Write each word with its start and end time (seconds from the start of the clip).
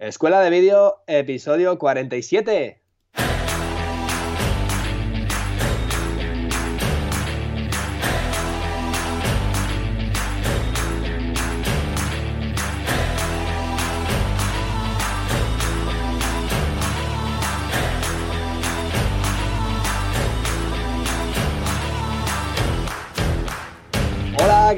Escuela 0.00 0.40
de 0.42 0.50
Vídeo, 0.50 1.02
episodio 1.08 1.76
47. 1.76 2.87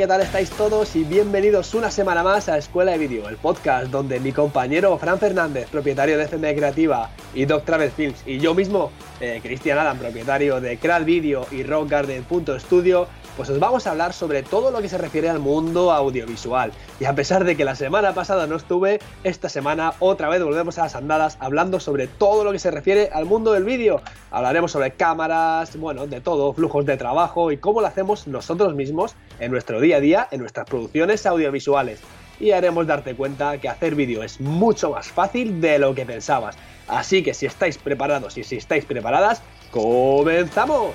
¿Qué 0.01 0.07
tal 0.07 0.23
estáis 0.23 0.49
todos? 0.49 0.97
Y 0.97 1.05
bienvenidos 1.05 1.75
una 1.75 1.91
semana 1.91 2.23
más 2.23 2.49
a 2.49 2.57
Escuela 2.57 2.93
de 2.93 2.97
Vídeo, 2.97 3.29
el 3.29 3.37
podcast 3.37 3.89
donde 3.89 4.19
mi 4.19 4.33
compañero 4.33 4.97
Fran 4.97 5.19
Fernández, 5.19 5.69
propietario 5.69 6.17
de 6.17 6.25
FM 6.25 6.55
Creativa 6.55 7.11
y 7.35 7.45
Doc 7.45 7.67
Travel 7.67 7.91
Films, 7.91 8.23
y 8.25 8.39
yo 8.39 8.55
mismo, 8.55 8.93
eh, 9.21 9.41
Cristian 9.43 9.77
Adam, 9.77 9.99
propietario 9.99 10.59
de 10.59 10.79
Crad 10.79 11.05
Video 11.05 11.47
y 11.51 11.65
Rockgarden.studio, 11.65 13.09
pues 13.41 13.49
os 13.49 13.59
vamos 13.59 13.87
a 13.87 13.93
hablar 13.93 14.13
sobre 14.13 14.43
todo 14.43 14.71
lo 14.71 14.83
que 14.83 14.91
se 14.91 14.99
refiere 14.99 15.31
al 15.31 15.39
mundo 15.39 15.93
audiovisual. 15.93 16.73
Y 17.01 17.07
a 17.07 17.15
pesar 17.15 17.45
de 17.45 17.57
que 17.57 17.65
la 17.65 17.75
semana 17.75 18.13
pasada 18.13 18.47
no 18.47 18.57
estuve, 18.57 19.01
esta 19.25 19.49
semana 19.49 19.95
otra 19.99 20.29
vez 20.29 20.45
volvemos 20.45 20.77
a 20.77 20.83
las 20.83 20.95
andadas 20.95 21.39
hablando 21.41 21.81
sobre 21.81 22.07
todo 22.07 22.45
lo 22.45 22.53
que 22.53 22.59
se 22.59 22.71
refiere 22.71 23.09
al 23.15 23.25
mundo 23.25 23.53
del 23.53 23.65
vídeo. 23.65 24.03
Hablaremos 24.31 24.73
sobre 24.73 24.91
cámaras, 24.91 25.75
bueno, 25.79 26.07
de 26.07 26.21
todo, 26.21 26.53
flujos 26.53 26.85
de 26.85 26.99
trabajo 26.99 27.51
y 27.51 27.57
cómo 27.57 27.81
lo 27.81 27.87
hacemos 27.87 28.27
nosotros 28.27 28.75
mismos 28.75 29.15
en 29.39 29.53
nuestro 29.53 29.81
día 29.81 29.97
a 29.97 30.01
día, 30.01 30.29
en 30.31 30.41
nuestras 30.41 30.69
producciones 30.69 31.25
audiovisuales. 31.25 32.01
Y 32.41 32.51
haremos 32.51 32.87
darte 32.87 33.15
cuenta 33.15 33.57
que 33.57 33.71
hacer 33.71 33.95
vídeo 33.95 34.23
es 34.23 34.39
mucho 34.39 34.91
más 34.91 35.09
fácil 35.09 35.63
de 35.63 35.79
lo 35.79 35.95
que 35.95 36.05
pensabas. 36.05 36.59
Así 36.89 37.23
que 37.23 37.33
si 37.33 37.47
estáis 37.47 37.79
preparados 37.79 38.37
y 38.37 38.45
si 38.45 38.57
estáis 38.57 38.85
preparadas, 38.85 39.41
¡comenzamos! 39.71 40.91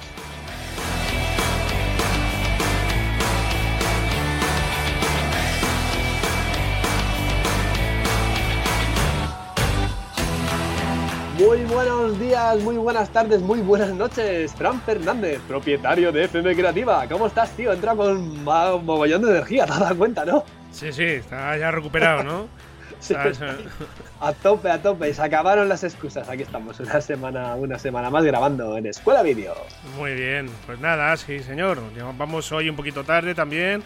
Muy 11.38 11.66
buenos 11.66 12.18
días, 12.18 12.62
muy 12.62 12.78
buenas 12.78 13.10
tardes, 13.10 13.42
muy 13.42 13.60
buenas 13.60 13.94
noches. 13.94 14.54
Fran 14.56 14.80
Fernández, 14.84 15.42
propietario 15.46 16.10
de 16.14 16.24
FM 16.24 16.56
Creativa. 16.56 17.06
¿Cómo 17.10 17.28
estás, 17.28 17.52
tío? 17.58 17.74
Entra 17.74 17.94
con 17.94 18.42
mogollón 18.46 19.22
de 19.22 19.32
energía, 19.32 19.66
te 19.66 19.74
das 19.74 19.94
cuenta, 19.96 20.24
¿no? 20.24 20.46
Sí, 20.72 20.94
sí, 20.94 21.04
está 21.04 21.58
ya 21.58 21.72
recuperado, 21.72 22.24
¿no? 22.24 22.48
Sí, 23.02 23.14
a 24.20 24.34
tope, 24.34 24.72
a 24.72 24.82
tope. 24.82 25.14
Se 25.14 25.22
acabaron 25.22 25.70
las 25.70 25.84
excusas. 25.84 26.28
Aquí 26.28 26.42
estamos, 26.42 26.80
una 26.80 27.02
semana, 27.02 27.54
una 27.56 27.78
semana 27.78 28.10
más 28.10 28.24
grabando 28.24 28.78
en 28.78 28.88
Escuela 28.88 29.22
Vídeo. 29.22 29.54
Muy 29.98 30.16
bien, 30.16 30.50
pues 30.66 30.80
nada, 30.80 31.16
sí, 31.18 31.40
señor. 31.44 31.80
Vamos 32.18 32.52
hoy 32.52 32.70
un 32.70 32.76
poquito 32.76 33.04
tarde 33.04 33.36
también, 33.36 33.84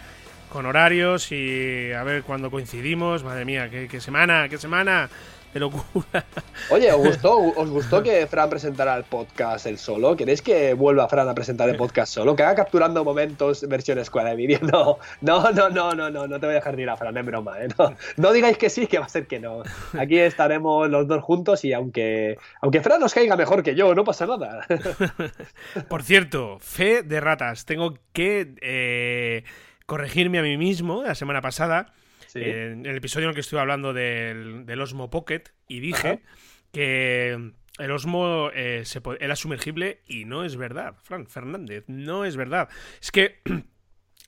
con 0.50 0.64
horarios 0.64 1.32
y 1.32 1.92
a 1.92 2.02
ver 2.04 2.22
cuándo 2.22 2.50
coincidimos. 2.50 3.22
Madre 3.22 3.44
mía, 3.44 3.68
qué, 3.68 3.88
qué 3.88 4.00
semana, 4.00 4.48
qué 4.48 4.56
semana 4.56 5.10
de 5.52 5.60
locura. 5.60 6.24
Oye, 6.70 6.92
¿os 6.92 6.98
gustó, 6.98 7.38
¿os 7.38 7.70
gustó 7.70 8.02
que 8.02 8.26
Fran 8.26 8.48
presentara 8.48 8.96
el 8.96 9.04
podcast 9.04 9.66
él 9.66 9.78
solo? 9.78 10.16
¿Queréis 10.16 10.42
que 10.42 10.74
vuelva 10.74 11.08
Fran 11.08 11.28
a 11.28 11.34
presentar 11.34 11.68
el 11.68 11.76
podcast 11.76 12.12
solo? 12.12 12.36
Que 12.36 12.42
haga 12.42 12.54
capturando 12.54 13.04
momentos 13.04 13.66
versión 13.68 13.98
escuela 13.98 14.30
de 14.30 14.36
vídeo. 14.36 14.60
No, 14.70 14.98
no, 15.20 15.50
no, 15.50 15.68
no, 15.68 15.94
no, 15.94 16.10
no, 16.10 16.26
no 16.26 16.40
te 16.40 16.46
voy 16.46 16.54
a 16.54 16.58
dejar 16.58 16.76
ni 16.76 16.84
a 16.84 16.96
Fran, 16.96 17.16
es 17.16 17.26
broma, 17.26 17.60
¿eh? 17.60 17.68
No, 17.78 17.94
no, 18.16 18.32
digáis 18.32 18.56
que 18.56 18.70
sí, 18.70 18.86
que 18.86 18.98
va 18.98 19.06
a 19.06 19.08
ser 19.08 19.26
que 19.26 19.40
no. 19.40 19.62
Aquí 19.98 20.18
estaremos 20.18 20.88
los 20.88 21.08
dos 21.08 21.22
juntos 21.22 21.64
y 21.64 21.72
aunque, 21.72 22.38
aunque 22.60 22.80
Fran 22.80 23.00
nos 23.00 23.14
caiga 23.14 23.36
mejor 23.36 23.62
que 23.62 23.74
yo, 23.74 23.94
no 23.94 24.04
pasa 24.04 24.26
nada. 24.26 24.66
Por 25.88 26.02
cierto, 26.02 26.58
fe 26.60 27.02
de 27.02 27.20
ratas, 27.20 27.64
tengo 27.64 27.94
que 28.12 28.54
eh, 28.60 29.44
corregirme 29.86 30.38
a 30.38 30.42
mí 30.42 30.56
mismo 30.56 31.02
la 31.02 31.14
semana 31.14 31.40
pasada 31.40 31.92
en 32.34 32.86
el 32.86 32.96
episodio 32.96 33.26
en 33.26 33.30
el 33.30 33.34
que 33.34 33.40
estuve 33.40 33.60
hablando 33.60 33.92
del, 33.92 34.80
Osmo 34.80 35.10
Pocket 35.10 35.44
y 35.66 35.80
dije 35.80 36.20
que 36.72 37.52
el 37.78 37.90
Osmo 37.90 38.50
eh, 38.54 38.84
era 39.20 39.36
sumergible 39.36 40.02
y 40.06 40.24
no 40.24 40.44
es 40.44 40.56
verdad, 40.56 40.96
Fran 41.02 41.26
Fernández, 41.26 41.84
no 41.86 42.24
es 42.24 42.36
verdad. 42.36 42.68
Es 43.00 43.10
que 43.10 43.40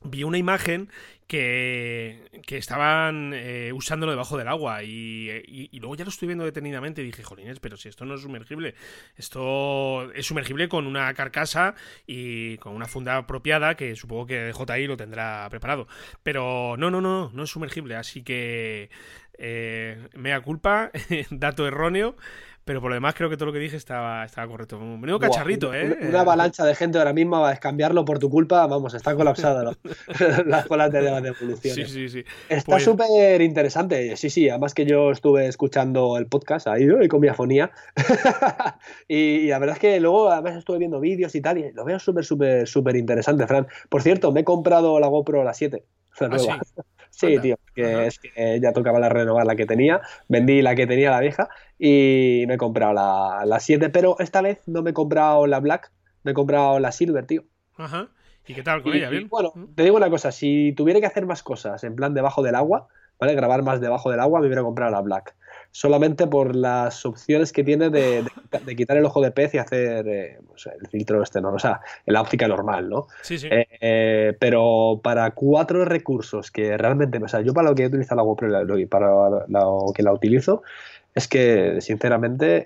vi 0.05 0.25
una 0.25 0.39
imagen 0.39 0.91
que, 1.27 2.43
que 2.47 2.59
estaban 2.59 3.33
eh, 3.35 3.73
usándolo 3.73 4.13
debajo 4.13 4.37
del 4.37 4.49
agua 4.49 4.83
y, 4.83 5.71
luego 5.81 5.97
ya 5.97 6.05
lo 6.05 6.11
estoy 6.11 6.29
viendo 6.29 6.45
detenidamente 6.45 7.01
y 7.01 7.07
dije, 7.07 7.23
jolines, 7.23 7.59
pero 7.59 7.77
si 7.77 7.89
esto 7.89 8.05
no 8.05 8.15
es 8.15 8.21
sumergible, 8.21 8.75
esto 9.17 10.13
es 10.13 10.27
sumergible 10.27 10.69
con 10.69 10.87
una 10.87 11.15
carcasa 11.15 11.75
y 12.07 12.59
con 12.59 12.75
una 12.75 12.87
funda 12.87 13.17
apropiada 13.17 13.77
que 13.77 13.97
supongo 13.97 14.27
que 14.27 14.53
JI 14.53 14.87
lo 14.87 14.97
tendrá 14.97 15.49
preparado. 15.49 15.89
Pero 16.23 16.77
no, 16.77 16.91
no, 16.91 17.01
no, 17.01 17.31
no 17.33 17.43
es 17.45 17.51
sumergible, 17.51 17.97
así 17.97 18.23
que 18.23 18.91
eh, 19.39 20.09
mea 20.15 20.41
culpa, 20.41 20.91
dato 21.31 21.67
erróneo. 21.67 22.17
Pero 22.65 22.81
por 22.81 22.91
lo 22.91 22.95
demás 22.95 23.15
creo 23.15 23.29
que 23.29 23.37
todo 23.37 23.47
lo 23.47 23.53
que 23.53 23.59
dije 23.59 23.77
estaba, 23.77 24.25
estaba 24.25 24.47
correcto. 24.47 24.79
Un 24.79 25.01
menudo 25.01 25.19
cacharrito, 25.19 25.75
¿eh? 25.75 25.99
Una, 26.09 26.21
avalancha 26.21 26.65
de 26.65 26.77
gente 26.77 26.97
ahora 26.99 27.13
mismo 27.13 27.41
va 27.41 27.49
a 27.49 27.51
descambiarlo 27.51 28.05
por 28.05 28.21
tu 28.21 28.31
culpa. 28.31 28.67
Vamos, 28.69 28.95
está 28.95 29.17
colapsada 29.17 29.65
¿no? 29.65 29.73
las 30.47 30.67
colas 30.67 30.93
de 30.93 31.03
las 31.03 31.23
devoluciones. 31.23 31.91
Sí, 31.91 32.09
sí, 32.09 32.09
sí. 32.09 32.25
Está 32.49 32.73
pues 32.73 32.85
súper 32.85 33.41
interesante. 33.43 34.17
Sí, 34.17 34.31
sí. 34.31 34.49
Además 34.49 34.75
que 34.75 34.87
yo 34.87 35.11
estuve 35.11 35.47
escuchando 35.47 36.17
el 36.17 36.27
podcast 36.27 36.69
ahí 36.69 36.87
con 37.09 37.21
mi 37.21 37.29
afonía. 37.29 37.73
y, 39.09 39.49
la 39.49 39.59
verdad 39.59 39.77
es 39.77 39.81
que 39.81 39.99
luego 39.99 40.31
además 40.31 40.57
estuve 40.57 40.79
viendo 40.79 41.01
vídeos 41.01 41.35
y 41.35 41.41
tal. 41.41 41.59
Y 41.59 41.73
lo 41.73 41.85
veo 41.85 41.99
súper, 41.99 42.25
súper, 42.25 42.69
súper 42.69 42.95
interesante, 42.95 43.45
Fran. 43.49 43.67
Por 43.89 44.03
cierto, 44.03 44.31
me 44.31 44.41
he 44.41 44.45
comprado 44.45 45.01
la 45.01 45.09
GoPro 45.09 45.43
la 45.43 45.55
7. 45.55 45.85
La 46.21 46.29
nueva. 46.29 46.61
¿Ah, 46.61 46.61
Sí, 46.63 47.02
tío, 47.19 47.57
que 47.75 48.07
es 48.07 48.19
que 48.19 48.59
ya 48.61 48.73
tocaba 48.73 48.99
la 48.99 49.09
renovar 49.09 49.47
la 49.47 49.57
que 49.57 49.67
tenía, 49.67 50.01
vendí 50.29 50.63
la 50.63 50.75
que 50.75 50.87
tenía 50.87 51.11
la 51.11 51.21
vieja 51.21 51.49
y 51.79 52.45
me 52.49 52.55
he 52.55 52.59
comprado 52.59 52.93
la, 52.93 53.45
la 53.47 53.61
7, 53.61 53.91
pero 53.91 54.17
esta 54.19 54.41
vez 54.43 54.63
no 54.67 54.83
me 54.83 54.91
he 54.91 54.95
comprado 54.95 55.47
la 55.47 55.61
Black, 55.61 55.93
me 56.25 56.33
he 56.33 56.35
comprado 56.35 56.79
la 56.81 56.93
Silver, 56.93 57.27
tío. 57.27 57.45
Ajá. 57.77 58.09
¿Y 58.47 58.55
qué 58.55 58.63
tal 58.63 58.83
con 58.83 58.95
ella? 58.95 59.09
¿Bien? 59.09 59.29
bueno, 59.29 59.53
te 59.75 59.85
digo 59.85 59.97
una 59.97 60.11
cosa, 60.11 60.33
si 60.33 60.73
tuviera 60.77 61.01
que 61.01 61.07
hacer 61.07 61.27
más 61.27 61.43
cosas 61.43 61.85
en 61.85 61.95
plan 61.95 62.13
debajo 62.13 62.43
del 62.43 62.57
agua, 62.57 62.89
¿vale? 63.21 63.35
Grabar 63.35 63.63
más 63.63 63.81
debajo 63.81 64.11
del 64.11 64.21
agua, 64.21 64.41
me 64.41 64.47
hubiera 64.47 64.63
comprado 64.63 64.91
la 64.91 65.01
Black 65.01 65.37
solamente 65.73 66.27
por 66.27 66.55
las 66.55 67.05
opciones 67.07 67.51
que 67.51 67.65
tiene 67.65 67.89
de, 67.89 68.25
quitar 68.77 68.99
el 68.99 69.07
ojo 69.07 69.23
de 69.23 69.31
pez 69.31 69.55
y 69.55 69.59
hacer 69.59 70.07
eh, 70.07 70.39
pues, 70.47 70.67
el 70.67 70.87
filtro 70.87 71.23
este, 71.23 71.41
¿no? 71.41 71.55
o 71.55 71.59
sea, 71.59 71.81
la 72.07 72.21
óptica 72.21 72.47
normal, 72.47 72.91
¿no? 72.91 73.07
Sí, 73.23 73.39
sí. 73.39 73.49
Eh, 73.51 73.67
eh, 73.81 74.37
pero 74.39 75.01
para 75.03 75.31
cuatro 75.31 75.87
recursos 75.87 76.51
que 76.51 76.77
realmente, 76.77 77.19
o 77.19 77.27
sea, 77.27 77.41
yo 77.41 77.55
para 77.55 77.71
lo 77.71 77.75
que 77.75 77.85
he 77.85 77.87
utilizado 77.87 78.17
la 78.17 78.23
GoPro 78.23 78.79
y 78.79 78.87
para 78.87 79.09
lo 79.49 79.93
que 79.95 80.03
la 80.03 80.13
utilizo, 80.13 80.63
es 81.15 81.27
que 81.27 81.81
sinceramente 81.81 82.65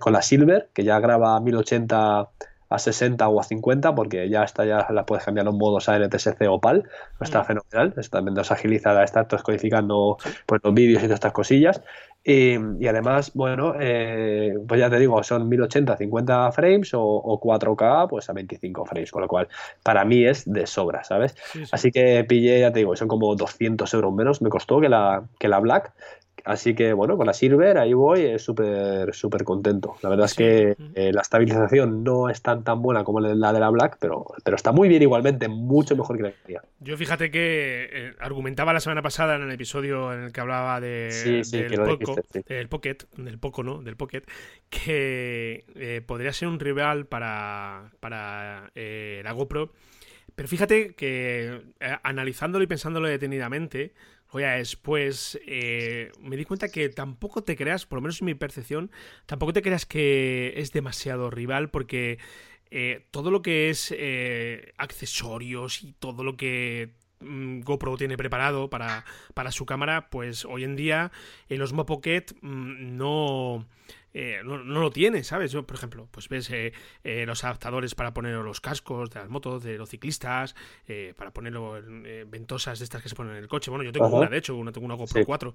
con 0.00 0.12
la 0.12 0.22
Silver, 0.22 0.68
que 0.74 0.84
ya 0.84 0.98
graba 0.98 1.40
1080 1.40 2.28
a 2.70 2.78
60 2.78 3.28
o 3.28 3.40
a 3.40 3.42
50 3.42 3.94
porque 3.94 4.28
ya 4.30 4.44
está 4.44 4.64
ya 4.64 4.86
la 4.90 5.04
puedes 5.04 5.24
cambiar 5.24 5.46
en 5.46 5.58
modos 5.58 5.88
ANTSC 5.88 6.40
o 6.48 6.60
PAL 6.60 6.88
está 7.20 7.42
mm. 7.42 7.44
fenomenal 7.44 7.94
está 7.96 8.18
también 8.18 8.38
agilizada 8.38 9.04
está 9.04 9.26
codificando 9.26 10.16
pues, 10.46 10.60
los 10.64 10.72
vídeos 10.72 11.02
y 11.02 11.06
todas 11.06 11.16
estas 11.16 11.32
cosillas 11.32 11.82
y, 12.22 12.86
además 12.86 13.32
bueno 13.34 13.74
eh, 13.80 14.54
pues 14.68 14.78
ya 14.78 14.88
te 14.88 14.98
digo 14.98 15.22
son 15.22 15.48
1080 15.48 15.92
a 15.92 15.96
50 15.96 16.52
frames 16.52 16.90
o, 16.94 17.40
4K 17.42 18.08
pues 18.08 18.30
a 18.30 18.32
25 18.34 18.84
frames 18.84 19.10
con 19.10 19.22
lo 19.22 19.28
cual 19.28 19.48
para 19.82 20.04
mí 20.04 20.24
es 20.24 20.50
de 20.50 20.66
sobra 20.66 21.02
¿sabes? 21.02 21.34
así 21.72 21.90
que 21.90 22.24
pillé 22.24 22.60
ya 22.60 22.72
te 22.72 22.80
digo 22.80 22.94
son 22.94 23.08
como 23.08 23.34
200 23.34 23.92
euros 23.94 24.14
menos 24.14 24.42
me 24.42 24.50
costó 24.50 24.80
que 24.80 24.88
la, 24.88 25.24
que 25.38 25.48
la 25.48 25.58
Black 25.58 25.92
Así 26.44 26.74
que 26.74 26.92
bueno, 26.92 27.16
con 27.16 27.26
la 27.26 27.32
Silver 27.32 27.78
ahí 27.78 27.92
voy 27.92 28.22
es 28.22 28.42
súper 28.42 29.14
súper 29.14 29.44
contento. 29.44 29.96
La 30.02 30.08
verdad 30.08 30.26
es 30.26 30.34
que 30.34 30.76
eh, 30.94 31.12
la 31.12 31.22
estabilización 31.22 32.02
no 32.04 32.28
es 32.28 32.42
tan 32.42 32.64
tan 32.64 32.82
buena 32.82 33.04
como 33.04 33.20
la 33.20 33.52
de 33.52 33.60
la 33.60 33.70
Black, 33.70 33.98
pero, 34.00 34.26
pero 34.44 34.56
está 34.56 34.72
muy 34.72 34.88
bien 34.88 35.02
igualmente, 35.02 35.48
mucho 35.48 35.96
mejor 35.96 36.16
que 36.16 36.22
la 36.24 36.32
mía. 36.46 36.62
Yo 36.80 36.96
fíjate 36.96 37.30
que 37.30 37.88
eh, 37.92 38.12
argumentaba 38.20 38.72
la 38.72 38.80
semana 38.80 39.02
pasada 39.02 39.36
en 39.36 39.42
el 39.42 39.50
episodio 39.50 40.12
en 40.12 40.24
el 40.24 40.32
que 40.32 40.40
hablaba 40.40 40.80
de, 40.80 41.42
del, 41.50 42.68
Pocket, 42.68 42.96
del 43.16 43.38
Poco, 43.38 43.62
¿no? 43.62 43.82
Del 43.82 43.96
Pocket, 43.96 44.22
que 44.68 45.64
eh, 45.74 46.02
podría 46.06 46.32
ser 46.32 46.48
un 46.48 46.60
rival 46.60 47.06
para, 47.06 47.90
para 48.00 48.70
la 48.74 49.32
GoPro. 49.32 49.72
Pero 50.34 50.48
fíjate 50.48 50.94
que 50.94 51.60
analizándolo 52.02 52.64
y 52.64 52.66
pensándolo 52.66 53.08
detenidamente, 53.08 53.92
Oye, 54.32 54.46
después 54.46 55.40
eh, 55.46 56.12
me 56.20 56.36
di 56.36 56.44
cuenta 56.44 56.68
que 56.68 56.88
tampoco 56.88 57.42
te 57.42 57.56
creas, 57.56 57.84
por 57.84 57.96
lo 57.98 58.02
menos 58.02 58.20
en 58.20 58.26
mi 58.26 58.34
percepción, 58.34 58.90
tampoco 59.26 59.52
te 59.52 59.62
creas 59.62 59.86
que 59.86 60.52
es 60.56 60.72
demasiado 60.72 61.30
rival 61.30 61.70
porque 61.70 62.18
eh, 62.70 63.06
todo 63.10 63.32
lo 63.32 63.42
que 63.42 63.70
es 63.70 63.92
eh, 63.96 64.72
accesorios 64.78 65.82
y 65.82 65.92
todo 65.94 66.22
lo 66.22 66.36
que 66.36 66.94
mm, 67.18 67.62
GoPro 67.62 67.96
tiene 67.96 68.16
preparado 68.16 68.70
para, 68.70 69.04
para 69.34 69.50
su 69.50 69.66
cámara, 69.66 70.10
pues 70.10 70.44
hoy 70.44 70.62
en 70.62 70.76
día 70.76 71.10
el 71.48 71.60
Osmo 71.62 71.84
Pocket 71.84 72.26
mm, 72.40 72.96
no 72.96 73.66
eh, 74.12 74.40
no, 74.44 74.58
lo 74.58 74.90
tiene, 74.90 75.22
¿sabes? 75.22 75.52
Yo, 75.52 75.64
por 75.64 75.76
ejemplo, 75.76 76.08
pues 76.10 76.28
ves 76.28 76.50
eh, 76.50 76.72
eh, 77.04 77.24
los 77.26 77.44
adaptadores 77.44 77.94
para 77.94 78.12
poner 78.12 78.34
los 78.36 78.60
cascos 78.60 79.10
de 79.10 79.20
las 79.20 79.28
motos, 79.28 79.62
de 79.62 79.78
los 79.78 79.88
ciclistas, 79.88 80.54
para 81.16 81.32
ponerlo 81.32 81.80
ventosas 82.26 82.78
de 82.78 82.84
estas 82.84 83.02
que 83.02 83.08
se 83.08 83.14
ponen 83.14 83.32
en 83.32 83.42
el 83.42 83.48
coche. 83.48 83.70
Bueno, 83.70 83.84
yo 83.84 83.92
tengo 83.92 84.08
una, 84.08 84.28
de 84.28 84.38
hecho, 84.38 84.56
una, 84.56 84.72
tengo 84.72 84.86
una 84.86 84.94
GoPro 84.94 85.24
4. 85.24 85.54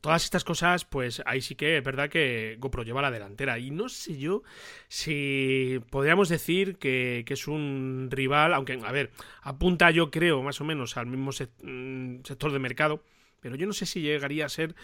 Todas 0.00 0.24
estas 0.24 0.44
cosas, 0.44 0.84
pues 0.84 1.22
ahí 1.26 1.40
sí 1.40 1.56
que 1.56 1.78
es 1.78 1.84
verdad 1.84 2.08
que 2.08 2.56
GoPro 2.60 2.84
lleva 2.84 3.02
la 3.02 3.10
delantera. 3.10 3.58
Y 3.58 3.70
no 3.70 3.88
sé 3.88 4.16
yo 4.18 4.42
si 4.88 5.80
podríamos 5.90 6.28
decir 6.28 6.76
que, 6.76 7.24
es 7.26 7.48
un 7.48 8.08
rival, 8.10 8.54
aunque, 8.54 8.78
a 8.84 8.92
ver, 8.92 9.10
apunta 9.42 9.90
yo 9.90 10.10
creo 10.10 10.42
más 10.42 10.60
o 10.60 10.64
menos 10.64 10.96
al 10.96 11.06
mismo 11.06 11.30
mm, 11.30 12.22
sector 12.24 12.52
de 12.52 12.58
mercado, 12.58 13.02
pero 13.40 13.56
yo 13.56 13.66
no 13.66 13.72
sé 13.72 13.86
si 13.86 14.00
llegaría 14.00 14.46
a 14.46 14.48
ser 14.48 14.74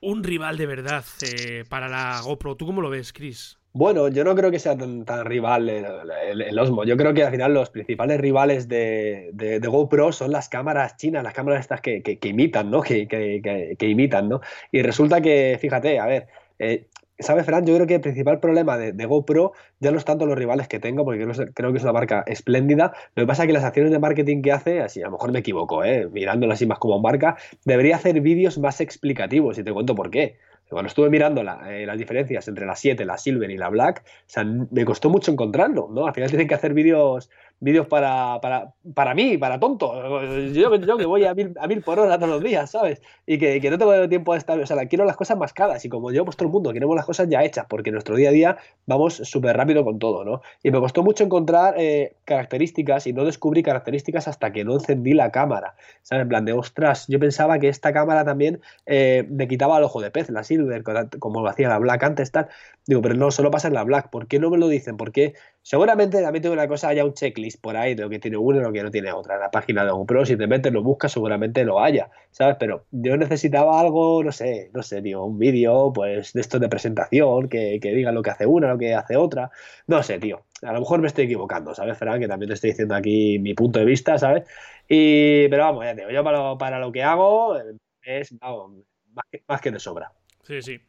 un 0.00 0.22
rival 0.24 0.56
de 0.56 0.66
verdad 0.66 1.04
eh, 1.22 1.64
para 1.68 1.88
la 1.88 2.20
GoPro. 2.22 2.56
¿Tú 2.56 2.66
cómo 2.66 2.80
lo 2.80 2.90
ves, 2.90 3.12
Chris? 3.12 3.58
Bueno, 3.72 4.08
yo 4.08 4.24
no 4.24 4.34
creo 4.34 4.50
que 4.50 4.58
sea 4.58 4.76
tan, 4.76 5.04
rival 5.24 5.68
el, 5.68 6.58
Osmo. 6.58 6.84
Yo 6.84 6.96
creo 6.96 7.14
que 7.14 7.22
al 7.22 7.30
final 7.30 7.54
los 7.54 7.70
principales 7.70 8.20
rivales 8.20 8.68
de, 8.68 9.60
GoPro 9.62 10.10
son 10.10 10.32
las 10.32 10.48
cámaras 10.48 10.96
chinas, 10.96 11.22
las 11.22 11.34
cámaras 11.34 11.60
estas 11.60 11.80
que, 11.80 12.18
imitan, 12.22 12.70
¿no? 12.70 12.80
Que, 12.82 13.06
que, 13.06 13.88
imitan, 13.88 14.28
¿no? 14.28 14.40
Y 14.72 14.82
resulta 14.82 15.20
que, 15.20 15.58
fíjate, 15.60 15.98
a 16.00 16.06
ver, 16.06 16.28
eh, 16.58 16.86
¿Sabes, 17.20 17.46
Fran? 17.46 17.66
Yo 17.66 17.74
creo 17.74 17.88
que 17.88 17.96
el 17.96 18.00
principal 18.00 18.38
problema 18.38 18.78
de, 18.78 19.06
GoPro 19.06 19.52
ya 19.80 19.90
no 19.90 19.98
es 19.98 20.04
tanto 20.04 20.24
los 20.24 20.38
rivales 20.38 20.68
que 20.68 20.78
tengo, 20.78 21.04
porque 21.04 21.26
creo, 21.52 21.72
que 21.72 21.78
es 21.78 21.82
una 21.82 21.92
marca 21.92 22.22
espléndida. 22.28 22.92
Lo 23.16 23.24
que 23.24 23.26
pasa 23.26 23.42
es 23.42 23.48
que 23.48 23.52
las 23.52 23.64
acciones 23.64 23.90
de 23.90 23.98
marketing 23.98 24.40
que 24.40 24.52
hace, 24.52 24.80
así 24.80 25.02
a 25.02 25.06
lo 25.06 25.12
mejor 25.12 25.32
me 25.32 25.40
equivoco, 25.40 25.82
¿eh? 25.82 26.08
mirándola 26.12 26.54
así 26.54 26.64
más 26.66 26.78
como 26.78 27.00
marca, 27.00 27.36
debería 27.64 27.96
hacer 27.96 28.20
vídeos 28.20 28.58
más 28.58 28.80
explicativos 28.80 29.58
y 29.58 29.64
te 29.64 29.72
cuento 29.72 29.96
por 29.96 30.10
qué. 30.10 30.36
Cuando 30.68 30.88
estuve 30.88 31.08
mirando 31.08 31.42
eh, 31.66 31.86
las 31.86 31.98
diferencias 31.98 32.46
entre 32.46 32.66
la 32.66 32.76
7, 32.76 33.04
la 33.04 33.16
Silver 33.16 33.50
y 33.50 33.56
la 33.56 33.70
Black, 33.70 34.02
o 34.04 34.22
sea, 34.26 34.44
me 34.44 34.84
costó 34.84 35.08
mucho 35.08 35.32
encontrarlo, 35.32 35.88
¿no? 35.90 36.06
Al 36.06 36.14
final 36.14 36.28
tienen 36.28 36.46
que 36.46 36.54
hacer 36.54 36.74
vídeos 36.74 37.30
vídeos 37.60 37.86
para, 37.86 38.40
para, 38.40 38.74
para 38.94 39.14
mí, 39.14 39.36
para 39.36 39.58
tonto. 39.58 40.20
Yo, 40.52 40.74
yo 40.76 40.96
que 40.96 41.06
voy 41.06 41.24
a 41.24 41.34
mil, 41.34 41.54
a 41.60 41.66
mil 41.66 41.82
por 41.82 41.98
hora 41.98 42.16
todos 42.16 42.30
los 42.30 42.42
días, 42.42 42.70
¿sabes? 42.70 43.02
Y 43.26 43.38
que, 43.38 43.60
que 43.60 43.70
no 43.70 43.78
tengo 43.78 44.08
tiempo 44.08 44.32
de 44.32 44.38
estar. 44.38 44.58
O 44.58 44.66
sea, 44.66 44.86
quiero 44.86 45.04
las 45.04 45.16
cosas 45.16 45.36
mascadas. 45.36 45.84
Y 45.84 45.88
como 45.88 46.12
yo, 46.12 46.24
pues 46.24 46.36
todo 46.36 46.46
el 46.46 46.52
mundo 46.52 46.72
queremos 46.72 46.96
las 46.96 47.04
cosas 47.04 47.28
ya 47.28 47.42
hechas, 47.42 47.66
porque 47.68 47.90
en 47.90 47.94
nuestro 47.94 48.16
día 48.16 48.28
a 48.28 48.32
día 48.32 48.56
vamos 48.86 49.14
súper 49.14 49.56
rápido 49.56 49.84
con 49.84 49.98
todo, 49.98 50.24
¿no? 50.24 50.42
Y 50.62 50.70
me 50.70 50.80
costó 50.80 51.02
mucho 51.02 51.24
encontrar 51.24 51.74
eh, 51.78 52.14
características 52.24 53.06
y 53.06 53.12
no 53.12 53.24
descubrí 53.24 53.62
características 53.62 54.28
hasta 54.28 54.52
que 54.52 54.64
no 54.64 54.74
encendí 54.74 55.14
la 55.14 55.30
cámara. 55.30 55.74
¿Sabes? 56.02 56.22
En 56.22 56.28
plan 56.28 56.44
de, 56.44 56.52
ostras, 56.52 57.06
yo 57.08 57.18
pensaba 57.18 57.58
que 57.58 57.68
esta 57.68 57.92
cámara 57.92 58.24
también 58.24 58.60
eh, 58.86 59.26
me 59.30 59.48
quitaba 59.48 59.78
el 59.78 59.84
ojo 59.84 60.00
de 60.00 60.10
pez, 60.10 60.30
la 60.30 60.44
Silver, 60.44 60.82
como 61.18 61.42
lo 61.42 61.48
hacía 61.48 61.68
la 61.68 61.78
Black 61.78 62.02
antes, 62.02 62.30
tal. 62.30 62.48
Digo, 62.86 63.02
pero 63.02 63.14
no, 63.14 63.30
solo 63.30 63.50
pasa 63.50 63.68
en 63.68 63.74
la 63.74 63.84
Black. 63.84 64.10
¿Por 64.10 64.26
qué 64.26 64.38
no 64.38 64.50
me 64.50 64.58
lo 64.58 64.68
dicen? 64.68 64.96
¿Por 64.96 65.12
qué? 65.12 65.34
Seguramente 65.68 66.22
también 66.22 66.40
tengo 66.40 66.54
una 66.54 66.66
cosa, 66.66 66.88
haya 66.88 67.04
un 67.04 67.12
checklist 67.12 67.60
por 67.60 67.76
ahí 67.76 67.94
de 67.94 68.02
lo 68.02 68.08
que 68.08 68.18
tiene 68.18 68.38
uno 68.38 68.58
y 68.58 68.62
lo 68.62 68.72
que 68.72 68.82
no 68.82 68.90
tiene 68.90 69.12
otra. 69.12 69.34
En 69.34 69.42
la 69.42 69.50
página 69.50 69.84
de 69.84 69.90
GoPro, 69.90 70.24
si 70.24 70.34
te 70.34 70.46
metes, 70.46 70.72
lo 70.72 70.82
buscas, 70.82 71.12
seguramente 71.12 71.62
lo 71.62 71.78
haya, 71.78 72.10
¿sabes? 72.30 72.56
Pero 72.58 72.86
yo 72.90 73.18
necesitaba 73.18 73.78
algo, 73.78 74.24
no 74.24 74.32
sé, 74.32 74.70
no 74.72 74.82
sé, 74.82 75.02
tío, 75.02 75.22
un 75.24 75.38
vídeo, 75.38 75.92
pues, 75.92 76.32
de 76.32 76.40
esto 76.40 76.58
de 76.58 76.70
presentación, 76.70 77.50
que, 77.50 77.80
que 77.82 77.92
diga 77.92 78.12
lo 78.12 78.22
que 78.22 78.30
hace 78.30 78.46
una, 78.46 78.68
lo 78.68 78.78
que 78.78 78.94
hace 78.94 79.18
otra. 79.18 79.50
No 79.86 80.02
sé, 80.02 80.18
tío. 80.18 80.46
A 80.62 80.72
lo 80.72 80.80
mejor 80.80 81.02
me 81.02 81.06
estoy 81.06 81.26
equivocando, 81.26 81.74
¿sabes, 81.74 81.98
Fran? 81.98 82.18
Que 82.18 82.28
también 82.28 82.48
te 82.48 82.54
estoy 82.54 82.70
diciendo 82.70 82.94
aquí 82.94 83.38
mi 83.38 83.52
punto 83.52 83.78
de 83.78 83.84
vista, 83.84 84.16
¿sabes? 84.16 84.48
Y, 84.88 85.48
pero 85.48 85.64
vamos, 85.64 85.84
ya 85.84 85.94
te 85.94 86.00
digo, 86.00 86.12
yo 86.12 86.24
para 86.24 86.38
lo, 86.38 86.56
para 86.56 86.78
lo 86.78 86.90
que 86.90 87.02
hago 87.02 87.58
es, 88.00 88.38
vamos, 88.38 88.86
más 89.12 89.26
que, 89.30 89.42
más 89.46 89.60
que 89.60 89.70
de 89.70 89.78
sobra. 89.78 90.12
Sí, 90.44 90.62
sí. 90.62 90.80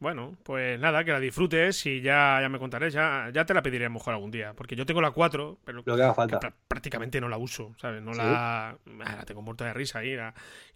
Bueno, 0.00 0.36
pues 0.44 0.78
nada, 0.78 1.02
que 1.02 1.10
la 1.10 1.18
disfrutes 1.18 1.84
y 1.86 2.00
ya, 2.00 2.38
ya 2.40 2.48
me 2.48 2.60
contaré, 2.60 2.88
ya, 2.88 3.30
ya 3.32 3.44
te 3.44 3.52
la 3.52 3.62
pediré 3.62 3.86
a 3.86 3.88
lo 3.88 3.94
mejor 3.94 4.14
algún 4.14 4.30
día, 4.30 4.52
porque 4.54 4.76
yo 4.76 4.86
tengo 4.86 5.00
la 5.00 5.10
4, 5.10 5.58
pero 5.64 5.78
lo 5.78 5.84
que 5.84 5.90
haga 5.90 6.14
falta. 6.14 6.38
prácticamente 6.68 7.20
no 7.20 7.28
la 7.28 7.36
uso, 7.36 7.74
¿sabes? 7.80 8.00
No 8.00 8.12
la, 8.12 8.70
ah, 8.70 8.76
la 8.86 9.24
tengo 9.24 9.42
muerta 9.42 9.64
de 9.64 9.74
risa 9.74 9.98
ahí. 9.98 10.16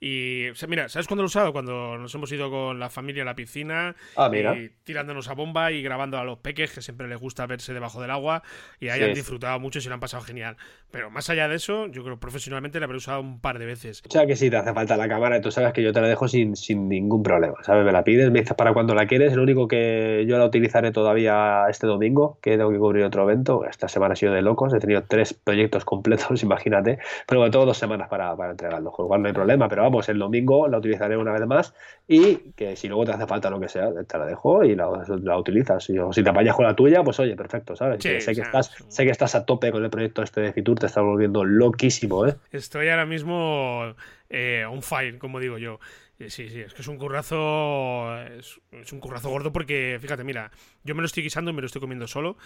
Y 0.00 0.48
mira, 0.66 0.88
¿sabes 0.88 1.06
cuándo 1.06 1.22
lo 1.22 1.26
he 1.26 1.28
usado? 1.28 1.52
Cuando 1.52 1.96
nos 1.98 2.12
hemos 2.16 2.32
ido 2.32 2.50
con 2.50 2.80
la 2.80 2.90
familia 2.90 3.22
a 3.22 3.26
la 3.26 3.36
piscina, 3.36 3.94
ah, 4.16 4.28
mira. 4.28 4.56
Y 4.56 4.70
tirándonos 4.82 5.28
a 5.28 5.34
bomba 5.34 5.70
y 5.70 5.82
grabando 5.82 6.18
a 6.18 6.24
los 6.24 6.38
peques, 6.38 6.72
que 6.72 6.82
siempre 6.82 7.06
les 7.06 7.20
gusta 7.20 7.46
verse 7.46 7.72
debajo 7.72 8.00
del 8.00 8.10
agua, 8.10 8.42
y 8.80 8.88
ahí 8.88 9.04
han 9.04 9.14
disfrutado 9.14 9.60
mucho 9.60 9.78
y 9.78 9.82
se 9.82 9.88
lo 9.88 9.94
han 9.94 10.00
pasado 10.00 10.24
genial. 10.24 10.56
Pero 10.90 11.10
más 11.10 11.30
allá 11.30 11.46
de 11.46 11.54
eso, 11.54 11.86
yo 11.86 12.02
creo 12.02 12.18
profesionalmente 12.18 12.80
la 12.80 12.86
habré 12.86 12.98
usado 12.98 13.20
un 13.20 13.40
par 13.40 13.60
de 13.60 13.66
veces. 13.66 14.02
O 14.08 14.10
sea 14.10 14.26
que 14.26 14.34
si 14.34 14.50
te 14.50 14.56
hace 14.56 14.74
falta 14.74 14.96
la 14.96 15.08
cámara, 15.08 15.40
tú 15.40 15.52
sabes 15.52 15.72
que 15.72 15.82
yo 15.82 15.92
te 15.92 16.00
la 16.00 16.08
dejo 16.08 16.26
sin, 16.26 16.56
sin 16.56 16.88
ningún 16.88 17.22
problema, 17.22 17.54
¿sabes? 17.62 17.84
Me 17.84 17.92
la 17.92 18.02
pides, 18.02 18.32
me 18.32 18.40
dices 18.40 18.56
para 18.56 18.72
cuando 18.72 18.94
la 18.94 19.06
quieres, 19.12 19.34
lo 19.34 19.42
único 19.42 19.68
que 19.68 20.24
yo 20.26 20.38
la 20.38 20.46
utilizaré 20.46 20.90
todavía 20.90 21.66
este 21.68 21.86
domingo, 21.86 22.38
que 22.40 22.56
tengo 22.56 22.70
que 22.70 22.78
cubrir 22.78 23.04
otro 23.04 23.24
evento, 23.24 23.66
esta 23.66 23.86
semana 23.86 24.14
ha 24.14 24.16
sido 24.16 24.32
de 24.32 24.40
locos, 24.40 24.72
he 24.72 24.80
tenido 24.80 25.04
tres 25.06 25.34
proyectos 25.34 25.84
completos, 25.84 26.42
imagínate, 26.42 26.98
pero 27.26 27.40
bueno, 27.40 27.50
tengo 27.50 27.66
dos 27.66 27.76
semanas 27.76 28.08
para, 28.08 28.34
para 28.36 28.52
entregarlo, 28.52 28.90
con 28.90 29.04
lo 29.04 29.08
cual 29.08 29.22
no 29.22 29.28
hay 29.28 29.34
problema, 29.34 29.68
pero 29.68 29.82
vamos, 29.82 30.08
el 30.08 30.18
domingo 30.18 30.66
la 30.66 30.78
utilizaré 30.78 31.18
una 31.18 31.32
vez 31.32 31.46
más 31.46 31.74
y 32.08 32.36
que 32.56 32.74
si 32.74 32.88
luego 32.88 33.04
te 33.04 33.12
hace 33.12 33.26
falta 33.26 33.50
lo 33.50 33.60
que 33.60 33.68
sea, 33.68 33.90
te 34.06 34.18
la 34.18 34.26
dejo 34.26 34.64
y 34.64 34.74
la, 34.74 34.88
utilizas. 35.36 35.88
Y, 35.90 35.98
o 35.98 36.12
si 36.12 36.22
te 36.22 36.30
apañas 36.30 36.56
con 36.56 36.64
la 36.64 36.74
tuya, 36.74 37.02
pues 37.02 37.20
oye, 37.20 37.36
perfecto, 37.36 37.76
¿sabes? 37.76 38.02
sé, 38.02 38.34
que 38.34 38.40
estás, 38.40 38.74
sé 38.88 39.04
que 39.04 39.10
estás 39.10 39.34
a 39.34 39.44
tope 39.44 39.70
con 39.70 39.84
el 39.84 39.90
proyecto 39.90 40.22
este 40.22 40.40
de 40.40 40.52
Fitur, 40.52 40.78
te 40.78 40.86
estás 40.86 41.04
volviendo 41.04 41.44
loquísimo, 41.44 42.26
¿eh? 42.26 42.34
Estoy 42.50 42.88
ahora 42.88 43.06
mismo 43.06 43.94
eh, 44.30 44.64
on 44.68 44.82
fire, 44.82 45.18
como 45.18 45.38
digo 45.38 45.58
yo. 45.58 45.78
Sí, 46.28 46.48
sí, 46.48 46.60
es 46.60 46.74
que 46.74 46.82
es 46.82 46.88
un 46.88 46.98
currazo. 46.98 48.16
Es, 48.26 48.60
un 48.92 49.00
currazo 49.00 49.30
gordo 49.30 49.52
porque, 49.52 49.98
fíjate, 50.00 50.24
mira, 50.24 50.50
yo 50.84 50.94
me 50.94 51.02
lo 51.02 51.06
estoy 51.06 51.22
guisando 51.22 51.50
y 51.50 51.54
me 51.54 51.60
lo 51.60 51.66
estoy 51.66 51.80
comiendo 51.80 52.06
solo. 52.06 52.36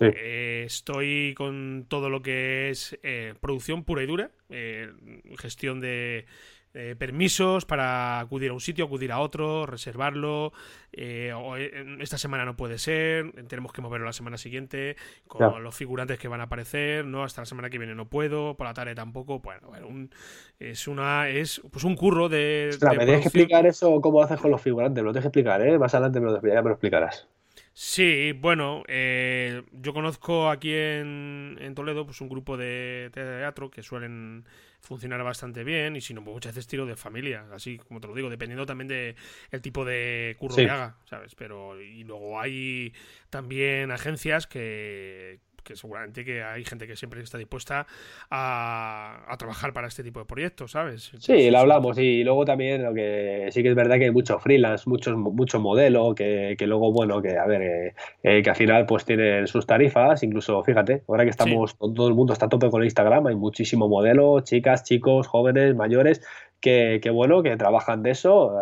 Eh, 0.00 0.64
estoy 0.66 1.34
con 1.36 1.86
todo 1.88 2.10
lo 2.10 2.22
que 2.22 2.70
es 2.70 2.98
eh, 3.02 3.34
producción 3.40 3.84
pura 3.84 4.02
y 4.02 4.06
dura, 4.06 4.30
eh, 4.48 4.92
gestión 5.38 5.80
de, 5.80 6.26
eh, 6.76 6.96
permisos 6.98 7.66
para 7.66 8.18
acudir 8.18 8.50
a 8.50 8.52
un 8.52 8.60
sitio, 8.60 8.86
acudir 8.86 9.12
a 9.12 9.20
otro, 9.20 9.64
reservarlo. 9.64 10.52
Eh, 10.92 11.32
eh, 11.58 11.96
esta 12.00 12.18
semana 12.18 12.44
no 12.44 12.56
puede 12.56 12.78
ser, 12.78 13.30
tenemos 13.46 13.72
que 13.72 13.80
moverlo 13.80 14.06
la 14.06 14.12
semana 14.12 14.36
siguiente, 14.38 14.96
con 15.28 15.62
los 15.62 15.72
figurantes 15.72 16.18
que 16.18 16.26
van 16.26 16.40
a 16.40 16.44
aparecer, 16.44 17.04
no, 17.04 17.22
hasta 17.22 17.42
la 17.42 17.46
semana 17.46 17.70
que 17.70 17.78
viene 17.78 17.94
no 17.94 18.08
puedo, 18.08 18.56
por 18.56 18.66
la 18.66 18.74
tarde 18.74 18.96
tampoco. 18.96 19.38
Bueno, 19.38 19.68
es 20.58 20.88
una 20.88 21.28
es 21.28 21.62
pues 21.70 21.84
un 21.84 21.94
curro 21.94 22.28
de. 22.28 22.76
me 22.80 23.04
tienes 23.04 23.20
que 23.20 23.28
explicar 23.28 23.66
eso, 23.66 24.00
cómo 24.00 24.20
haces 24.20 24.40
con 24.40 24.50
los 24.50 24.60
figurantes, 24.60 25.00
me 25.00 25.06
lo 25.06 25.12
tienes 25.12 25.24
que 25.24 25.28
explicar, 25.28 25.64
¿eh? 25.64 25.78
Más 25.78 25.94
adelante 25.94 26.18
me 26.18 26.26
lo, 26.26 26.42
ya 26.42 26.60
me 26.60 26.70
lo 26.70 26.72
explicarás. 26.72 27.28
Sí, 27.72 28.32
bueno, 28.32 28.82
yo 28.86 29.92
conozco 29.92 30.48
aquí 30.50 30.72
en, 30.72 31.56
en 31.60 31.74
Toledo 31.74 32.04
pues 32.04 32.20
un 32.20 32.28
grupo 32.28 32.56
de 32.56 33.10
teatro 33.12 33.70
que 33.70 33.82
suelen 33.82 34.44
funcionar 34.84 35.22
bastante 35.24 35.64
bien 35.64 35.96
y 35.96 36.00
si 36.00 36.12
no, 36.14 36.22
pues 36.22 36.34
muchas 36.34 36.54
veces 36.54 36.66
tiro 36.66 36.84
de 36.84 36.94
familia, 36.94 37.46
así 37.52 37.78
como 37.78 38.00
te 38.00 38.06
lo 38.06 38.14
digo, 38.14 38.28
dependiendo 38.28 38.66
también 38.66 38.88
de 38.88 39.16
el 39.50 39.62
tipo 39.62 39.84
de 39.84 40.36
curro 40.38 40.56
que 40.56 40.68
haga, 40.68 40.98
¿sabes? 41.06 41.34
Pero 41.34 41.80
y 41.80 42.04
luego 42.04 42.38
hay 42.38 42.92
también 43.30 43.90
agencias 43.90 44.46
que, 44.46 45.40
que 45.64 45.76
seguramente 45.76 46.24
que 46.24 46.42
hay 46.42 46.64
gente 46.64 46.86
que 46.86 46.96
siempre 46.96 47.20
está 47.22 47.38
dispuesta 47.38 47.86
a, 48.30 49.34
trabajar 49.38 49.72
para 49.72 49.88
este 49.88 50.04
tipo 50.04 50.20
de 50.20 50.26
proyectos, 50.26 50.70
¿sabes? 50.70 51.10
sí, 51.18 51.50
lo 51.50 51.58
hablamos. 51.58 51.98
y 51.98 52.22
luego 52.22 52.44
también 52.44 52.82
lo 52.82 52.94
que 52.94 53.48
sí 53.50 53.62
que 53.62 53.70
es 53.70 53.74
verdad 53.74 53.96
que 53.98 54.04
hay 54.04 54.10
mucho 54.10 54.38
freelance, 54.38 54.88
muchos 54.88 55.16
mucho 55.16 55.58
modelo, 55.58 56.14
que, 56.14 56.56
luego, 56.60 56.92
bueno, 56.92 57.20
que 57.20 57.36
a 57.36 57.46
ver, 57.46 57.62
eh, 57.62 57.94
eh, 58.22 58.42
que 58.42 58.50
al 58.50 58.56
final 58.56 58.86
pues 58.86 59.04
tienen 59.04 59.46
sus 59.46 59.66
tarifas, 59.66 60.22
incluso, 60.22 60.62
fíjate, 60.62 61.02
ahora 61.08 61.24
que 61.24 61.30
estamos, 61.30 61.76
todo 61.76 62.08
el 62.08 62.14
mundo 62.14 62.32
está 62.32 62.46
a 62.46 62.48
tope 62.48 62.70
con 62.70 62.82
el 62.82 62.86
Instagram, 62.86 63.26
hay 63.26 63.34
muchísimo 63.34 63.88
modelo, 63.88 64.40
chicas, 64.40 64.84
chicos, 64.84 65.26
jóvenes, 65.26 65.74
mayores, 65.74 66.20
que, 66.64 67.10
bueno, 67.12 67.42
que 67.42 67.58
trabajan 67.58 68.02
de 68.02 68.12
eso, 68.12 68.56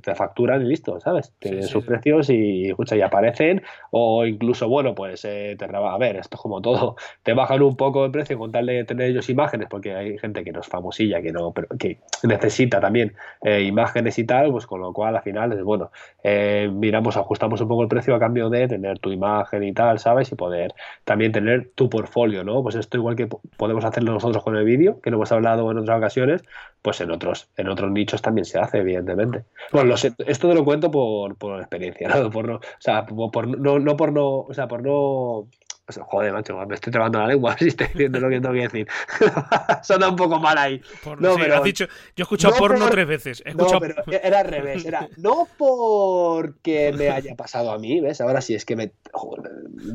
te 0.00 0.14
facturan 0.14 0.62
y 0.62 0.66
listo, 0.66 1.00
¿sabes? 1.00 1.32
Tienen 1.40 1.64
sus 1.64 1.84
precios 1.84 2.30
y, 2.30 2.68
escucha, 2.68 2.94
y 2.94 3.00
aparecen, 3.00 3.62
o 3.90 4.24
incluso, 4.24 4.68
bueno, 4.68 4.94
pues 4.94 5.24
eh, 5.24 5.56
te 5.58 5.64
a 5.64 5.98
ver, 5.98 6.16
esto 6.18 6.36
es 6.36 6.40
como 6.40 6.62
todo, 6.62 6.94
te 7.24 7.34
bajan 7.34 7.62
un 7.62 7.76
poco 7.76 8.04
el 8.04 8.12
precio 8.12 8.38
con 8.38 8.52
tal 8.52 8.66
de 8.66 8.84
tener 8.84 9.10
ellos 9.10 9.28
imágenes, 9.28 9.66
porque 9.68 9.92
hay 9.92 10.18
gente 10.18 10.44
que 10.44 10.52
no 10.52 10.60
es 10.60 10.68
famosilla, 10.68 11.20
que 11.20 11.32
no, 11.32 11.50
pero 11.50 11.66
que 11.76 11.98
necesita 12.22 12.80
también 12.80 13.16
eh, 13.42 13.62
imágenes 13.62 14.20
y 14.20 14.24
tal, 14.24 14.52
pues 14.52 14.64
con 14.64 14.80
lo 14.80 14.92
cual 14.92 15.16
al 15.16 15.22
final 15.22 15.52
es 15.52 15.64
bueno, 15.64 15.90
eh, 16.22 16.70
miramos, 16.72 17.16
ajustamos 17.16 17.60
un 17.60 17.66
poco 17.66 17.82
el 17.82 17.88
precio 17.88 18.14
a 18.14 18.20
cambio 18.20 18.50
de 18.50 18.68
tener 18.68 19.00
tu 19.00 19.10
imagen 19.10 19.64
y 19.64 19.72
tal, 19.72 19.98
¿sabes? 19.98 20.30
Y 20.30 20.36
poder 20.36 20.74
también 21.04 21.32
tener 21.32 21.72
tu 21.74 21.90
portfolio, 21.90 22.44
¿no? 22.44 22.62
Pues 22.62 22.76
esto 22.76 22.98
igual 22.98 23.16
que 23.16 23.26
podemos 23.56 23.84
hacerlo 23.84 24.12
nosotros 24.12 24.44
con 24.44 24.56
el 24.56 24.64
vídeo, 24.64 25.00
que 25.00 25.10
lo 25.10 25.16
hemos 25.16 25.32
hablado 25.32 25.68
en 25.72 25.78
otras 25.78 25.98
ocasiones, 25.98 26.44
pues 26.86 27.00
en 27.00 27.10
otros, 27.10 27.48
en 27.56 27.68
otros 27.68 27.90
nichos 27.90 28.22
también 28.22 28.44
se 28.44 28.60
hace, 28.60 28.78
evidentemente. 28.78 29.42
Bueno, 29.72 29.96
esto 29.96 30.48
te 30.48 30.54
lo 30.54 30.64
cuento 30.64 30.88
por, 30.88 31.34
por 31.34 31.58
experiencia, 31.58 32.08
¿no? 32.14 32.30
Por 32.30 32.46
no, 32.46 32.54
o 32.58 32.60
sea, 32.78 33.04
por, 33.04 33.58
no, 33.58 33.80
no 33.80 33.96
por 33.96 34.12
no, 34.12 34.42
o 34.42 34.54
sea, 34.54 34.68
por 34.68 34.84
no 34.84 35.48
joder, 35.94 36.32
macho, 36.32 36.56
me 36.66 36.74
estoy 36.74 36.92
trabando 36.92 37.18
la 37.20 37.28
lengua 37.28 37.56
si 37.58 37.68
estoy 37.68 37.86
diciendo 37.88 38.20
lo 38.20 38.28
que 38.28 38.40
tengo 38.40 38.54
que 38.54 38.62
decir. 38.62 38.88
Suena 39.82 40.08
un 40.08 40.16
poco 40.16 40.38
mal 40.38 40.58
ahí. 40.58 40.80
no, 41.18 41.36
pero, 41.36 41.62
dicho, 41.62 41.86
yo 41.86 41.92
he 42.18 42.22
escuchado 42.22 42.56
porno 42.56 42.88
tres 42.90 43.06
veces. 43.06 43.42
No, 43.54 43.80
pero 43.80 43.94
era 44.22 44.40
al 44.40 44.46
revés. 44.46 44.84
Era 44.84 45.08
no 45.16 45.48
porque 45.56 46.92
me 46.96 47.10
haya 47.10 47.34
pasado 47.34 47.70
a 47.70 47.78
mí, 47.78 48.00
¿ves? 48.00 48.20
Ahora 48.20 48.40
sí, 48.40 48.54
es 48.54 48.64
que 48.64 48.76
me 48.76 48.92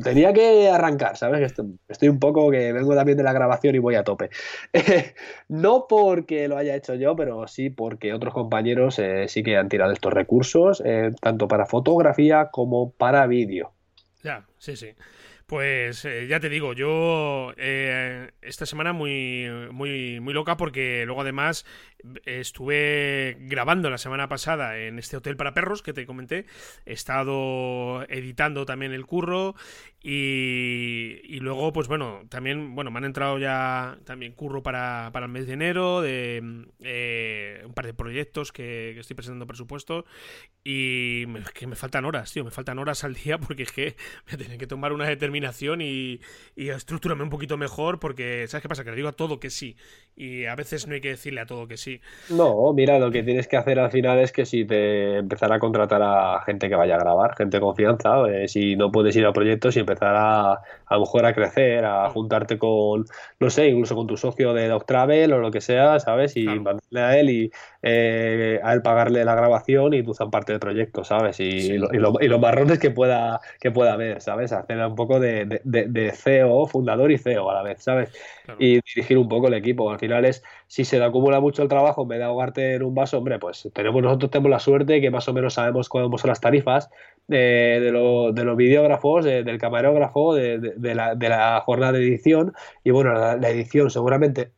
tenía 0.02 0.32
que 0.32 0.70
arrancar, 0.70 1.16
¿sabes? 1.16 1.42
Estoy, 1.42 1.78
estoy 1.88 2.08
un 2.08 2.18
poco 2.18 2.50
que 2.50 2.72
vengo 2.72 2.94
también 2.94 3.18
de 3.18 3.24
la 3.24 3.32
grabación 3.32 3.74
y 3.74 3.78
voy 3.78 3.94
a 3.94 4.04
tope. 4.04 4.30
no 5.48 5.86
porque 5.88 6.48
lo 6.48 6.56
haya 6.56 6.74
hecho 6.74 6.94
yo, 6.94 7.14
pero 7.16 7.46
sí 7.46 7.70
porque 7.70 8.14
otros 8.14 8.32
compañeros 8.32 8.98
eh, 8.98 9.26
sí 9.28 9.42
que 9.42 9.56
han 9.56 9.68
tirado 9.68 9.92
estos 9.92 10.12
recursos, 10.12 10.82
eh, 10.84 11.10
tanto 11.20 11.48
para 11.48 11.66
fotografía 11.66 12.48
como 12.50 12.92
para 12.92 13.26
vídeo. 13.26 13.72
Ya, 14.22 14.46
sí, 14.58 14.76
sí. 14.76 14.94
Pues 15.46 16.04
eh, 16.04 16.26
ya 16.26 16.40
te 16.40 16.48
digo, 16.48 16.72
yo 16.72 17.52
eh, 17.56 18.30
esta 18.40 18.66
semana 18.66 18.92
muy, 18.92 19.48
muy, 19.70 20.20
muy 20.20 20.32
loca 20.34 20.56
porque 20.56 21.04
luego 21.04 21.20
además 21.22 21.66
estuve 22.24 23.36
grabando 23.40 23.90
la 23.90 23.98
semana 23.98 24.28
pasada 24.28 24.78
en 24.78 24.98
este 24.98 25.16
hotel 25.16 25.36
para 25.36 25.54
perros 25.54 25.82
que 25.82 25.92
te 25.92 26.06
comenté. 26.06 26.46
He 26.86 26.92
estado 26.92 28.04
editando 28.08 28.64
también 28.66 28.92
el 28.92 29.06
curro 29.06 29.54
y, 30.04 31.38
luego, 31.40 31.72
pues 31.72 31.86
bueno, 31.86 32.22
también, 32.28 32.74
bueno, 32.74 32.90
me 32.90 32.98
han 32.98 33.04
entrado 33.04 33.38
ya 33.38 33.98
también 34.04 34.32
curro 34.32 34.62
para, 34.62 35.10
para 35.12 35.26
el 35.26 35.32
mes 35.32 35.46
de 35.46 35.52
enero 35.52 36.00
de 36.00 36.66
eh, 36.80 37.62
un 37.64 37.72
par 37.72 37.86
de 37.86 37.94
proyectos 37.94 38.50
que, 38.50 38.98
estoy 38.98 39.14
presentando 39.14 39.46
presupuesto 39.46 40.04
y 40.64 41.26
que 41.54 41.66
me 41.66 41.76
faltan 41.76 42.04
horas, 42.04 42.32
tío, 42.32 42.44
me 42.44 42.50
faltan 42.50 42.78
horas 42.78 43.04
al 43.04 43.14
día 43.14 43.38
porque 43.38 43.62
es 43.62 43.72
que 43.72 43.94
me 44.30 44.36
tienen 44.36 44.58
que 44.58 44.66
tomar 44.66 44.92
una 44.92 45.06
determinación 45.06 45.80
y, 45.80 46.20
y 46.56 46.70
estructurarme 46.70 47.22
un 47.22 47.30
poquito 47.30 47.56
mejor 47.56 48.00
porque, 48.00 48.46
¿sabes 48.48 48.62
qué 48.62 48.68
pasa? 48.68 48.82
Que 48.82 48.90
le 48.90 48.96
digo 48.96 49.08
a 49.08 49.12
todo 49.12 49.38
que 49.38 49.50
sí 49.50 49.76
y 50.16 50.46
a 50.46 50.54
veces 50.56 50.86
no 50.86 50.94
hay 50.94 51.00
que 51.00 51.10
decirle 51.10 51.40
a 51.40 51.46
todo 51.46 51.66
que 51.66 51.76
sí. 51.76 52.00
No, 52.30 52.72
mira, 52.72 52.98
lo 52.98 53.10
que 53.10 53.22
tienes 53.22 53.48
que 53.48 53.56
hacer 53.56 53.78
al 53.78 53.90
final 53.90 54.18
es 54.18 54.32
que 54.32 54.44
si 54.44 54.64
te 54.64 55.18
empezar 55.18 55.52
a 55.52 55.58
contratar 55.58 56.02
a 56.02 56.42
gente 56.44 56.68
que 56.68 56.74
vaya 56.74 56.96
a 56.96 56.98
grabar, 56.98 57.34
gente 57.36 57.56
de 57.58 57.60
confianza, 57.60 58.28
eh, 58.28 58.48
si 58.48 58.76
no 58.76 58.90
puedes 58.90 59.16
ir 59.16 59.26
a 59.26 59.32
proyectos 59.32 59.76
y 59.76 59.80
empezar 59.92 60.16
a, 60.16 60.52
a 60.52 60.94
lo 60.94 61.00
mejor 61.00 61.26
a 61.26 61.34
crecer, 61.34 61.84
a 61.84 62.10
juntarte 62.10 62.58
con, 62.58 63.04
no 63.40 63.50
sé, 63.50 63.68
incluso 63.68 63.94
con 63.94 64.06
tu 64.06 64.16
socio 64.16 64.52
de 64.52 64.68
Dog 64.68 64.86
Travel 64.86 65.32
o 65.32 65.38
lo 65.38 65.50
que 65.50 65.60
sea, 65.60 66.00
¿sabes? 66.00 66.36
Y 66.36 66.46
mandarle 66.46 67.00
a 67.00 67.18
él 67.18 67.30
y 67.30 67.52
eh, 67.84 68.60
a 68.62 68.72
él 68.74 68.82
pagarle 68.82 69.24
la 69.24 69.34
grabación 69.34 69.92
y 69.92 70.04
tú 70.04 70.14
parte 70.30 70.52
del 70.52 70.60
proyecto, 70.60 71.02
¿sabes? 71.02 71.40
Y, 71.40 71.78
los 71.78 72.40
marrones 72.40 72.78
que 72.78 72.92
pueda, 72.92 73.40
que 73.60 73.72
pueda 73.72 73.94
haber, 73.94 74.20
¿sabes? 74.20 74.52
Hacer 74.52 74.78
un 74.78 74.94
poco 74.94 75.18
de, 75.18 75.60
de, 75.64 76.12
CEO, 76.12 76.66
fundador 76.66 77.10
y 77.10 77.18
CEO 77.18 77.50
a 77.50 77.54
la 77.54 77.62
vez, 77.62 77.82
¿sabes? 77.82 78.12
Y 78.58 78.80
dirigir 78.94 79.18
un 79.18 79.28
poco 79.28 79.48
el 79.48 79.54
equipo. 79.54 79.90
Al 79.90 79.98
final 79.98 80.24
es, 80.24 80.44
si 80.68 80.84
se 80.84 80.98
te 80.98 81.04
acumula 81.04 81.40
mucho 81.40 81.62
el 81.62 81.68
trabajo, 81.68 82.02
en 82.02 82.08
vez 82.08 82.18
de 82.20 82.24
ahogarte 82.24 82.74
en 82.74 82.84
un 82.84 82.94
vaso, 82.94 83.18
hombre, 83.18 83.40
pues 83.40 83.68
tenemos 83.74 84.00
nosotros 84.00 84.30
tenemos 84.30 84.50
la 84.50 84.60
suerte 84.60 85.00
que 85.00 85.10
más 85.10 85.28
o 85.28 85.32
menos 85.32 85.54
sabemos 85.54 85.88
cuándo 85.88 86.16
son 86.18 86.28
las 86.28 86.40
tarifas 86.40 86.88
de, 87.26 87.80
de, 87.80 87.90
los 88.44 88.56
videógrafos, 88.56 89.24
del 89.24 89.58
camarógrafo, 89.58 90.34
de, 90.34 90.94
la, 90.94 91.14
de, 91.16 91.28
la, 91.28 91.60
jornada 91.64 91.92
de 91.92 92.06
edición. 92.06 92.52
Y 92.84 92.90
bueno, 92.90 93.12
la, 93.12 93.50
edición 93.50 93.90
seguramente 93.90 94.52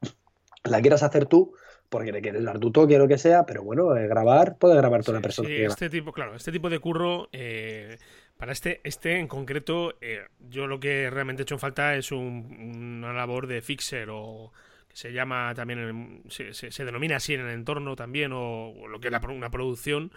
la 0.65 0.81
quieras 0.83 1.03
hacer 1.03 1.27
tú 1.27 1.55
porque 1.89 2.13
le 2.13 2.21
quieres 2.21 2.45
dar 2.45 2.59
tu 2.59 2.71
toque 2.71 2.97
o 2.97 2.99
lo 2.99 3.09
que 3.09 3.19
sea, 3.19 3.47
pero 3.47 3.63
bueno, 3.63 3.97
eh, 3.97 4.07
grabar, 4.09 4.57
puede 4.59 4.77
grabar 4.77 5.05
toda 5.05 5.19
la 5.19 5.23
persona. 5.23 5.49
Sí, 5.49 5.57
este 5.57 5.91
tipo, 5.91 6.13
claro, 6.13 6.35
este 6.35 6.53
tipo 6.53 6.71
de 6.71 6.79
curro, 6.79 7.29
eh, 7.33 7.99
para 8.37 8.53
este, 8.53 8.81
este 8.85 9.19
en 9.19 9.29
concreto, 9.29 9.95
eh, 10.01 10.27
yo 10.39 10.67
lo 10.67 10.81
que 10.81 11.09
realmente 11.11 11.43
he 11.43 11.45
hecho 11.45 11.55
en 11.55 11.61
falta 11.61 11.95
es 11.97 12.11
una 12.13 13.13
labor 13.13 13.47
de 13.47 13.63
fixer 13.63 14.09
o 14.11 14.53
que 14.89 14.97
se 14.97 15.13
llama 15.13 15.55
también, 15.55 16.23
se, 16.29 16.53
se, 16.53 16.85
denomina 16.85 17.17
así 17.17 17.35
en 17.35 17.41
el 17.41 17.51
entorno 17.51 17.97
también, 17.97 18.33
o, 18.33 18.71
o 18.71 18.89
lo 18.89 19.01
que 19.01 19.09
es 19.09 19.13
la, 19.13 19.21
una 19.29 19.51
producción 19.51 20.13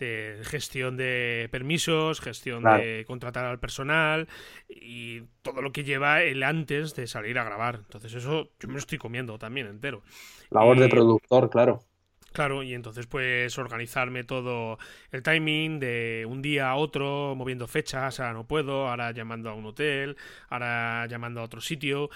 de 0.00 0.40
gestión 0.44 0.96
de 0.96 1.48
permisos, 1.52 2.20
gestión 2.20 2.64
de 2.64 3.04
contratar 3.06 3.44
al 3.44 3.60
personal 3.60 4.28
y 4.68 5.22
todo 5.42 5.62
lo 5.62 5.70
que 5.70 5.84
lleva 5.84 6.22
el 6.22 6.42
antes 6.42 6.96
de 6.96 7.06
salir 7.06 7.38
a 7.38 7.44
grabar. 7.44 7.76
Entonces 7.76 8.14
eso 8.14 8.50
yo 8.58 8.68
me 8.68 8.74
lo 8.74 8.80
estoy 8.80 8.98
comiendo 8.98 9.38
también 9.38 9.66
entero. 9.68 10.02
Labor 10.50 10.78
de 10.78 10.88
productor, 10.88 11.48
claro. 11.50 11.80
Claro, 12.32 12.62
y 12.62 12.74
entonces 12.74 13.06
pues 13.06 13.58
organizarme 13.58 14.22
todo 14.22 14.78
el 15.10 15.22
timing 15.22 15.80
de 15.80 16.24
un 16.28 16.42
día 16.42 16.70
a 16.70 16.76
otro, 16.76 17.34
moviendo 17.34 17.66
fechas, 17.66 18.20
ahora 18.20 18.32
no 18.32 18.46
puedo, 18.46 18.88
ahora 18.88 19.10
llamando 19.10 19.50
a 19.50 19.54
un 19.54 19.66
hotel, 19.66 20.16
ahora 20.48 21.06
llamando 21.08 21.40
a 21.40 21.44
otro 21.44 21.60
sitio, 21.60 22.08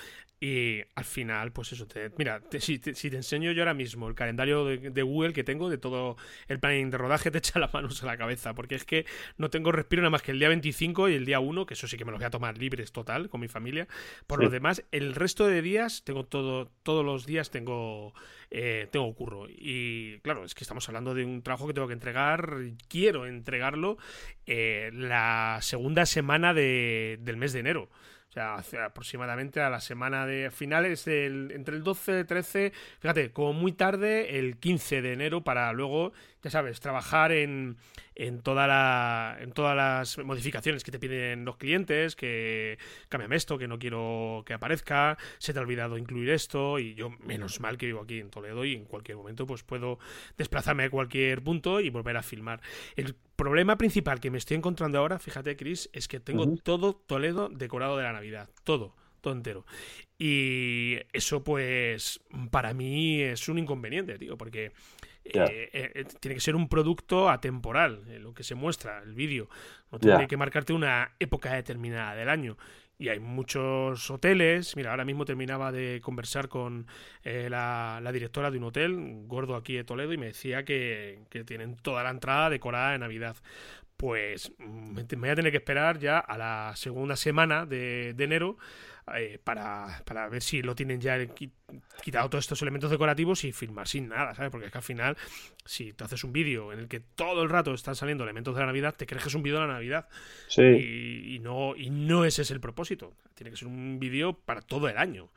y 0.44 0.84
al 0.94 1.06
final, 1.06 1.52
pues 1.52 1.72
eso, 1.72 1.86
te, 1.86 2.10
mira, 2.18 2.42
si, 2.58 2.78
te, 2.78 2.90
enseño 2.90 3.52
yo 3.52 3.62
ahora 3.62 3.72
mismo 3.72 4.08
el 4.08 4.14
calendario 4.14 4.66
de, 4.66 5.02
Google 5.02 5.32
que 5.32 5.42
tengo 5.42 5.70
de 5.70 5.78
todo 5.78 6.18
el 6.48 6.60
planning 6.60 6.90
de 6.90 6.98
rodaje, 6.98 7.30
te 7.30 7.38
echa 7.38 7.58
las 7.58 7.72
manos 7.72 8.02
a 8.02 8.06
la 8.06 8.18
cabeza, 8.18 8.54
porque 8.54 8.74
es 8.74 8.84
que 8.84 9.06
no 9.38 9.48
tengo 9.48 9.72
respiro 9.72 10.02
nada 10.02 10.10
más 10.10 10.20
que 10.20 10.32
el 10.32 10.38
día 10.38 10.48
25 10.48 11.08
y 11.08 11.14
el 11.14 11.24
día 11.24 11.40
1, 11.40 11.64
que 11.64 11.72
eso 11.72 11.88
sí 11.88 11.96
que 11.96 12.04
me 12.04 12.10
lo 12.10 12.18
voy 12.18 12.26
a 12.26 12.30
tomar 12.30 12.58
libres 12.58 12.92
total 12.92 13.30
con 13.30 13.40
mi 13.40 13.48
familia. 13.48 13.88
Por 14.26 14.42
lo 14.42 14.50
demás, 14.50 14.84
el 14.92 15.14
resto 15.14 15.46
de 15.46 15.62
días, 15.62 16.04
tengo 16.04 16.26
todo, 16.26 16.70
todos 16.82 17.06
los 17.06 17.24
días 17.24 17.50
tengo, 17.50 18.12
eh, 18.50 18.86
tengo 18.92 19.14
curro. 19.14 19.46
Y 19.48 20.18
claro, 20.18 20.44
es 20.44 20.54
que 20.54 20.64
estamos 20.64 20.86
hablando 20.90 21.14
de 21.14 21.24
un 21.24 21.40
trabajo 21.40 21.66
que 21.66 21.72
tengo 21.72 21.86
que 21.86 21.94
entregar, 21.94 22.58
quiero 22.88 23.24
entregarlo 23.24 23.96
eh, 24.44 24.90
la 24.92 25.60
segunda 25.62 26.04
semana 26.04 26.52
de, 26.52 27.18
del 27.22 27.38
mes 27.38 27.54
de 27.54 27.60
enero. 27.60 27.88
O 28.36 28.62
sea, 28.62 28.86
aproximadamente 28.86 29.60
a 29.60 29.70
la 29.70 29.80
semana 29.80 30.26
de 30.26 30.50
finales, 30.50 31.06
entre 31.06 31.76
el 31.76 31.84
12 31.84 32.24
13, 32.24 32.72
fíjate, 32.98 33.30
como 33.30 33.52
muy 33.52 33.70
tarde, 33.70 34.40
el 34.40 34.56
15 34.56 35.02
de 35.02 35.12
enero, 35.12 35.44
para 35.44 35.72
luego, 35.72 36.12
ya 36.42 36.50
sabes, 36.50 36.80
trabajar 36.80 37.30
en, 37.30 37.76
en, 38.16 38.40
toda 38.40 38.66
la, 38.66 39.36
en 39.38 39.52
todas 39.52 39.76
las 39.76 40.18
modificaciones 40.18 40.82
que 40.82 40.90
te 40.90 40.98
piden 40.98 41.44
los 41.44 41.58
clientes, 41.58 42.16
que 42.16 42.76
cámbiame 43.08 43.36
esto, 43.36 43.56
que 43.56 43.68
no 43.68 43.78
quiero 43.78 44.42
que 44.44 44.54
aparezca, 44.54 45.16
se 45.38 45.52
te 45.52 45.60
ha 45.60 45.62
olvidado 45.62 45.96
incluir 45.96 46.30
esto, 46.30 46.80
y 46.80 46.94
yo, 46.94 47.10
menos 47.20 47.60
mal 47.60 47.78
que 47.78 47.86
vivo 47.86 48.00
aquí 48.00 48.18
en 48.18 48.30
Toledo 48.30 48.64
y 48.64 48.74
en 48.74 48.84
cualquier 48.84 49.16
momento 49.16 49.46
pues 49.46 49.62
puedo 49.62 50.00
desplazarme 50.36 50.82
a 50.82 50.90
cualquier 50.90 51.40
punto 51.40 51.78
y 51.78 51.88
volver 51.88 52.16
a 52.16 52.22
filmar. 52.24 52.60
El 52.96 53.14
problema 53.36 53.76
principal 53.76 54.20
que 54.20 54.30
me 54.30 54.38
estoy 54.38 54.56
encontrando 54.56 54.98
ahora, 54.98 55.18
fíjate, 55.18 55.56
Chris, 55.56 55.90
es 55.92 56.08
que 56.08 56.20
tengo 56.20 56.46
todo 56.62 56.94
Toledo 56.94 57.48
decorado 57.48 57.96
de 57.96 58.04
la 58.04 58.12
Navidad. 58.12 58.48
Todo, 58.64 58.94
todo 59.20 59.34
entero. 59.34 59.64
Y 60.18 60.96
eso, 61.12 61.42
pues, 61.42 62.20
para 62.50 62.74
mí 62.74 63.20
es 63.20 63.48
un 63.48 63.58
inconveniente, 63.58 64.18
tío, 64.18 64.36
porque 64.36 64.72
eh, 65.24 65.70
eh, 65.72 66.04
tiene 66.20 66.34
que 66.34 66.40
ser 66.40 66.54
un 66.54 66.68
producto 66.68 67.30
atemporal, 67.30 68.02
eh, 68.08 68.18
lo 68.18 68.34
que 68.34 68.44
se 68.44 68.54
muestra, 68.54 69.02
el 69.02 69.14
vídeo. 69.14 69.48
No 69.90 69.98
tiene 69.98 70.26
que 70.26 70.36
marcarte 70.36 70.72
una 70.72 71.12
época 71.18 71.54
determinada 71.54 72.14
del 72.14 72.28
año. 72.28 72.56
Y 72.96 73.08
hay 73.08 73.18
muchos 73.18 74.10
hoteles. 74.10 74.76
Mira, 74.76 74.90
ahora 74.90 75.04
mismo 75.04 75.24
terminaba 75.24 75.72
de 75.72 76.00
conversar 76.02 76.48
con 76.48 76.86
eh, 77.24 77.48
la, 77.50 78.00
directora 78.12 78.50
de 78.50 78.58
un 78.58 78.64
hotel, 78.64 79.24
gordo 79.26 79.56
aquí 79.56 79.74
de 79.74 79.84
Toledo, 79.84 80.12
y 80.12 80.18
me 80.18 80.26
decía 80.26 80.64
que, 80.64 81.20
que 81.28 81.44
tienen 81.44 81.76
toda 81.76 82.04
la 82.04 82.10
entrada 82.10 82.50
decorada 82.50 82.92
de 82.92 82.98
Navidad 82.98 83.36
pues 83.96 84.52
me 84.58 85.04
voy 85.04 85.28
a 85.28 85.34
tener 85.34 85.50
que 85.50 85.58
esperar 85.58 85.98
ya 85.98 86.18
a 86.18 86.36
la 86.36 86.72
segunda 86.76 87.16
semana 87.16 87.64
de, 87.66 88.10
enero 88.18 88.56
eh, 89.16 89.38
para, 89.42 90.02
para, 90.04 90.28
ver 90.28 90.42
si 90.42 90.62
lo 90.62 90.74
tienen 90.74 91.00
ya 91.00 91.18
quitado 92.02 92.28
todos 92.28 92.44
estos 92.44 92.62
elementos 92.62 92.90
decorativos 92.90 93.44
y 93.44 93.52
filmar 93.52 93.86
sin 93.86 94.08
nada, 94.08 94.34
¿sabes? 94.34 94.50
Porque 94.50 94.66
es 94.66 94.72
que 94.72 94.78
al 94.78 94.84
final, 94.84 95.16
si 95.64 95.92
tú 95.92 96.04
haces 96.04 96.24
un 96.24 96.32
vídeo 96.32 96.72
en 96.72 96.80
el 96.80 96.88
que 96.88 97.00
todo 97.00 97.42
el 97.42 97.50
rato 97.50 97.72
están 97.72 97.94
saliendo 97.94 98.24
elementos 98.24 98.54
de 98.54 98.60
la 98.60 98.66
Navidad, 98.66 98.94
te 98.96 99.06
crees 99.06 99.22
que 99.22 99.28
es 99.28 99.34
un 99.34 99.42
vídeo 99.42 99.60
de 99.60 99.66
la 99.66 99.72
Navidad. 99.74 100.08
Sí. 100.48 100.62
Y, 100.62 101.36
y, 101.36 101.38
no, 101.38 101.76
y 101.76 101.90
no 101.90 102.24
ese 102.24 102.42
es 102.42 102.50
el 102.50 102.60
propósito. 102.60 103.14
Tiene 103.34 103.50
que 103.50 103.56
ser 103.56 103.68
un 103.68 103.98
vídeo 104.00 104.32
para 104.32 104.60
todo 104.60 104.88
el 104.88 104.98
año. 104.98 105.30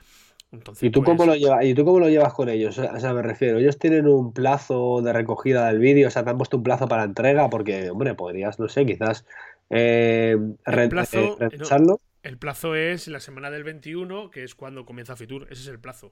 ¿Y, 0.82 0.90
tú 0.92 1.04
cómo 1.04 1.18
pues 1.18 1.28
lo 1.28 1.36
llevas, 1.36 1.66
¿Y 1.66 1.74
tú 1.74 1.84
cómo 1.84 2.00
lo 2.00 2.10
llevas 2.10 2.34
con 2.34 2.48
ellos? 2.48 2.78
O 2.78 3.00
sea, 3.00 3.14
me 3.14 3.22
refiero, 3.22 3.60
ellos 3.60 3.78
tienen 3.78 4.08
un 4.08 4.32
plazo 4.32 5.02
de 5.02 5.12
recogida 5.12 5.68
del 5.68 5.80
vídeo, 5.80 6.08
o 6.08 6.12
sea, 6.12 6.24
te 6.24 6.30
han 6.30 6.38
puesto 6.38 6.58
un 6.58 6.64
plazo 6.64 6.88
para 6.88 7.04
entrega, 7.04 7.50
porque, 7.50 7.90
hombre, 7.90 8.14
podrías, 8.16 8.58
no 8.58 8.70
sé, 8.70 8.86
quizás 8.86 9.26
eh, 9.70 10.38
plazo, 10.90 11.38
eh, 11.42 11.50
el 12.28 12.38
plazo 12.38 12.76
es 12.76 13.08
la 13.08 13.22
semana 13.22 13.50
del 13.50 13.64
21, 13.64 14.30
que 14.30 14.44
es 14.44 14.54
cuando 14.54 14.86
comienza 14.86 15.16
Fitur. 15.16 15.48
Ese 15.50 15.62
es 15.62 15.68
el 15.70 15.80
plazo. 15.80 16.12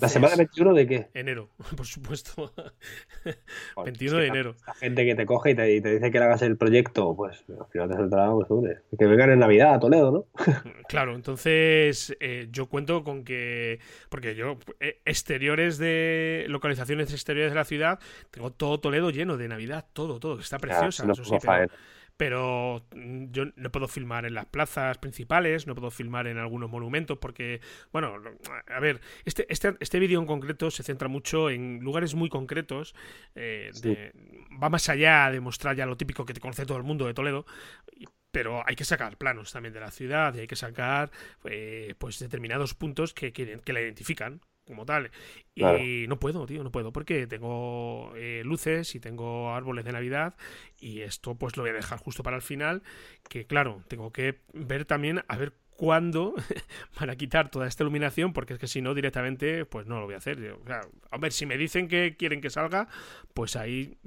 ¿La 0.00 0.08
semana 0.08 0.30
del 0.30 0.46
21 0.46 0.72
de 0.72 0.86
qué? 0.86 1.08
Enero, 1.12 1.50
por 1.76 1.86
supuesto. 1.86 2.54
21 3.84 4.18
de 4.18 4.26
enero. 4.26 4.56
La 4.66 4.74
gente 4.74 5.04
que 5.04 5.14
te 5.14 5.26
coge 5.26 5.50
y 5.50 5.54
te, 5.54 5.64
dice 5.64 6.10
que 6.10 6.18
le 6.18 6.24
hagas 6.24 6.40
el 6.40 6.56
proyecto, 6.56 7.14
pues 7.14 7.44
al 7.48 7.66
final 7.66 7.90
te 7.90 7.96
saldrá, 7.96 8.30
pues, 8.30 8.50
hombre, 8.50 8.78
que 8.98 9.04
vengan 9.04 9.30
en 9.30 9.40
Navidad 9.40 9.74
a 9.74 9.78
Toledo, 9.78 10.10
¿no? 10.10 10.26
claro, 10.88 11.14
entonces 11.14 12.16
eh, 12.20 12.48
yo 12.50 12.66
cuento 12.66 13.04
con 13.04 13.22
que. 13.22 13.78
Porque 14.08 14.34
yo, 14.34 14.58
eh, 14.80 15.02
exteriores 15.04 15.76
de. 15.76 16.46
localizaciones 16.48 17.12
exteriores 17.12 17.52
de 17.52 17.56
la 17.56 17.64
ciudad, 17.64 18.00
tengo 18.30 18.52
todo 18.52 18.80
Toledo 18.80 19.10
lleno 19.10 19.36
de 19.36 19.48
Navidad, 19.48 19.84
todo, 19.92 20.18
todo, 20.18 20.36
que 20.36 20.42
está 20.42 20.58
preciosa. 20.58 21.04
eso 21.10 21.24
sí, 21.24 21.36
pero 21.42 21.70
mm, 22.30 23.32
yo 23.32 23.46
no 23.56 23.70
puedo 23.70 23.88
filmar 23.88 24.26
en 24.26 24.34
las 24.34 24.46
plazas 24.46 24.98
principales, 24.98 25.66
no 25.66 25.74
puedo 25.74 25.90
filmar 25.90 26.26
en 26.26 26.38
algunos 26.38 26.70
monumentos, 26.70 27.18
porque, 27.18 27.60
bueno, 27.92 28.14
a 28.68 28.80
ver, 28.80 29.00
este, 29.24 29.46
este, 29.48 29.76
este 29.80 29.98
vídeo 29.98 30.20
en 30.20 30.26
concreto 30.26 30.70
se 30.70 30.82
centra 30.82 31.08
mucho 31.08 31.50
en 31.50 31.80
lugares 31.80 32.14
muy 32.14 32.28
concretos, 32.28 32.94
eh, 33.34 33.70
va 34.62 34.68
más 34.68 34.88
allá 34.88 35.30
de 35.30 35.40
mostrar 35.40 35.76
ya 35.76 35.86
lo 35.86 35.96
típico 35.96 36.24
que 36.24 36.34
te 36.34 36.40
conoce 36.40 36.66
todo 36.66 36.78
el 36.78 36.84
mundo 36.84 37.06
de 37.06 37.14
Toledo, 37.14 37.46
pero 38.30 38.62
hay 38.66 38.74
que 38.74 38.84
sacar 38.84 39.18
planos 39.18 39.52
también 39.52 39.74
de 39.74 39.80
la 39.80 39.90
ciudad 39.90 40.34
y 40.34 40.40
hay 40.40 40.46
que 40.46 40.56
sacar 40.56 41.10
eh, 41.44 41.94
pues 41.98 42.18
determinados 42.18 42.74
puntos 42.74 43.14
que, 43.14 43.32
que, 43.32 43.60
que, 43.60 43.72
la 43.72 43.80
identifican 43.80 44.40
como 44.72 44.86
tal. 44.86 45.10
Y 45.54 46.06
no 46.08 46.18
puedo, 46.18 46.46
tío, 46.46 46.64
no 46.64 46.72
puedo, 46.72 46.92
porque 46.92 47.26
tengo 47.26 48.12
eh, 48.16 48.42
luces 48.44 48.94
y 48.94 49.00
tengo 49.00 49.54
árboles 49.54 49.84
de 49.84 49.92
Navidad 49.92 50.34
y 50.80 51.02
esto 51.02 51.34
pues 51.34 51.56
lo 51.56 51.62
voy 51.62 51.70
a 51.70 51.74
dejar 51.74 51.98
justo 51.98 52.22
para 52.22 52.36
el 52.36 52.42
final, 52.42 52.82
que 53.28 53.46
claro, 53.46 53.82
tengo 53.88 54.12
que 54.12 54.40
ver 54.54 54.86
también 54.86 55.22
a 55.28 55.36
ver 55.36 55.52
cuándo 55.82 56.34
van 57.00 57.10
a 57.10 57.16
quitar 57.16 57.50
toda 57.50 57.66
esta 57.66 57.82
iluminación, 57.82 58.32
porque 58.32 58.54
es 58.54 58.58
que 58.60 58.68
si 58.68 58.80
no, 58.80 58.94
directamente, 58.94 59.64
pues 59.64 59.86
no 59.86 59.98
lo 59.98 60.04
voy 60.04 60.14
a 60.14 60.18
hacer. 60.18 60.56
a 61.10 61.18
ver, 61.18 61.32
si 61.32 61.44
me 61.44 61.56
dicen 61.58 61.88
que 61.88 62.16
quieren 62.16 62.40
que 62.40 62.50
salga, 62.50 62.88
pues 63.34 63.56
ahí, 63.56 63.98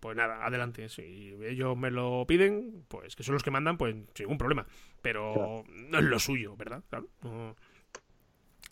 pues 0.00 0.16
nada, 0.16 0.44
adelante. 0.44 0.88
Si 0.88 1.36
ellos 1.44 1.76
me 1.76 1.90
lo 1.92 2.24
piden, 2.26 2.84
pues 2.88 3.14
que 3.14 3.22
son 3.22 3.34
los 3.34 3.42
que 3.42 3.50
mandan, 3.50 3.78
pues 3.78 3.94
sin 4.14 4.24
ningún 4.24 4.38
problema. 4.38 4.66
Pero 5.00 5.64
no 5.68 5.98
es 5.98 6.04
lo 6.04 6.18
suyo, 6.18 6.56
¿verdad? 6.56 6.82
Claro. 6.90 7.08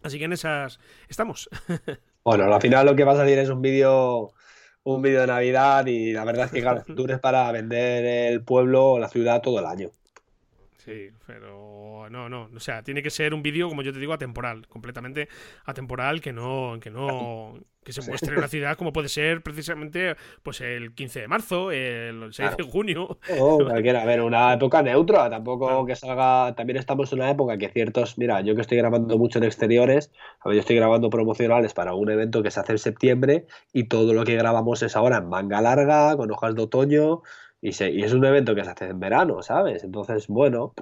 Así 0.02 0.18
que 0.18 0.24
en 0.24 0.32
esas 0.32 0.78
estamos. 1.08 1.48
Bueno, 2.22 2.52
al 2.52 2.60
final 2.60 2.84
lo 2.84 2.94
que 2.94 3.04
vas 3.04 3.18
a 3.18 3.24
decir 3.24 3.38
es 3.38 3.48
un 3.48 3.62
vídeo 3.62 4.34
un 4.82 5.02
vídeo 5.02 5.22
de 5.22 5.26
Navidad 5.26 5.86
y 5.86 6.12
la 6.12 6.24
verdad 6.24 6.46
es 6.46 6.52
que 6.52 6.60
claro, 6.60 6.82
tú 6.96 7.04
eres 7.04 7.18
para 7.18 7.50
vender 7.52 8.04
el 8.04 8.44
pueblo 8.44 8.92
o 8.92 8.98
la 8.98 9.08
ciudad 9.08 9.40
todo 9.40 9.58
el 9.58 9.66
año. 9.66 9.90
Sí, 10.84 11.10
pero 11.26 12.08
no, 12.10 12.30
no, 12.30 12.48
o 12.54 12.60
sea, 12.60 12.82
tiene 12.82 13.02
que 13.02 13.10
ser 13.10 13.34
un 13.34 13.42
vídeo, 13.42 13.68
como 13.68 13.82
yo 13.82 13.92
te 13.92 13.98
digo, 13.98 14.14
atemporal, 14.14 14.66
completamente 14.66 15.28
atemporal, 15.66 16.22
que 16.22 16.32
no, 16.32 16.78
que 16.80 16.90
no, 16.90 17.58
que 17.84 17.92
se 17.92 18.00
muestre 18.00 18.34
en 18.34 18.40
la 18.40 18.48
ciudad 18.48 18.78
como 18.78 18.90
puede 18.90 19.10
ser 19.10 19.42
precisamente, 19.42 20.16
pues 20.42 20.62
el 20.62 20.94
15 20.94 21.20
de 21.20 21.28
marzo, 21.28 21.70
el 21.70 22.32
6 22.32 22.56
de 22.56 22.64
junio. 22.64 23.18
O 23.38 23.58
cualquiera, 23.58 24.00
a 24.00 24.06
ver, 24.06 24.22
una 24.22 24.54
época 24.54 24.80
neutra, 24.80 25.28
tampoco 25.28 25.84
que 25.84 25.96
salga, 25.96 26.54
también 26.54 26.78
estamos 26.78 27.12
en 27.12 27.18
una 27.18 27.30
época 27.30 27.58
que 27.58 27.68
ciertos, 27.68 28.16
mira, 28.16 28.40
yo 28.40 28.54
que 28.54 28.62
estoy 28.62 28.78
grabando 28.78 29.18
mucho 29.18 29.38
en 29.38 29.44
exteriores, 29.44 30.10
a 30.40 30.48
ver, 30.48 30.56
yo 30.56 30.60
estoy 30.60 30.76
grabando 30.76 31.10
promocionales 31.10 31.74
para 31.74 31.92
un 31.92 32.10
evento 32.10 32.42
que 32.42 32.50
se 32.50 32.60
hace 32.60 32.72
en 32.72 32.78
septiembre 32.78 33.46
y 33.74 33.84
todo 33.84 34.14
lo 34.14 34.24
que 34.24 34.36
grabamos 34.36 34.82
es 34.82 34.96
ahora 34.96 35.18
en 35.18 35.28
manga 35.28 35.60
larga, 35.60 36.16
con 36.16 36.30
hojas 36.30 36.54
de 36.54 36.62
otoño, 36.62 37.20
y, 37.62 37.68
y, 37.68 38.02
es 38.02 38.12
un 38.12 38.24
evento 38.24 38.54
que 38.54 38.64
se 38.64 38.70
hace 38.70 38.86
en 38.86 39.00
verano, 39.00 39.42
¿sabes? 39.42 39.84
Entonces, 39.84 40.26
bueno, 40.28 40.74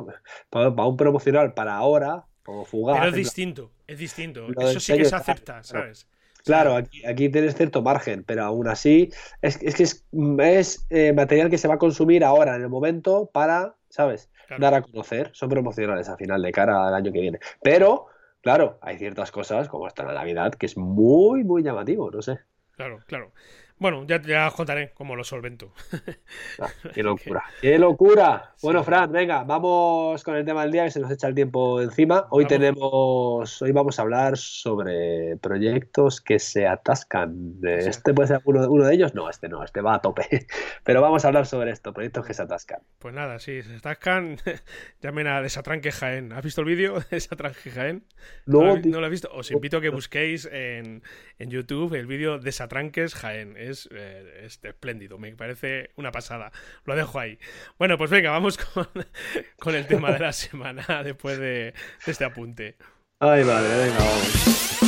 para, 0.50 0.68
un 0.68 0.96
promocional 0.96 1.54
para 1.54 1.76
ahora, 1.76 2.24
o 2.46 2.64
fugaz. 2.64 2.98
Pero 2.98 3.10
es 3.10 3.16
distinto, 3.16 3.70
es 3.86 3.98
distinto. 3.98 4.46
Eso 4.58 4.80
sí 4.80 4.96
que 4.96 5.04
se 5.04 5.16
acepta, 5.16 5.62
¿sabes? 5.62 6.08
Claro, 6.44 6.76
aquí, 6.76 7.04
aquí, 7.04 7.28
tienes 7.28 7.56
cierto 7.56 7.82
margen, 7.82 8.24
pero 8.24 8.44
aún 8.44 8.68
así 8.68 9.10
es, 9.42 9.60
es 9.62 9.74
que 9.74 9.82
es, 9.82 10.06
es 10.38 10.86
eh, 10.88 11.12
material 11.12 11.50
que 11.50 11.58
se 11.58 11.68
va 11.68 11.74
a 11.74 11.78
consumir 11.78 12.24
ahora, 12.24 12.56
en 12.56 12.62
el 12.62 12.68
momento, 12.68 13.28
para, 13.32 13.74
¿sabes? 13.90 14.30
Dar 14.58 14.72
a 14.72 14.80
conocer. 14.80 15.30
Son 15.34 15.50
promocionales 15.50 16.08
al 16.08 16.16
final, 16.16 16.40
de 16.40 16.52
cara 16.52 16.88
al 16.88 16.94
año 16.94 17.12
que 17.12 17.20
viene. 17.20 17.38
Pero, 17.60 18.06
claro, 18.40 18.78
hay 18.80 18.96
ciertas 18.96 19.30
cosas, 19.30 19.68
como 19.68 19.86
esta 19.86 20.04
la 20.04 20.14
Navidad, 20.14 20.54
que 20.54 20.66
es 20.66 20.76
muy, 20.78 21.44
muy 21.44 21.62
llamativo, 21.62 22.10
no 22.10 22.22
sé. 22.22 22.38
Claro, 22.76 23.00
claro. 23.06 23.32
Bueno, 23.80 24.04
ya, 24.06 24.20
ya 24.20 24.48
os 24.48 24.54
contaré 24.54 24.92
cómo 24.92 25.14
lo 25.14 25.22
solvento. 25.22 25.72
Ah, 26.58 26.68
qué 26.92 27.02
locura, 27.04 27.44
qué 27.60 27.78
locura. 27.78 28.54
Bueno, 28.60 28.82
Fran, 28.82 29.12
venga, 29.12 29.44
vamos 29.44 30.24
con 30.24 30.34
el 30.34 30.44
tema 30.44 30.62
del 30.62 30.72
día 30.72 30.84
que 30.84 30.90
se 30.90 30.98
nos 30.98 31.10
echa 31.12 31.28
el 31.28 31.34
tiempo 31.34 31.80
encima. 31.80 32.26
Hoy 32.30 32.46
tenemos, 32.46 33.62
hoy 33.62 33.70
vamos 33.70 33.98
a 33.98 34.02
hablar 34.02 34.36
sobre 34.36 35.36
proyectos 35.36 36.20
que 36.20 36.40
se 36.40 36.66
atascan. 36.66 37.60
¿Este 37.62 38.12
puede 38.12 38.26
ser 38.26 38.40
uno, 38.44 38.68
uno, 38.68 38.84
de 38.84 38.94
ellos? 38.94 39.14
No, 39.14 39.30
este 39.30 39.48
no, 39.48 39.62
este 39.62 39.80
va 39.80 39.94
a 39.94 40.00
tope. 40.00 40.26
Pero 40.84 41.00
vamos 41.00 41.24
a 41.24 41.28
hablar 41.28 41.46
sobre 41.46 41.70
esto, 41.70 41.92
proyectos 41.92 42.26
que 42.26 42.34
se 42.34 42.42
atascan. 42.42 42.80
Pues 42.98 43.14
nada, 43.14 43.38
sí, 43.38 43.62
se 43.62 43.76
atascan. 43.76 44.38
Llamen 45.02 45.28
a 45.28 45.40
Desatranque 45.40 45.92
Jaén. 45.92 46.32
¿Has 46.32 46.42
visto 46.42 46.62
el 46.62 46.66
vídeo 46.66 46.98
de 46.98 47.06
Desatranque 47.10 47.70
Jaén? 47.70 48.04
No, 48.44 48.76
no, 48.76 49.00
lo 49.00 49.06
he 49.06 49.10
visto. 49.10 49.30
Os 49.32 49.52
invito 49.52 49.76
a 49.76 49.80
que 49.80 49.90
busquéis 49.90 50.46
en, 50.50 51.04
en 51.38 51.50
YouTube 51.50 51.94
el 51.94 52.08
vídeo 52.08 52.38
Desatranques 52.38 53.14
Jaén 53.14 53.56
es, 53.68 53.88
eh, 53.92 54.48
espléndido, 54.62 55.18
me 55.18 55.34
parece 55.34 55.90
una 55.96 56.12
pasada. 56.12 56.52
Lo 56.84 56.96
dejo 56.96 57.18
ahí. 57.18 57.38
Bueno, 57.78 57.98
pues 57.98 58.10
venga, 58.10 58.30
vamos 58.30 58.58
con, 59.58 59.74
el 59.74 59.86
tema 59.86 60.12
de 60.12 60.18
la 60.18 60.32
semana 60.32 61.02
después 61.02 61.38
de, 61.38 61.74
de 62.04 62.12
este 62.12 62.24
apunte. 62.24 62.76
Ay, 63.20 63.44
vale, 63.44 63.68
venga, 63.68 63.98
vamos. 63.98 64.78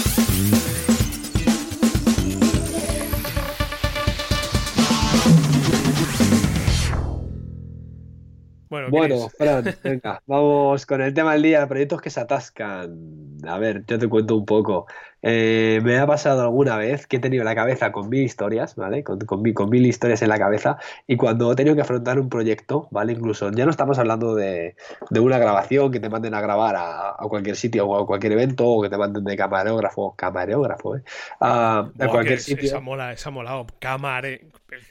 Bueno, 8.71 8.89
bueno 8.89 9.29
Fran, 9.31 9.65
venga, 9.83 10.23
vamos 10.27 10.87
con 10.87 11.03
el 11.03 11.13
tema 11.13 11.33
del 11.33 11.43
día, 11.43 11.67
proyectos 11.67 12.01
que 12.01 12.09
se 12.09 12.21
atascan. 12.21 13.37
A 13.45 13.59
ver, 13.59 13.85
yo 13.85 13.99
te 13.99 14.09
cuento 14.09 14.37
un 14.37 14.45
poco. 14.45 14.87
Eh, 15.23 15.81
me 15.83 15.99
ha 15.99 16.07
pasado 16.07 16.43
alguna 16.43 16.77
vez 16.77 17.07
que 17.07 17.17
he 17.17 17.21
tenido 17.21 17.45
la 17.45 17.55
cabeza 17.55 17.93
con 17.93 18.09
mil 18.09 18.23
historias, 18.23 18.75
¿vale? 18.77 19.05
Con, 19.05 19.19
con, 19.21 19.71
mil 19.71 19.87
historias 19.87 20.23
en 20.23 20.29
la 20.29 20.39
cabeza 20.39 20.79
y 21.07 21.17
cuando 21.17 21.53
he 21.53 21.57
tenido 21.57 21.77
que 21.77 21.83
afrontar 21.83 22.19
un 22.19 22.29
proyecto, 22.29 22.89
¿vale? 22.91 23.13
Incluso 23.13 23.51
ya 23.51 23.65
no 23.65 23.71
estamos 23.71 23.99
hablando 23.99 24.35
de, 24.35 24.77
una 25.11 25.39
grabación 25.39 25.93
que 25.93 26.01
te 26.01 26.09
manden 26.09 26.35
a 26.35 26.41
grabar 26.41 26.77
a, 26.77 27.17
cualquier 27.29 27.57
sitio 27.57 27.87
o 27.87 28.03
a 28.03 28.07
cualquier 28.07 28.33
evento 28.33 28.67
o 28.67 28.83
que 28.83 28.89
te 28.89 28.97
manden 28.97 29.25
de 29.25 29.37
camarógrafo, 29.37 30.15
camarógrafo, 30.17 30.97
¿eh? 30.97 31.03
A, 31.41 31.91
cualquier 32.11 32.41
sitio. 32.41 32.67
Esa 32.67 32.81
mola, 32.81 33.13
esa 33.13 33.31
molado. 33.31 33.67
Camare... 33.79 34.41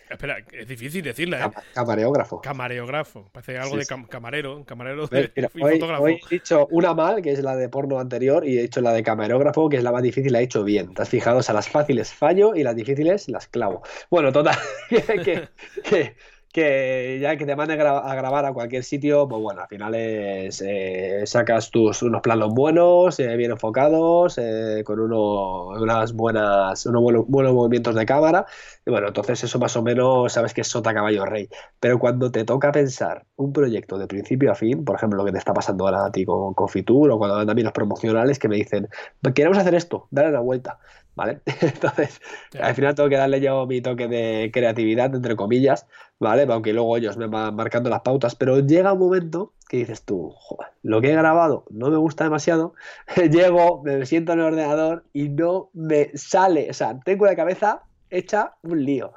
Espera, 0.10 0.38
es 0.52 0.68
difícil 0.68 1.04
decirla, 1.04 1.46
¿eh? 1.46 1.62
Camareógrafo. 1.74 2.42
Camareógrafo. 2.42 3.30
Parece 3.32 3.58
algo 3.58 3.78
de 3.78 3.86
camarero, 3.86 4.65
camarero 4.65 5.08
de, 5.08 5.32
hoy, 6.00 6.20
he 6.30 6.36
dicho 6.36 6.68
una 6.72 6.94
mal, 6.94 7.22
que 7.22 7.32
es 7.32 7.42
la 7.42 7.56
de 7.56 7.70
porno 7.70 8.00
anterior, 8.00 8.46
y 8.46 8.58
he 8.58 8.63
dicho 8.63 8.82
la 8.82 8.92
de 8.92 9.04
camarógrafo, 9.04 9.70
que 9.70 9.78
es 9.78 9.84
la 9.84 9.92
más 9.92 10.02
difícil, 10.02 10.18
la 10.29 10.39
he 10.41 10.43
hecho 10.43 10.63
bien. 10.63 10.93
Te 10.93 11.01
has 11.01 11.10
fijado, 11.10 11.39
o 11.39 11.43
sea, 11.43 11.53
las 11.53 11.69
fáciles 11.69 12.13
fallo 12.13 12.55
y 12.55 12.63
las 12.63 12.75
difíciles 12.75 13.29
las 13.29 13.47
clavo. 13.47 13.82
Bueno, 14.10 14.32
total, 14.32 14.58
que, 14.89 15.49
que 15.84 16.15
ya 16.53 17.38
que 17.38 17.45
te 17.45 17.55
manden 17.55 17.79
a 17.81 18.15
grabar 18.15 18.45
a 18.45 18.53
cualquier 18.53 18.83
sitio, 18.83 19.27
pues 19.27 19.41
bueno, 19.41 19.62
al 19.62 19.67
final 19.67 19.93
es, 19.95 20.62
eh, 20.65 21.21
sacas 21.25 21.69
tus 21.69 22.01
unos 22.01 22.21
planos 22.21 22.53
buenos, 22.53 23.19
eh, 23.19 23.35
bien 23.38 23.51
enfocados, 23.51 24.38
eh, 24.38 24.83
con 24.83 24.99
uno, 24.99 25.67
unas 25.67 26.13
buenas, 26.13 26.85
unos 26.85 27.25
buenos, 27.27 27.53
movimientos 27.53 27.95
de 27.95 28.05
cámara, 28.05 28.45
y 28.85 28.89
bueno, 28.89 29.07
entonces 29.07 29.43
eso 29.43 29.59
más 29.59 29.75
o 29.75 29.83
menos 29.83 30.33
sabes 30.33 30.53
que 30.53 30.62
es 30.62 30.67
sota 30.67 30.93
caballo 30.93 31.25
rey. 31.25 31.47
Pero 31.79 31.99
cuando 31.99 32.31
te 32.31 32.43
toca 32.45 32.71
pensar 32.71 33.25
un 33.35 33.53
proyecto 33.53 33.97
de 33.97 34.07
principio 34.07 34.51
a 34.51 34.55
fin, 34.55 34.83
por 34.83 34.95
ejemplo, 34.95 35.17
lo 35.17 35.25
que 35.25 35.31
te 35.31 35.38
está 35.38 35.53
pasando 35.53 35.85
ahora 35.85 36.05
a 36.05 36.12
ti 36.12 36.25
con, 36.25 36.53
con 36.53 36.67
Fitur 36.67 37.12
o 37.12 37.17
cuando 37.17 37.45
también 37.45 37.65
los 37.65 37.73
promocionales 37.73 38.39
que 38.39 38.47
me 38.47 38.55
dicen, 38.55 38.89
queremos 39.35 39.57
hacer 39.57 39.75
esto, 39.75 40.07
dale 40.12 40.31
la 40.31 40.39
vuelta. 40.39 40.79
¿Vale? 41.19 41.41
Entonces, 41.62 42.21
al 42.62 42.73
final 42.75 42.95
tengo 42.95 43.10
que 43.10 43.17
darle 43.17 43.41
yo 43.41 43.67
mi 43.67 43.82
toque 43.82 44.08
de 44.08 44.51
creatividad, 44.53 45.13
entre 45.13 45.36
comillas, 45.36 45.86
¿vale? 46.17 46.47
Aunque 46.49 46.71
luego 46.71 46.95
ellos 46.95 47.17
me 47.17 47.27
van 47.27 47.58
marcando 47.58 47.89
las 47.89 48.01
pautas, 48.01 48.36
pero 48.36 48.60
llega 48.60 48.93
un 48.93 48.99
momento 48.99 49.51
que 49.67 49.77
dices 49.77 50.05
tú, 50.05 50.32
Joder, 50.34 50.69
lo 50.82 51.01
que 51.01 51.12
he 51.12 51.15
grabado 51.15 51.65
no 51.71 51.89
me 51.89 51.97
gusta 51.97 52.23
demasiado, 52.23 52.73
llego, 53.32 53.84
me 53.84 54.05
siento 54.05 54.32
en 54.32 54.39
el 54.39 54.45
ordenador 54.45 55.03
y 55.12 55.27
no 55.27 55.71
me 55.73 56.10
sale, 56.15 56.69
o 56.69 56.73
sea, 56.73 56.97
tengo 57.03 57.25
la 57.25 57.36
cabeza 57.36 57.84
hecha 58.10 58.55
un 58.63 58.86
lío 58.86 59.13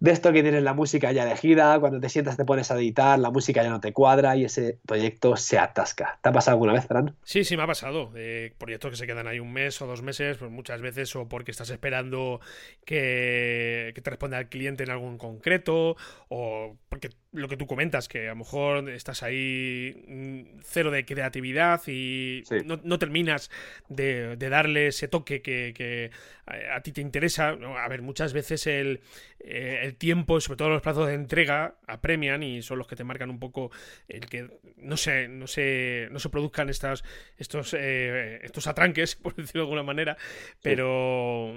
de 0.00 0.12
esto 0.12 0.32
que 0.32 0.42
tienes 0.42 0.62
la 0.62 0.74
música 0.74 1.12
ya 1.12 1.24
elegida, 1.24 1.78
cuando 1.80 2.00
te 2.00 2.08
sientas 2.08 2.36
te 2.36 2.44
pones 2.44 2.70
a 2.70 2.76
editar, 2.76 3.18
la 3.18 3.30
música 3.30 3.62
ya 3.62 3.70
no 3.70 3.80
te 3.80 3.92
cuadra 3.92 4.36
y 4.36 4.44
ese 4.44 4.78
proyecto 4.86 5.36
se 5.36 5.58
atasca. 5.58 6.18
¿Te 6.22 6.28
ha 6.28 6.32
pasado 6.32 6.54
alguna 6.54 6.72
vez, 6.72 6.86
Fran? 6.86 7.16
Sí, 7.24 7.44
sí, 7.44 7.56
me 7.56 7.64
ha 7.64 7.66
pasado. 7.66 8.12
proyectos 8.58 8.90
que 8.90 8.96
se 8.96 9.06
quedan 9.06 9.26
ahí 9.26 9.40
un 9.40 9.52
mes 9.52 9.80
o 9.82 9.86
dos 9.86 10.02
meses, 10.02 10.36
pues 10.38 10.50
muchas 10.50 10.80
veces 10.80 11.14
o 11.16 11.28
porque 11.28 11.50
estás 11.50 11.70
esperando 11.70 12.40
que, 12.84 13.92
que 13.94 14.00
te 14.00 14.10
responda 14.10 14.38
el 14.38 14.48
cliente 14.48 14.84
en 14.84 14.90
algo 14.90 15.08
en 15.08 15.18
concreto 15.18 15.96
o 16.28 16.76
porque 16.88 17.10
lo 17.32 17.48
que 17.48 17.56
tú 17.56 17.66
comentas, 17.66 18.08
que 18.08 18.26
a 18.26 18.30
lo 18.30 18.36
mejor 18.36 18.88
estás 18.88 19.22
ahí 19.22 20.04
mm, 20.06 20.60
cero 20.62 20.90
de 20.90 21.04
creatividad 21.04 21.82
y 21.86 22.42
no, 22.64 22.98
terminas 22.98 23.50
de, 23.88 24.36
darle 24.36 24.88
ese 24.88 25.08
toque 25.08 25.42
que, 25.42 26.10
a, 26.46 26.80
ti 26.80 26.92
te 26.92 27.00
interesa. 27.00 27.50
A 27.50 27.88
ver, 27.88 28.00
muchas 28.00 28.32
veces 28.32 28.66
el, 28.66 29.00
eh, 29.40 29.80
el 29.82 29.96
tiempo, 29.96 30.40
sobre 30.40 30.56
todo 30.56 30.70
los 30.70 30.82
plazos 30.82 31.06
de 31.06 31.14
entrega, 31.14 31.76
apremian 31.86 32.42
y 32.42 32.62
son 32.62 32.78
los 32.78 32.86
que 32.86 32.96
te 32.96 33.04
marcan 33.04 33.30
un 33.30 33.38
poco 33.38 33.70
el 34.08 34.26
que 34.26 34.48
no 34.76 34.96
se, 34.96 35.28
no 35.28 35.46
se, 35.46 36.08
no 36.10 36.18
se 36.20 36.30
produzcan 36.30 36.70
estas, 36.70 37.04
estos, 37.36 37.74
eh, 37.74 38.40
estos 38.42 38.66
atranques, 38.66 39.16
por 39.22 39.34
decirlo 39.34 39.62
de 39.62 39.66
alguna 39.66 39.82
manera, 39.82 40.16
pero, 40.62 41.54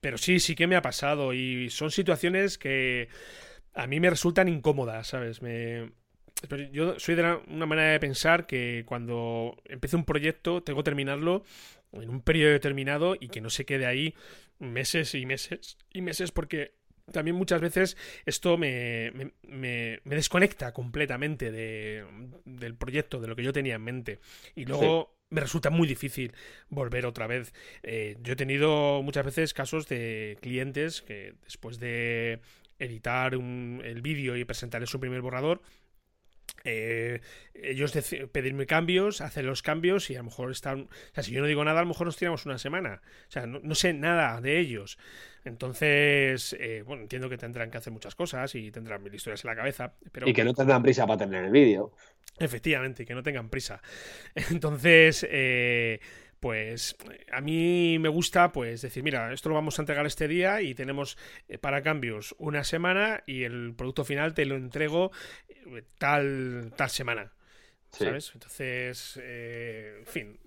pero 0.00 0.16
sí, 0.16 0.40
sí 0.40 0.54
que 0.54 0.66
me 0.66 0.76
ha 0.76 0.82
pasado 0.82 1.34
y 1.34 1.68
son 1.68 1.90
situaciones 1.90 2.56
que 2.56 3.08
a 3.74 3.86
mí 3.86 4.00
me 4.00 4.10
resultan 4.10 4.48
incómodas, 4.48 5.08
¿sabes? 5.08 5.42
Me, 5.42 5.90
yo 6.72 6.98
soy 6.98 7.14
de 7.14 7.38
una 7.48 7.66
manera 7.66 7.92
de 7.92 8.00
pensar 8.00 8.46
que 8.46 8.84
cuando 8.86 9.56
empiezo 9.66 9.96
un 9.96 10.04
proyecto 10.04 10.62
tengo 10.62 10.80
que 10.80 10.84
terminarlo 10.84 11.44
en 11.92 12.08
un 12.08 12.22
periodo 12.22 12.52
determinado 12.52 13.16
y 13.18 13.28
que 13.28 13.40
no 13.40 13.50
se 13.50 13.64
quede 13.64 13.86
ahí 13.86 14.14
meses 14.58 15.14
y 15.14 15.26
meses 15.26 15.76
y 15.92 16.02
meses 16.02 16.32
porque 16.32 16.74
también 17.12 17.36
muchas 17.36 17.60
veces 17.60 17.96
esto 18.24 18.56
me, 18.56 19.32
me, 19.42 20.00
desconecta 20.04 20.72
completamente 20.72 21.50
de, 21.50 22.04
del 22.44 22.76
proyecto, 22.76 23.20
de 23.20 23.26
lo 23.26 23.34
que 23.34 23.42
yo 23.42 23.52
tenía 23.52 23.74
en 23.74 23.82
mente. 23.82 24.20
Y 24.54 24.64
luego 24.64 25.16
me 25.28 25.40
resulta 25.40 25.70
muy 25.70 25.88
difícil 25.88 26.32
volver 26.68 27.06
otra 27.06 27.26
vez. 27.26 27.52
Eh, 27.82 28.16
yo 28.22 28.34
he 28.34 28.36
tenido 28.36 29.02
muchas 29.02 29.24
veces 29.24 29.54
casos 29.54 29.88
de 29.88 30.38
clientes 30.40 31.02
que 31.02 31.34
después 31.44 31.80
de 31.80 32.40
editar 32.80 33.34
el 33.34 34.02
vídeo 34.02 34.36
y 34.36 34.44
presentarle 34.44 34.86
su 34.86 34.98
primer 34.98 35.20
borrador, 35.20 35.62
eh, 36.64 37.20
ellos 37.54 37.92
pedirme 38.32 38.66
cambios, 38.66 39.20
hacer 39.20 39.44
los 39.44 39.62
cambios 39.62 40.10
y 40.10 40.14
a 40.14 40.18
lo 40.18 40.24
mejor 40.24 40.50
están. 40.50 40.82
O 40.82 41.14
sea, 41.14 41.22
si 41.22 41.32
yo 41.32 41.40
no 41.40 41.46
digo 41.46 41.64
nada, 41.64 41.80
a 41.80 41.82
lo 41.82 41.88
mejor 41.88 42.06
nos 42.06 42.16
tiramos 42.16 42.44
una 42.46 42.58
semana. 42.58 43.00
O 43.28 43.30
sea, 43.30 43.46
no, 43.46 43.74
sé 43.74 43.92
nada 43.92 44.40
de 44.40 44.58
ellos. 44.58 44.98
Entonces, 45.44 46.54
eh, 46.58 46.82
bueno, 46.84 47.02
entiendo 47.02 47.28
que 47.28 47.38
tendrán 47.38 47.70
que 47.70 47.78
hacer 47.78 47.92
muchas 47.92 48.14
cosas 48.14 48.54
y 48.54 48.70
tendrán 48.70 49.02
mil 49.02 49.14
historias 49.14 49.44
en 49.44 49.50
la 49.50 49.56
cabeza. 49.56 49.94
Pero... 50.12 50.28
Y 50.28 50.32
que 50.32 50.44
no 50.44 50.52
tendrán 50.52 50.82
prisa 50.82 51.06
para 51.06 51.18
tener 51.18 51.44
el 51.44 51.50
vídeo. 51.50 51.92
Efectivamente, 52.38 53.04
que 53.04 53.14
no 53.14 53.22
tengan 53.22 53.48
prisa. 53.48 53.80
Entonces, 54.50 55.26
eh, 55.30 56.00
pues 56.40 56.96
a 57.30 57.40
mí 57.40 57.98
me 57.98 58.08
gusta 58.08 58.50
pues 58.50 58.82
decir, 58.82 59.02
mira, 59.02 59.32
esto 59.32 59.50
lo 59.50 59.54
vamos 59.54 59.78
a 59.78 59.82
entregar 59.82 60.06
este 60.06 60.26
día 60.26 60.62
y 60.62 60.74
tenemos 60.74 61.18
eh, 61.48 61.58
para 61.58 61.82
cambios 61.82 62.34
una 62.38 62.64
semana 62.64 63.22
y 63.26 63.44
el 63.44 63.74
producto 63.76 64.04
final 64.04 64.34
te 64.34 64.46
lo 64.46 64.56
entrego 64.56 65.12
eh, 65.48 65.84
tal, 65.98 66.72
tal 66.76 66.90
semana. 66.90 67.32
¿Sabes? 67.90 68.30
Entonces, 68.34 69.18
eh, 69.20 69.96
en 69.98 70.06
fin, 70.06 70.38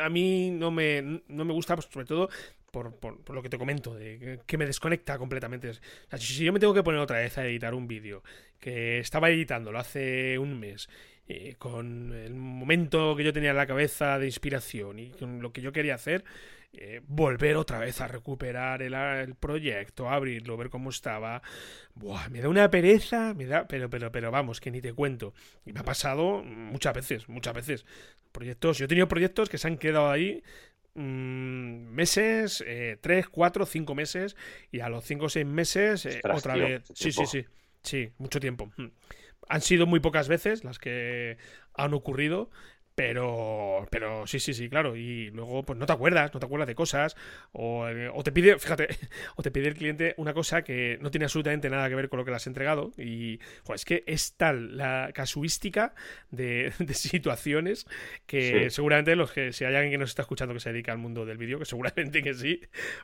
a 0.00 0.08
mí 0.08 0.50
no 0.50 0.70
me, 0.70 1.22
no 1.28 1.44
me 1.44 1.52
gusta, 1.52 1.74
pues, 1.74 1.88
sobre 1.90 2.06
todo 2.06 2.28
por, 2.70 2.94
por, 2.96 3.34
lo 3.34 3.42
que 3.42 3.48
te 3.48 3.56
comento, 3.56 3.94
de 3.94 4.40
que, 4.46 4.58
me 4.58 4.66
desconecta 4.66 5.16
completamente. 5.16 5.72
si 6.18 6.44
yo 6.44 6.52
me 6.52 6.60
tengo 6.60 6.74
que 6.74 6.82
poner 6.82 7.00
otra 7.00 7.18
vez 7.18 7.38
a 7.38 7.46
editar 7.46 7.72
un 7.72 7.86
vídeo 7.86 8.22
que 8.60 8.98
estaba 8.98 9.30
editándolo 9.30 9.78
hace 9.78 10.38
un 10.38 10.58
mes 10.58 10.88
eh, 11.26 11.54
con 11.58 12.12
el 12.12 12.34
momento 12.34 13.16
que 13.16 13.24
yo 13.24 13.32
tenía 13.32 13.50
en 13.50 13.56
la 13.56 13.66
cabeza 13.66 14.18
de 14.18 14.26
inspiración 14.26 14.98
y 14.98 15.10
con 15.10 15.40
lo 15.40 15.52
que 15.52 15.62
yo 15.62 15.72
quería 15.72 15.94
hacer, 15.94 16.24
eh, 16.76 17.00
volver 17.06 17.56
otra 17.56 17.78
vez 17.78 18.00
a 18.00 18.08
recuperar 18.08 18.82
el, 18.82 19.34
proyecto, 19.36 20.10
abrirlo, 20.10 20.56
ver 20.56 20.70
cómo 20.70 20.90
estaba. 20.90 21.40
Buah, 21.94 22.28
me 22.30 22.40
da 22.40 22.48
una 22.48 22.70
pereza, 22.70 23.32
me 23.32 23.46
da, 23.46 23.66
pero, 23.68 23.88
pero, 23.88 24.10
pero 24.10 24.30
vamos, 24.30 24.60
que 24.60 24.70
ni 24.70 24.80
te 24.80 24.92
cuento. 24.92 25.34
Y 25.64 25.72
me 25.72 25.80
ha 25.80 25.84
pasado 25.84 26.42
muchas 26.42 26.94
veces, 26.94 27.28
muchas 27.28 27.54
veces. 27.54 27.86
Proyectos, 28.32 28.78
yo 28.78 28.86
he 28.86 28.88
tenido 28.88 29.06
proyectos 29.06 29.48
que 29.48 29.58
se 29.58 29.68
han 29.68 29.78
quedado 29.78 30.10
ahí 30.10 30.42
mm, 30.94 31.86
meses, 31.94 32.64
eh, 32.66 32.98
tres, 33.00 33.28
cuatro, 33.28 33.66
cinco 33.66 33.94
meses, 33.94 34.36
y 34.72 34.80
a 34.80 34.88
los 34.88 35.04
cinco 35.04 35.26
o 35.26 35.28
seis 35.28 35.46
meses, 35.46 36.06
otra 36.24 36.56
vez. 36.56 36.82
Sí, 36.92 37.12
sí, 37.12 37.24
sí, 37.26 37.44
sí, 37.82 38.10
mucho 38.18 38.40
tiempo. 38.40 38.72
Han 39.48 39.60
sido 39.60 39.86
muy 39.86 40.00
pocas 40.00 40.28
veces 40.28 40.64
las 40.64 40.78
que 40.78 41.38
han 41.74 41.94
ocurrido, 41.94 42.50
pero, 42.94 43.88
pero 43.90 44.26
sí, 44.26 44.38
sí, 44.38 44.54
sí, 44.54 44.68
claro. 44.68 44.94
Y 44.94 45.30
luego, 45.30 45.64
pues 45.64 45.78
no 45.78 45.86
te 45.86 45.92
acuerdas, 45.92 46.32
no 46.32 46.38
te 46.38 46.46
acuerdas 46.46 46.68
de 46.68 46.76
cosas. 46.76 47.16
O, 47.52 47.88
eh, 47.88 48.10
te 48.22 48.30
pide, 48.30 48.58
fíjate, 48.58 48.88
o 49.34 49.42
te 49.42 49.50
pide 49.50 49.68
el 49.68 49.74
cliente 49.74 50.14
una 50.16 50.32
cosa 50.32 50.62
que 50.62 50.98
no 51.00 51.10
tiene 51.10 51.24
absolutamente 51.24 51.68
nada 51.68 51.88
que 51.88 51.96
ver 51.96 52.08
con 52.08 52.18
lo 52.18 52.24
que 52.24 52.30
le 52.30 52.36
has 52.36 52.46
entregado. 52.46 52.92
Y 52.96 53.40
es 53.74 53.84
que 53.84 54.04
es 54.06 54.34
tal 54.36 54.76
la 54.76 55.10
casuística 55.12 55.94
de, 56.30 56.72
situaciones 56.94 57.86
que 58.26 58.70
seguramente 58.70 59.16
los 59.16 59.32
que, 59.32 59.52
si 59.52 59.64
hay 59.64 59.74
alguien 59.74 59.92
que 59.92 59.98
nos 59.98 60.10
está 60.10 60.22
escuchando 60.22 60.54
que 60.54 60.60
se 60.60 60.70
dedica 60.70 60.92
al 60.92 60.98
mundo 60.98 61.26
del 61.26 61.36
vídeo, 61.36 61.58
que 61.58 61.64
seguramente 61.64 62.22
que 62.22 62.34
sí, 62.34 62.60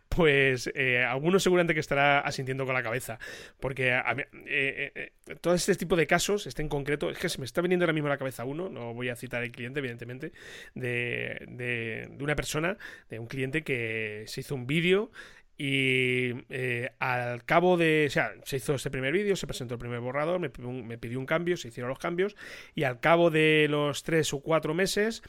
pues 0.09 0.71
eh, 0.75 1.03
algunos 1.03 1.43
seguramente 1.43 1.75
que 1.75 1.81
estará 1.81 2.21
asintiendo 2.21 2.65
con 2.65 2.75
la 2.75 2.83
cabeza. 2.83 3.19
Porque 3.59 4.01
eh, 4.47 5.13
todo 5.41 5.55
este 5.55 5.75
tipo 5.75 5.97
de 5.97 6.07
casos, 6.07 6.47
este 6.47 6.63
en 6.63 6.69
concreto, 6.69 7.11
es 7.11 7.19
que 7.19 7.29
se 7.29 7.39
me 7.39 7.45
está 7.45 7.61
viniendo 7.61 7.85
ahora 7.85 7.93
mismo 7.93 8.07
a 8.07 8.11
la 8.11 8.19
cabeza 8.19 8.45
uno, 8.45 8.69
no 8.69 8.95
voy 8.95 9.09
a 9.09 9.17
citar 9.17 9.43
el 9.43 9.51
cliente 9.51 9.80
evidentemente, 9.81 10.33
de, 10.75 11.45
de, 11.49 12.09
una 12.21 12.37
persona, 12.37 12.79
de 13.09 13.19
un 13.19 13.27
cliente 13.27 13.63
que 13.63 14.25
se 14.27 14.41
hizo 14.41 14.55
un 14.55 14.67
vídeo 14.67 15.11
y 15.59 16.33
eh, 16.49 16.91
al 17.01 17.45
cabo 17.45 17.77
de. 17.77 18.07
O 18.07 18.11
sea, 18.11 18.33
se 18.45 18.57
hizo 18.57 18.75
este 18.75 18.91
primer 18.91 19.13
vídeo, 19.13 19.37
se 19.37 19.47
presentó 19.47 19.75
el 19.75 19.81
primer 19.81 20.01
borrador, 20.01 20.41
me, 20.41 20.51
me, 20.83 20.97
pidió 20.97 21.19
un 21.19 21.27
cambio, 21.27 21.59
se 21.59 21.69
hicieron 21.69 21.91
los 21.91 21.99
cambios. 21.99 22.35
Y 22.75 22.85
al 22.85 23.01
cabo 23.01 23.31
de 23.31 23.67
los 23.69 24.03
tres 24.03 24.33
o 24.33 24.41
cuatro 24.41 24.73
meses 24.73 25.23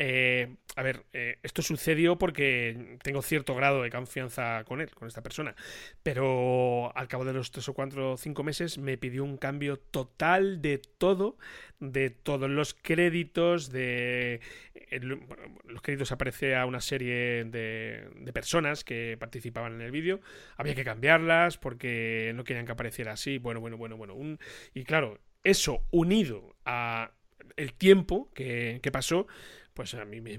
eh, 0.00 0.54
a 0.76 0.82
ver, 0.82 1.06
eh, 1.12 1.38
esto 1.42 1.60
sucedió 1.60 2.18
porque 2.18 2.98
tengo 3.02 3.20
cierto 3.20 3.56
grado 3.56 3.82
de 3.82 3.90
confianza 3.90 4.62
con 4.64 4.80
él, 4.80 4.94
con 4.94 5.08
esta 5.08 5.24
persona. 5.24 5.56
Pero 6.04 6.96
al 6.96 7.08
cabo 7.08 7.24
de 7.24 7.32
los 7.32 7.50
tres 7.50 7.68
o 7.68 7.74
cuatro 7.74 8.12
o 8.12 8.16
cinco 8.16 8.44
meses 8.44 8.78
me 8.78 8.96
pidió 8.96 9.24
un 9.24 9.38
cambio 9.38 9.76
total 9.76 10.62
de 10.62 10.78
todo, 10.78 11.36
de 11.80 12.10
todos 12.10 12.48
los 12.48 12.74
créditos, 12.74 13.72
de 13.72 14.40
los 15.64 15.82
créditos 15.82 16.12
aparece 16.12 16.54
a 16.54 16.64
una 16.64 16.80
serie 16.80 17.44
de, 17.44 18.08
de 18.14 18.32
personas 18.32 18.84
que 18.84 19.16
participaban 19.18 19.74
en 19.74 19.80
el 19.80 19.90
vídeo. 19.90 20.20
Había 20.56 20.76
que 20.76 20.84
cambiarlas 20.84 21.58
porque 21.58 22.30
no 22.36 22.44
querían 22.44 22.66
que 22.66 22.72
apareciera 22.72 23.12
así. 23.12 23.38
Bueno, 23.38 23.58
bueno, 23.60 23.76
bueno, 23.78 23.96
bueno. 23.96 24.14
Y 24.74 24.84
claro, 24.84 25.18
eso 25.42 25.84
unido 25.90 26.54
a 26.64 27.10
el 27.56 27.72
tiempo 27.72 28.30
que 28.32 28.90
pasó 28.92 29.26
pues 29.78 29.94
a 29.94 30.04
mí 30.04 30.20
me, 30.20 30.32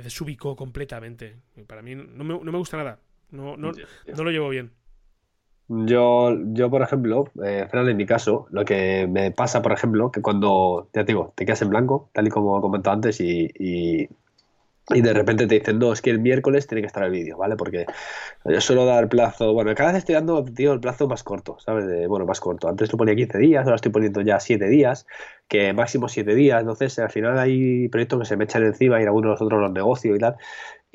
desubicó 0.00 0.54
completamente. 0.54 1.34
Para 1.66 1.82
mí 1.82 1.96
no 1.96 2.22
me, 2.22 2.56
gusta 2.56 2.76
nada. 2.76 3.00
No, 3.32 3.56
no, 3.56 3.72
lo 4.06 4.30
llevo 4.30 4.48
bien. 4.48 4.70
Yo, 5.66 6.38
yo 6.52 6.70
por 6.70 6.82
ejemplo, 6.82 7.24
eh, 7.44 7.66
Fran, 7.68 7.88
en 7.88 7.96
mi 7.96 8.06
caso, 8.06 8.46
lo 8.50 8.64
que 8.64 9.08
me 9.08 9.32
pasa, 9.32 9.60
por 9.60 9.72
ejemplo, 9.72 10.12
que 10.12 10.22
cuando, 10.22 10.88
ya 10.94 11.04
te 11.04 11.06
digo, 11.06 11.32
te 11.34 11.44
quedas 11.44 11.62
en 11.62 11.70
blanco, 11.70 12.10
tal 12.12 12.28
y 12.28 12.30
como 12.30 12.56
he 12.56 12.60
comentado 12.60 12.94
antes, 12.94 13.20
y 13.20 13.50
y 13.58 14.08
de 14.88 15.12
repente 15.12 15.46
te 15.46 15.56
dicen, 15.56 15.78
no, 15.78 15.92
es 15.92 16.00
que 16.00 16.10
el 16.10 16.20
miércoles 16.20 16.66
tiene 16.66 16.82
que 16.82 16.86
estar 16.86 17.02
el 17.02 17.10
vídeo, 17.10 17.36
¿vale? 17.36 17.56
Porque 17.56 17.86
yo 18.44 18.60
suelo 18.60 18.84
dar 18.84 19.08
plazo, 19.08 19.52
bueno, 19.52 19.74
cada 19.74 19.90
vez 19.90 19.98
estoy 19.98 20.14
dando, 20.14 20.44
tío, 20.44 20.72
el 20.72 20.80
plazo 20.80 21.08
más 21.08 21.24
corto, 21.24 21.58
¿sabes? 21.58 21.86
De, 21.86 22.06
bueno, 22.06 22.24
más 22.24 22.38
corto. 22.40 22.68
Antes 22.68 22.92
lo 22.92 22.98
ponía 22.98 23.16
15 23.16 23.38
días, 23.38 23.64
ahora 23.64 23.76
estoy 23.76 23.90
poniendo 23.90 24.20
ya 24.20 24.38
7 24.38 24.68
días, 24.68 25.06
que 25.48 25.72
máximo 25.72 26.08
7 26.08 26.34
días, 26.34 26.60
entonces 26.60 26.98
al 27.00 27.10
final 27.10 27.38
hay 27.38 27.88
proyectos 27.88 28.20
que 28.20 28.26
se 28.26 28.36
me 28.36 28.44
echan 28.44 28.64
encima 28.64 29.00
y 29.00 29.04
algunos 29.04 29.30
de 29.30 29.32
nosotros 29.32 29.60
los 29.60 29.72
negocios 29.72 30.16
y 30.16 30.20
tal, 30.20 30.36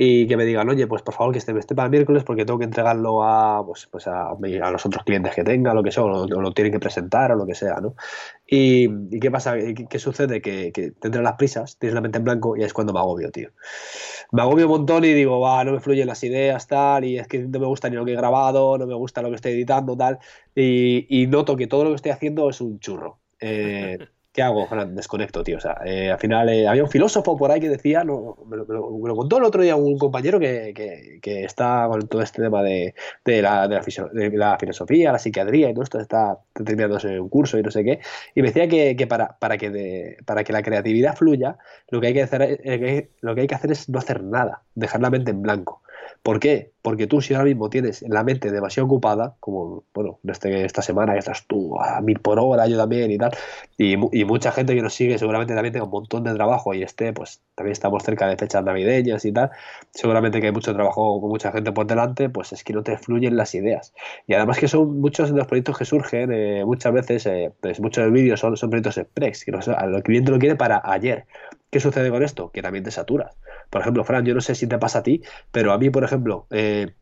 y 0.03 0.25
que 0.25 0.35
me 0.35 0.45
digan, 0.45 0.67
oye, 0.67 0.87
pues 0.87 1.03
por 1.03 1.13
favor 1.13 1.31
que 1.31 1.37
esté, 1.37 1.55
esté 1.59 1.75
para 1.75 1.85
el 1.85 1.91
miércoles 1.91 2.23
porque 2.23 2.43
tengo 2.43 2.57
que 2.57 2.65
entregarlo 2.65 3.23
a, 3.23 3.63
pues, 3.63 3.85
pues 3.85 4.07
a, 4.07 4.31
a, 4.31 4.71
los 4.71 4.83
otros 4.83 5.03
clientes 5.03 5.35
que 5.35 5.43
tenga, 5.43 5.75
lo 5.75 5.83
que 5.83 5.91
sea, 5.91 6.01
o 6.01 6.27
lo, 6.27 6.51
tienen 6.53 6.73
que 6.73 6.79
presentar 6.79 7.31
o 7.31 7.35
lo 7.35 7.45
que 7.45 7.53
sea, 7.53 7.75
¿no? 7.75 7.93
Y, 8.47 8.89
y 9.15 9.19
¿qué 9.19 9.29
pasa? 9.29 9.53
¿Qué, 9.87 9.99
sucede? 9.99 10.41
Que, 10.41 10.71
que 10.71 10.89
te 10.89 11.09
las 11.21 11.33
prisas, 11.33 11.77
tienes 11.77 11.93
la 11.93 12.01
mente 12.01 12.17
en 12.17 12.23
blanco 12.23 12.57
y 12.57 12.63
es 12.63 12.73
cuando 12.73 12.93
me 12.93 12.99
agobio, 12.99 13.29
tío. 13.29 13.51
Me 14.31 14.41
agobio 14.41 14.65
un 14.65 14.71
montón 14.71 15.05
y 15.05 15.13
digo, 15.13 15.39
va, 15.39 15.63
no 15.63 15.73
me 15.73 15.79
fluyen 15.79 16.07
las 16.07 16.23
ideas, 16.23 16.65
tal, 16.65 17.05
y 17.05 17.19
es 17.19 17.27
que 17.27 17.37
no 17.37 17.59
me 17.59 17.67
gusta 17.67 17.87
ni 17.87 17.95
lo 17.95 18.03
que 18.03 18.13
he 18.13 18.15
grabado, 18.15 18.79
no 18.79 18.87
me 18.87 18.95
gusta 18.95 19.21
lo 19.21 19.29
que 19.29 19.35
estoy 19.35 19.51
editando, 19.51 19.95
tal, 19.95 20.17
y, 20.55 21.05
y 21.09 21.27
noto 21.27 21.55
que 21.55 21.67
todo 21.67 21.83
lo 21.83 21.91
que 21.91 21.97
estoy 21.97 22.11
haciendo 22.11 22.49
es 22.49 22.59
un 22.59 22.79
churro. 22.79 23.19
Eh, 23.39 23.99
¿Qué 24.33 24.41
hago? 24.41 24.65
Desconecto, 24.91 25.43
tío. 25.43 25.57
O 25.57 25.59
sea, 25.59 25.81
eh, 25.85 26.09
al 26.09 26.17
final 26.17 26.47
eh, 26.47 26.65
había 26.65 26.83
un 26.83 26.89
filósofo 26.89 27.35
por 27.35 27.51
ahí 27.51 27.59
que 27.59 27.67
decía, 27.67 28.05
no, 28.05 28.37
me, 28.47 28.55
lo, 28.55 29.15
contó 29.15 29.37
el 29.37 29.43
otro 29.43 29.61
día 29.61 29.75
un 29.75 29.97
compañero 29.97 30.39
que, 30.39 30.73
que, 31.21 31.43
está 31.43 31.85
con 31.89 32.07
todo 32.07 32.21
este 32.21 32.41
tema 32.41 32.63
de, 32.63 32.95
de, 33.25 33.41
la, 33.41 33.67
de, 33.67 33.75
la, 34.31 34.57
filosofía, 34.57 35.11
la 35.11 35.19
psiquiatría 35.19 35.69
y 35.69 35.73
todo 35.73 35.83
esto, 35.83 35.99
está 35.99 36.39
terminándose 36.53 37.19
un 37.19 37.27
curso 37.27 37.59
y 37.59 37.63
no 37.63 37.71
sé 37.71 37.83
qué, 37.83 37.99
y 38.33 38.41
me 38.41 38.47
decía 38.49 38.69
que, 38.69 38.95
que 38.95 39.05
para, 39.05 39.37
para, 39.37 39.57
que 39.57 40.17
para 40.25 40.45
que 40.45 40.53
la 40.53 40.63
creatividad 40.63 41.17
fluya, 41.17 41.57
lo 41.89 41.99
que, 41.99 42.07
hay 42.07 42.13
que 42.13 42.23
hacer, 42.23 42.61
eh, 42.63 43.09
lo 43.19 43.35
que 43.35 43.41
hay 43.41 43.47
que 43.47 43.55
hacer 43.55 43.71
es 43.71 43.89
no 43.89 43.99
hacer 43.99 44.23
nada, 44.23 44.63
dejar 44.75 45.01
la 45.01 45.09
mente 45.09 45.31
en 45.31 45.41
blanco. 45.41 45.80
¿Por 46.23 46.39
qué? 46.39 46.71
Porque 46.83 47.07
tú 47.07 47.19
si 47.19 47.33
ahora 47.33 47.45
mismo 47.45 47.69
tienes 47.71 48.03
la 48.03 48.23
mente 48.23 48.51
demasiado 48.51 48.85
ocupada, 48.85 49.35
como 49.39 49.85
bueno, 49.91 50.19
este, 50.25 50.65
esta 50.65 50.83
semana 50.83 51.13
que 51.13 51.19
estás 51.19 51.47
tú 51.47 51.79
a 51.81 51.99
mil 52.01 52.19
por 52.19 52.39
hora, 52.39 52.67
yo 52.67 52.77
también 52.77 53.09
y 53.09 53.17
tal, 53.17 53.31
y, 53.77 53.97
mucha 53.97 54.51
gente 54.51 54.75
que 54.75 54.83
nos 54.83 54.93
sigue 54.93 55.17
seguramente 55.17 55.55
también 55.55 55.73
tenga 55.73 55.85
un 55.85 55.91
montón 55.91 56.23
de 56.23 56.33
trabajo 56.35 56.75
y 56.75 56.83
esté, 56.83 57.11
pues 57.11 57.41
también 57.55 57.71
estamos 57.71 58.03
cerca 58.03 58.27
de 58.27 58.37
fechas 58.37 58.63
navideñas 58.63 59.25
y 59.25 59.31
tal, 59.31 59.49
seguramente 59.91 60.39
que 60.41 60.47
hay 60.47 60.53
mucho 60.53 60.73
trabajo 60.75 61.19
con 61.19 61.29
mucha 61.29 61.51
gente 61.51 61.71
por 61.71 61.87
delante, 61.87 62.29
pues 62.29 62.53
es 62.53 62.63
que 62.63 62.73
no 62.73 62.83
te 62.83 62.97
fluyen 62.99 63.35
las 63.35 63.55
ideas. 63.55 63.93
Y 64.27 64.35
además 64.35 64.59
que 64.59 64.67
son 64.67 64.99
muchos 65.01 65.31
de 65.31 65.37
los 65.37 65.47
proyectos 65.47 65.77
que 65.77 65.85
surgen, 65.85 66.31
eh, 66.31 66.63
muchas 66.65 66.93
veces, 66.93 67.25
eh, 67.25 67.51
pues 67.61 67.79
muchos 67.79 68.03
de 68.05 68.11
vídeos 68.11 68.39
son, 68.39 68.55
son 68.57 68.69
proyectos 68.69 68.97
express, 68.99 69.43
que 69.43 69.51
el 69.51 70.03
cliente 70.03 70.31
lo 70.31 70.37
quiere 70.37 70.55
para 70.55 70.81
ayer. 70.83 71.25
¿Qué 71.71 71.79
sucede 71.79 72.11
con 72.11 72.21
esto? 72.21 72.51
Que 72.51 72.61
también 72.61 72.83
te 72.83 72.91
saturas. 72.91 73.37
Por 73.69 73.81
ejemplo, 73.81 74.03
Fran, 74.03 74.25
yo 74.25 74.35
no 74.35 74.41
sé 74.41 74.55
si 74.55 74.67
te 74.67 74.77
pasa 74.77 74.99
a 74.99 75.03
ti, 75.03 75.23
pero 75.51 75.71
a 75.71 75.77
mí, 75.77 75.89
por 75.89 76.03
ejemplo, 76.03 76.47
eh, 76.51 76.95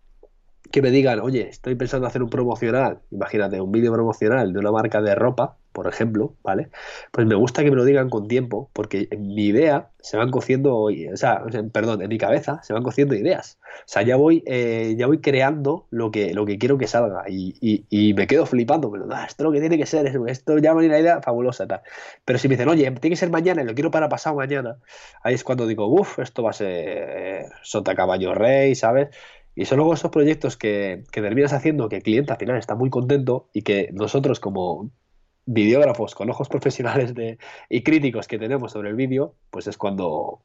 que 0.72 0.82
me 0.82 0.92
digan, 0.92 1.20
oye, 1.20 1.50
estoy 1.50 1.76
pensando 1.76 2.08
hacer 2.08 2.24
un 2.24 2.30
promocional, 2.30 3.02
imagínate, 3.12 3.62
un 3.62 3.72
vídeo 3.72 3.92
promocional 3.92 4.54
de 4.54 4.60
una 4.60 4.72
marca 4.72 5.02
de 5.02 5.16
ropa, 5.16 5.58
por 5.72 5.88
ejemplo, 5.88 6.36
¿vale? 6.44 6.70
Pues 7.12 7.28
me 7.28 7.36
gusta 7.36 7.64
que 7.64 7.70
me 7.70 7.76
lo 7.76 7.86
digan 7.86 8.10
con 8.10 8.28
tiempo, 8.28 8.70
porque 8.74 9.08
en 9.12 9.28
mi 9.28 9.46
idea 9.46 9.90
se 10.02 10.18
van 10.18 10.32
cociendo, 10.32 10.76
o 10.78 10.92
sea, 11.16 11.44
perdón, 11.72 12.02
en 12.02 12.10
mi 12.10 12.18
cabeza 12.18 12.62
se 12.64 12.74
van 12.74 12.84
cociendo 12.84 13.16
ideas. 13.16 13.60
O 13.62 13.84
sea, 13.86 14.02
ya 14.02 14.16
voy, 14.16 14.44
eh, 14.46 14.96
ya 14.98 15.08
voy 15.08 15.20
creando 15.20 15.88
lo 15.90 16.12
que, 16.12 16.34
lo 16.34 16.46
que 16.46 16.58
quiero 16.58 16.78
que 16.78 16.88
salga 16.88 17.24
y, 17.28 17.56
y, 17.90 18.14
me 18.14 18.28
quedo 18.28 18.46
flipando, 18.46 18.92
pero 18.92 19.08
ah, 19.12 19.26
esto 19.28 19.44
lo 19.44 19.52
que 19.52 19.60
tiene 19.60 19.78
que 19.78 19.86
ser, 19.86 20.08
esto 20.28 20.58
ya 20.58 20.74
me 20.74 20.86
una 20.86 21.00
idea 21.00 21.22
fabulosa, 21.22 21.68
tal. 21.68 21.82
Pero 22.26 22.40
si 22.40 22.48
me 22.48 22.56
dicen, 22.56 22.70
oye, 22.70 22.84
tiene 22.92 23.14
que 23.14 23.16
ser 23.16 23.30
mañana 23.30 23.62
y 23.62 23.66
lo 23.66 23.74
quiero 23.74 23.92
para 23.92 24.10
pasado 24.10 24.36
mañana, 24.36 24.78
ahí 25.24 25.36
es 25.36 25.44
cuando 25.44 25.68
digo, 25.68 25.88
uff, 25.88 26.20
esto 26.20 26.44
va 26.44 26.52
a 26.52 26.54
ser 26.54 26.68
eh, 26.70 27.46
Sota 27.64 27.96
Caballo 27.96 28.34
Rey, 28.34 28.76
¿sabes? 28.76 29.10
Y 29.56 29.66
son 29.66 29.78
luego 29.78 29.94
esos 29.94 30.12
proyectos 30.12 30.56
que, 30.58 31.04
que 31.12 31.22
terminas 31.22 31.54
haciendo 31.54 31.90
que 31.90 31.98
el 31.98 32.04
cliente 32.04 32.32
al 32.32 32.40
final 32.40 32.58
está 32.58 32.76
muy 32.76 32.90
contento 32.90 33.50
y 33.54 33.64
que 33.64 33.90
nosotros 33.92 34.40
como 34.40 34.92
videógrafos 35.50 36.16
con 36.16 36.30
ojos 36.30 36.48
profesionales 36.50 37.14
de, 37.14 37.38
y 37.70 37.82
críticos 37.82 38.28
que 38.28 38.38
tenemos 38.38 38.72
sobre 38.72 38.90
el 38.90 38.96
vídeo, 38.96 39.36
pues 39.50 39.68
es 39.68 39.78
cuando 39.78 40.42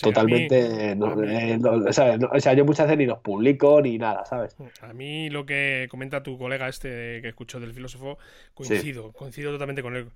totalmente... 0.00 0.96
o, 1.00 1.92
sea, 1.92 2.54
yo 2.54 2.64
muchas 2.64 2.86
veces 2.86 2.98
ni 2.98 3.06
los 3.06 3.18
publico 3.20 3.80
ni 3.80 3.96
nada, 3.98 4.24
¿sabes? 4.26 4.56
A 4.82 4.92
mí 4.92 5.30
lo 5.30 5.46
que 5.46 5.86
comenta 5.90 6.22
tu 6.22 6.38
colega 6.38 6.68
este 6.68 7.20
que 7.22 7.28
escucho 7.28 7.58
del 7.60 7.72
filósofo, 7.72 8.18
coincido, 8.54 9.12
coincido 9.12 9.52
totalmente 9.52 9.82
con 9.82 9.96
él. 9.96 10.08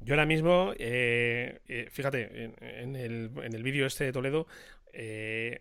Yo 0.00 0.14
ahora 0.14 0.26
mismo, 0.26 0.72
eh, 0.78 1.60
eh, 1.66 1.86
fíjate, 1.90 2.52
en, 2.60 2.94
el, 2.96 3.30
en 3.42 3.54
el 3.54 3.62
vídeo 3.62 3.86
este 3.86 4.04
de 4.04 4.12
Toledo, 4.12 4.46
eh, 4.94 5.60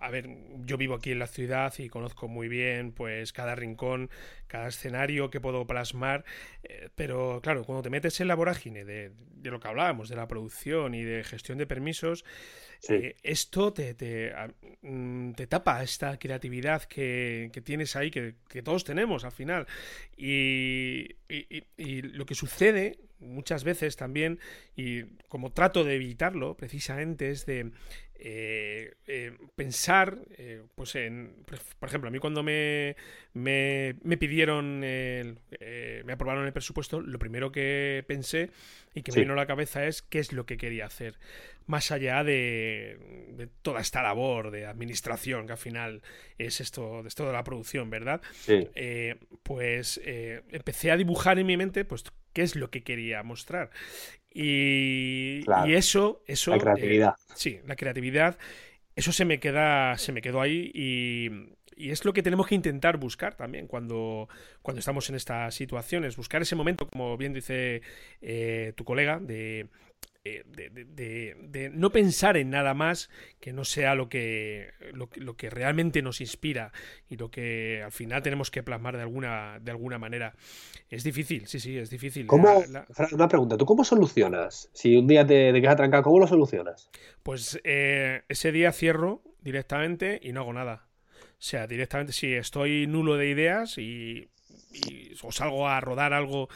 a 0.00 0.10
ver, 0.10 0.28
yo 0.64 0.76
vivo 0.76 0.94
aquí 0.94 1.10
en 1.10 1.18
la 1.18 1.26
ciudad 1.26 1.74
y 1.78 1.88
conozco 1.88 2.28
muy 2.28 2.48
bien 2.48 2.92
pues 2.92 3.32
cada 3.32 3.54
rincón, 3.54 4.10
cada 4.46 4.68
escenario 4.68 5.30
que 5.30 5.40
puedo 5.40 5.66
plasmar, 5.66 6.24
eh, 6.62 6.88
pero 6.94 7.40
claro, 7.42 7.64
cuando 7.64 7.82
te 7.82 7.90
metes 7.90 8.20
en 8.20 8.28
la 8.28 8.34
vorágine 8.34 8.84
de, 8.84 9.12
lo 9.42 9.60
que 9.60 9.68
hablábamos, 9.68 10.08
de 10.08 10.16
la 10.16 10.28
producción 10.28 10.94
y 10.94 11.02
de 11.02 11.24
gestión 11.24 11.58
de 11.58 11.66
permisos, 11.66 12.24
eh, 12.88 13.16
esto 13.22 13.72
te, 13.72 13.94
te, 13.94 14.32
mm, 14.82 15.32
te, 15.32 15.46
tapa 15.46 15.82
esta 15.82 16.18
creatividad 16.18 16.84
que, 16.84 17.50
que 17.52 17.60
tienes 17.60 17.96
ahí, 17.96 18.10
que, 18.10 18.36
que, 18.48 18.62
todos 18.62 18.84
tenemos 18.84 19.24
al 19.24 19.32
final. 19.32 19.66
Y, 20.16 21.16
y, 21.28 21.64
y 21.76 22.02
lo 22.02 22.24
que 22.24 22.36
sucede 22.36 22.98
muchas 23.20 23.64
veces 23.64 23.96
también, 23.96 24.38
y 24.76 25.02
como 25.28 25.50
trato 25.50 25.84
de 25.84 25.96
evitarlo 25.96 26.56
precisamente, 26.56 27.30
es 27.30 27.46
de 27.46 27.72
eh, 28.20 28.94
eh, 29.06 29.32
pensar, 29.54 30.18
eh, 30.36 30.62
pues 30.74 30.96
en, 30.96 31.36
por 31.78 31.88
ejemplo, 31.88 32.08
a 32.08 32.10
mí 32.10 32.18
cuando 32.18 32.42
me, 32.42 32.96
me, 33.32 33.94
pidieron, 34.18 34.80
me 34.80 36.12
aprobaron 36.12 36.44
el 36.44 36.52
presupuesto, 36.52 37.00
lo 37.00 37.18
primero 37.20 37.52
que 37.52 38.04
pensé 38.08 38.50
y 38.92 39.02
que 39.02 39.12
me 39.12 39.20
vino 39.20 39.34
a 39.34 39.36
la 39.36 39.46
cabeza 39.46 39.86
es 39.86 40.02
qué 40.02 40.18
es 40.18 40.32
lo 40.32 40.46
que 40.46 40.56
quería 40.56 40.86
hacer, 40.86 41.14
más 41.66 41.92
allá 41.92 42.24
de, 42.24 43.48
toda 43.62 43.80
esta 43.80 44.02
labor 44.02 44.50
de 44.50 44.66
administración 44.66 45.46
que 45.46 45.52
al 45.52 45.58
final 45.58 46.02
es 46.38 46.60
esto, 46.60 47.02
de 47.02 47.08
esto 47.08 47.24
de 47.24 47.32
la 47.32 47.44
producción, 47.44 47.88
¿verdad? 47.88 48.20
pues 49.44 50.00
empecé 50.04 50.90
a 50.90 50.96
dibujar 50.96 51.38
en 51.38 51.46
mi 51.46 51.56
mente, 51.56 51.84
pues 51.84 52.02
qué 52.32 52.42
es 52.42 52.56
lo 52.56 52.70
que 52.70 52.82
quería 52.82 53.22
mostrar. 53.22 53.70
Y, 54.40 55.42
eso, 55.66 56.22
eso. 56.26 56.52
La 56.52 56.58
creatividad. 56.58 57.14
Eh, 57.18 57.32
sí, 57.34 57.60
la 57.66 57.74
creatividad. 57.74 58.38
Eso 58.94 59.10
se 59.10 59.24
me 59.24 59.40
queda. 59.40 59.98
Se 59.98 60.12
me 60.12 60.22
quedó 60.22 60.40
ahí. 60.40 60.70
Y, 60.72 61.90
es 61.90 62.04
lo 62.04 62.12
que 62.12 62.22
tenemos 62.22 62.46
que 62.46 62.54
intentar 62.56 62.96
buscar 62.98 63.34
también 63.36 63.68
cuando, 63.68 64.28
cuando 64.62 64.78
estamos 64.78 65.08
en 65.08 65.16
estas 65.16 65.54
situaciones. 65.54 66.16
Buscar 66.16 66.42
ese 66.42 66.54
momento, 66.54 66.88
como 66.88 67.16
bien 67.16 67.32
dice 67.32 67.82
eh, 68.20 68.72
tu 68.76 68.84
colega, 68.84 69.18
de 69.18 69.68
de, 70.46 71.70
no 71.72 71.90
pensar 71.90 72.36
en 72.36 72.50
nada 72.50 72.74
más 72.74 73.10
que 73.40 73.52
no 73.52 73.64
sea 73.64 73.94
lo 73.94 74.08
que, 74.08 74.70
lo, 74.92 75.36
que 75.36 75.50
realmente 75.50 76.02
nos 76.02 76.20
inspira 76.20 76.72
y 77.08 77.16
lo 77.16 77.30
que 77.30 77.82
al 77.84 77.92
final 77.92 78.22
tenemos 78.22 78.50
que 78.50 78.62
plasmar 78.62 78.96
de 78.96 79.02
alguna, 79.02 79.58
de 79.60 79.70
alguna 79.70 79.98
manera. 79.98 80.34
Es 80.90 81.04
difícil, 81.04 81.46
sí, 81.46 81.60
sí, 81.60 81.76
es 81.76 81.90
difícil. 81.90 82.26
¿Cómo, 82.26 82.62
Una 83.12 83.28
pregunta, 83.28 83.56
¿tú 83.56 83.66
cómo 83.66 83.84
solucionas? 83.84 84.70
Si 84.72 84.96
un 84.96 85.06
día 85.06 85.26
te, 85.26 85.52
te 85.52 85.60
quedas 85.60 85.76
trancado, 85.76 86.02
¿cómo 86.02 86.20
lo 86.20 86.26
solucionas? 86.26 86.90
Pues 87.22 87.60
eh, 87.64 88.22
ese 88.28 88.52
día 88.52 88.72
cierro 88.72 89.22
directamente 89.42 90.20
y 90.22 90.32
no 90.32 90.40
hago 90.40 90.52
nada. 90.52 90.88
O 91.38 91.40
sea, 91.40 91.66
directamente 91.66 92.12
si 92.12 92.34
estoy 92.34 92.86
nulo 92.86 93.16
de 93.16 93.28
ideas 93.28 93.78
y 93.78 94.28
o 95.22 95.32
salgo 95.32 95.68
a 95.68 95.80
rodar 95.80 96.12
algo 96.12 96.48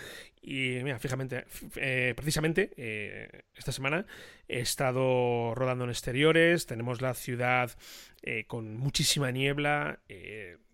y 0.45 0.81
mira, 0.83 0.99
fíjate, 0.99 1.45
eh, 1.77 2.15
precisamente 2.17 2.73
eh, 2.77 3.45
esta 3.55 3.71
semana 3.71 4.07
he 4.49 4.59
estado 4.59 5.55
rodando 5.55 5.85
en 5.85 5.91
exteriores, 5.91 6.67
tenemos 6.67 7.01
la 7.01 7.15
ciudad 7.15 7.71
eh, 8.23 8.45
con 8.49 8.77
muchísima 8.77 9.31
niebla, 9.31 10.01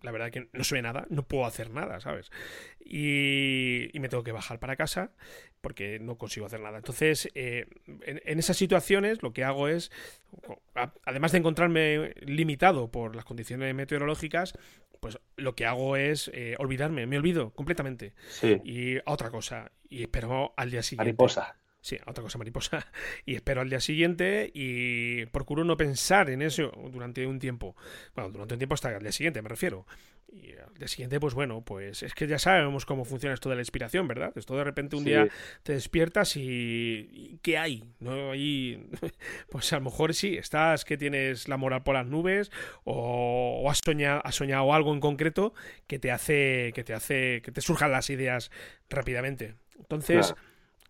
la 0.01 0.11
verdad 0.11 0.31
que 0.31 0.49
no 0.53 0.63
se 0.63 0.73
ve 0.73 0.81
nada, 0.81 1.05
no 1.11 1.27
puedo 1.27 1.45
hacer 1.45 1.69
nada, 1.69 1.99
¿sabes? 1.99 2.31
Y, 2.83 3.91
me 3.93 4.09
tengo 4.09 4.23
que 4.23 4.31
bajar 4.31 4.59
para 4.59 4.75
casa 4.75 5.11
porque 5.61 5.99
no 5.99 6.17
consigo 6.17 6.47
hacer 6.47 6.61
nada. 6.61 6.77
Entonces, 6.77 7.29
en, 7.35 7.67
en, 8.05 8.39
esas 8.39 8.57
situaciones 8.57 9.21
lo 9.21 9.33
que 9.33 9.43
hago 9.43 9.67
es, 9.67 9.91
además 11.05 11.31
de 11.33 11.39
encontrarme 11.39 12.15
limitado 12.21 12.89
por 12.89 13.15
las 13.15 13.25
condiciones 13.25 13.75
meteorológicas, 13.75 14.53
pues 14.99 15.19
lo 15.35 15.55
que 15.55 15.65
hago 15.65 15.95
es 15.95 16.29
eh, 16.33 16.55
olvidarme, 16.59 17.05
me 17.05 17.17
olvido 17.17 17.51
completamente. 17.51 18.13
Y 18.63 18.97
a 18.97 19.03
otra 19.05 19.29
cosa. 19.29 19.71
Y 19.89 20.01
espero 20.01 20.53
al 20.57 20.71
día 20.71 20.83
siguiente. 20.83 21.11
Mariposa. 21.11 21.57
Sí, 21.81 21.97
a 22.05 22.11
otra 22.11 22.23
cosa 22.23 22.37
mariposa. 22.37 22.85
Y 23.25 23.35
espero 23.35 23.61
al 23.61 23.69
día 23.69 23.79
siguiente 23.79 24.51
y 24.53 25.25
procuro 25.27 25.63
no 25.63 25.77
pensar 25.77 26.29
en 26.29 26.41
eso 26.41 26.71
durante 26.91 27.25
un 27.25 27.39
tiempo. 27.39 27.75
Bueno, 28.15 28.31
durante 28.31 28.55
un 28.55 28.59
tiempo 28.59 28.73
hasta 28.73 28.95
el 28.95 29.01
día 29.01 29.11
siguiente, 29.11 29.41
me 29.41 29.49
refiero. 29.49 29.85
Y 30.31 30.53
al 30.53 30.73
día 30.75 30.87
siguiente, 30.87 31.19
pues 31.19 31.33
bueno, 31.33 31.61
pues 31.61 32.03
es 32.03 32.13
que 32.13 32.27
ya 32.27 32.37
sabemos 32.37 32.85
cómo 32.85 33.03
funciona 33.03 33.33
esto 33.33 33.49
de 33.49 33.55
la 33.55 33.61
inspiración, 33.61 34.07
¿verdad? 34.07 34.31
Esto 34.35 34.55
de 34.55 34.63
repente 34.63 34.95
un 34.95 35.03
día 35.03 35.27
te 35.63 35.73
despiertas 35.73 36.35
y, 36.35 37.39
¿qué 37.41 37.57
hay? 37.57 37.83
¿No? 37.99 38.31
Ahí, 38.31 38.89
pues 39.49 39.73
a 39.73 39.77
lo 39.77 39.85
mejor 39.85 40.13
sí, 40.13 40.37
estás 40.37 40.85
que 40.85 40.97
tienes 40.97 41.47
la 41.47 41.57
moral 41.57 41.81
por 41.83 41.95
las 41.95 42.05
nubes 42.05 42.51
o, 42.83 43.67
has, 43.69 43.81
soñado, 43.83 44.21
has 44.23 44.35
soñado 44.35 44.71
algo 44.73 44.93
en 44.93 44.99
concreto 44.99 45.53
que 45.87 45.97
te 45.97 46.11
hace 46.11 46.71
que 46.75 46.83
te 46.83 46.93
hace 46.93 47.41
que 47.41 47.51
te 47.51 47.61
surjan 47.61 47.91
las 47.91 48.09
ideas 48.11 48.51
rápidamente. 48.89 49.55
Entonces, 49.79 50.35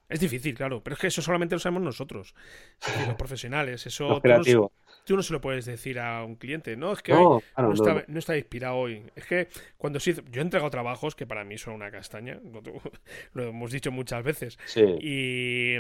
es 0.10 0.20
difícil, 0.20 0.56
claro, 0.56 0.84
pero 0.84 0.96
es 0.96 1.00
que 1.00 1.08
eso 1.08 1.22
solamente 1.22 1.56
lo 1.56 1.60
sabemos 1.60 1.84
nosotros, 1.84 2.34
los 3.08 3.16
profesionales. 3.18 3.86
Eso 3.86 4.22
tú 5.10 5.16
no, 5.16 5.24
se 5.24 5.34
lo 5.34 5.42
puedes 5.42 5.66
decir 5.66 5.98
a 6.00 6.24
un 6.24 6.36
cliente, 6.36 6.78
no, 6.78 6.94
es 6.94 7.02
que 7.02 7.14
no, 7.14 7.42
está, 8.16 8.38
inspirado 8.38 8.76
hoy. 8.76 9.04
Es 9.16 9.26
que 9.26 9.48
cuando 9.76 10.00
sí, 10.00 10.14
yo 10.30 10.40
he 10.40 10.44
entregado 10.44 10.70
trabajos 10.70 11.16
que 11.16 11.26
para 11.26 11.44
mí 11.44 11.58
son 11.58 11.74
una 11.74 11.90
castaña, 11.90 12.40
lo 13.34 13.44
hemos 13.44 13.72
dicho 13.72 13.92
muchas 13.92 14.24
veces, 14.24 14.60
y, 15.02 15.80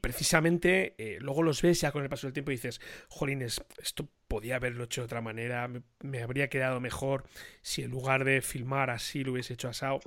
precisamente 0.00 0.94
eh, 0.98 1.18
luego 1.20 1.42
los 1.42 1.60
ves 1.62 1.80
ya 1.80 1.90
con 1.90 2.04
el 2.04 2.08
paso 2.08 2.28
del 2.28 2.32
tiempo 2.32 2.52
y 2.52 2.54
dices, 2.54 2.80
jolines, 3.08 3.60
esto 3.82 4.06
podía 4.28 4.54
haberlo 4.54 4.84
hecho 4.84 5.00
de 5.00 5.06
otra 5.06 5.20
manera, 5.20 5.68
me, 5.98 6.22
habría 6.22 6.48
quedado 6.48 6.78
mejor 6.78 7.24
si 7.60 7.82
en 7.82 7.90
lugar 7.90 8.22
de 8.22 8.40
filmar 8.40 8.90
así 8.90 9.24
lo 9.24 9.32
hubiese 9.32 9.54
hecho 9.54 9.68
asado. 9.68 9.98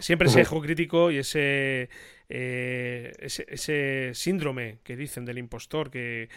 siempre 0.00 0.26
ese 0.26 0.40
ejo 0.40 0.60
crítico 0.60 1.12
y 1.12 1.18
ese 1.18 1.90
eh, 2.28 3.12
ese, 3.20 4.10
síndrome 4.14 4.78
que 4.82 4.96
dicen 4.96 5.24
del 5.24 5.38
impostor, 5.38 5.90
que, 5.90 6.28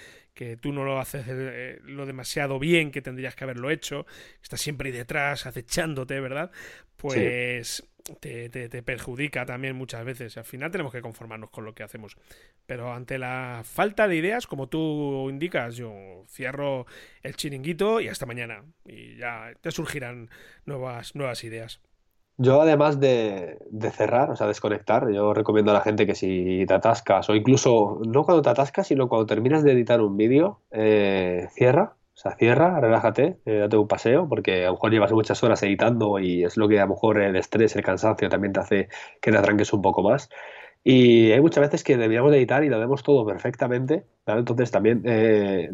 tú 0.62 0.71
no 0.73 0.84
lo 0.84 0.99
haces 0.99 1.25
eh, 1.28 1.80
lo 1.84 2.06
demasiado 2.06 2.60
bien 2.60 2.91
que 2.91 3.02
tendrías 3.02 3.36
que 3.36 3.43
haberlo 3.43 3.69
hecho, 3.69 4.06
estás 4.41 4.62
siempre 4.62 4.89
ahí 4.89 4.95
detrás, 4.95 5.45
acechándote, 5.45 6.19
¿verdad? 6.19 6.52
Pues 6.97 7.84
te, 8.19 8.49
te, 8.49 8.84
perjudica 8.84 9.45
también 9.45 9.75
muchas 9.75 10.04
veces. 10.04 10.38
Al 10.38 10.45
final 10.45 10.71
tenemos 10.71 10.91
que 10.91 11.02
conformarnos 11.02 11.49
con 11.49 11.65
lo 11.65 11.73
que 11.73 11.84
hacemos. 11.84 12.17
Pero 12.65 12.93
ante 12.93 13.17
la 13.17 13.62
falta 13.63 14.08
de 14.08 14.15
ideas, 14.15 14.47
como 14.47 14.67
tú 14.67 15.30
indicas, 15.30 15.75
yo 15.75 16.25
cierro 16.28 16.86
el 17.23 17.36
chiringuito 17.36 18.02
y 18.02 18.08
hasta 18.08 18.25
mañana. 18.25 18.63
Y 18.86 19.15
ya 19.17 19.54
te 19.62 19.71
surgirán 19.71 20.30
nuevas, 20.65 21.15
nuevas 21.15 21.43
ideas. 21.43 21.82
Yo, 22.41 22.62
además 22.62 23.02
de, 23.02 23.60
cerrar, 23.91 24.32
o 24.32 24.36
sea, 24.38 24.47
desconectar, 24.47 25.12
yo 25.12 25.34
recomiendo 25.34 25.71
a 25.71 25.73
la 25.73 25.82
gente 25.82 26.06
que 26.06 26.15
si 26.15 26.63
te 26.65 26.73
atascas, 26.73 27.30
o 27.30 27.36
incluso 27.36 27.99
no 28.08 28.23
cuando 28.23 28.41
te 28.41 28.49
atascas, 28.49 28.88
sino 28.88 29.10
cuando 29.10 29.25
terminas 29.25 29.62
de 29.62 29.73
editar 29.73 29.99
un 29.99 30.15
vídeo, 30.15 30.62
eh, 30.71 31.49
cierra, 31.52 31.95
o 32.15 32.17
sea, 32.17 32.38
cierra, 32.38 32.80
relájate, 32.80 33.39
eh, 33.45 33.58
date 33.58 33.75
un 33.75 33.89
paseo, 33.89 34.30
porque 34.30 34.63
a 34.63 34.67
lo 34.67 34.73
mejor 34.75 34.91
llevas 34.91 35.12
muchas 35.12 35.43
horas 35.43 35.62
editando 35.63 36.17
y 36.17 36.45
es 36.45 36.56
lo 36.56 36.69
que 36.69 36.80
a 36.80 36.84
lo 36.84 36.91
mejor 36.93 37.21
el 37.21 37.36
estrés, 37.36 37.75
el 37.75 37.84
cansancio 37.84 38.30
también 38.30 38.54
te 38.54 38.62
hace 38.62 38.88
que 39.21 39.32
te 39.32 39.38
atranques 39.38 39.73
un 39.73 39.82
poco 39.82 40.02
más. 40.02 40.30
Y 40.82 41.34
hay 41.34 41.41
muchas 41.41 41.63
veces 41.63 41.84
que 41.84 41.97
deberíamos 41.97 42.32
de 42.32 42.38
editar 42.38 42.63
y 42.63 42.69
lo 42.69 42.80
vemos 42.80 43.04
todo 43.04 43.25
perfectamente, 43.25 44.06
Entonces 44.25 44.71
también 44.71 45.02
eh, 45.06 45.71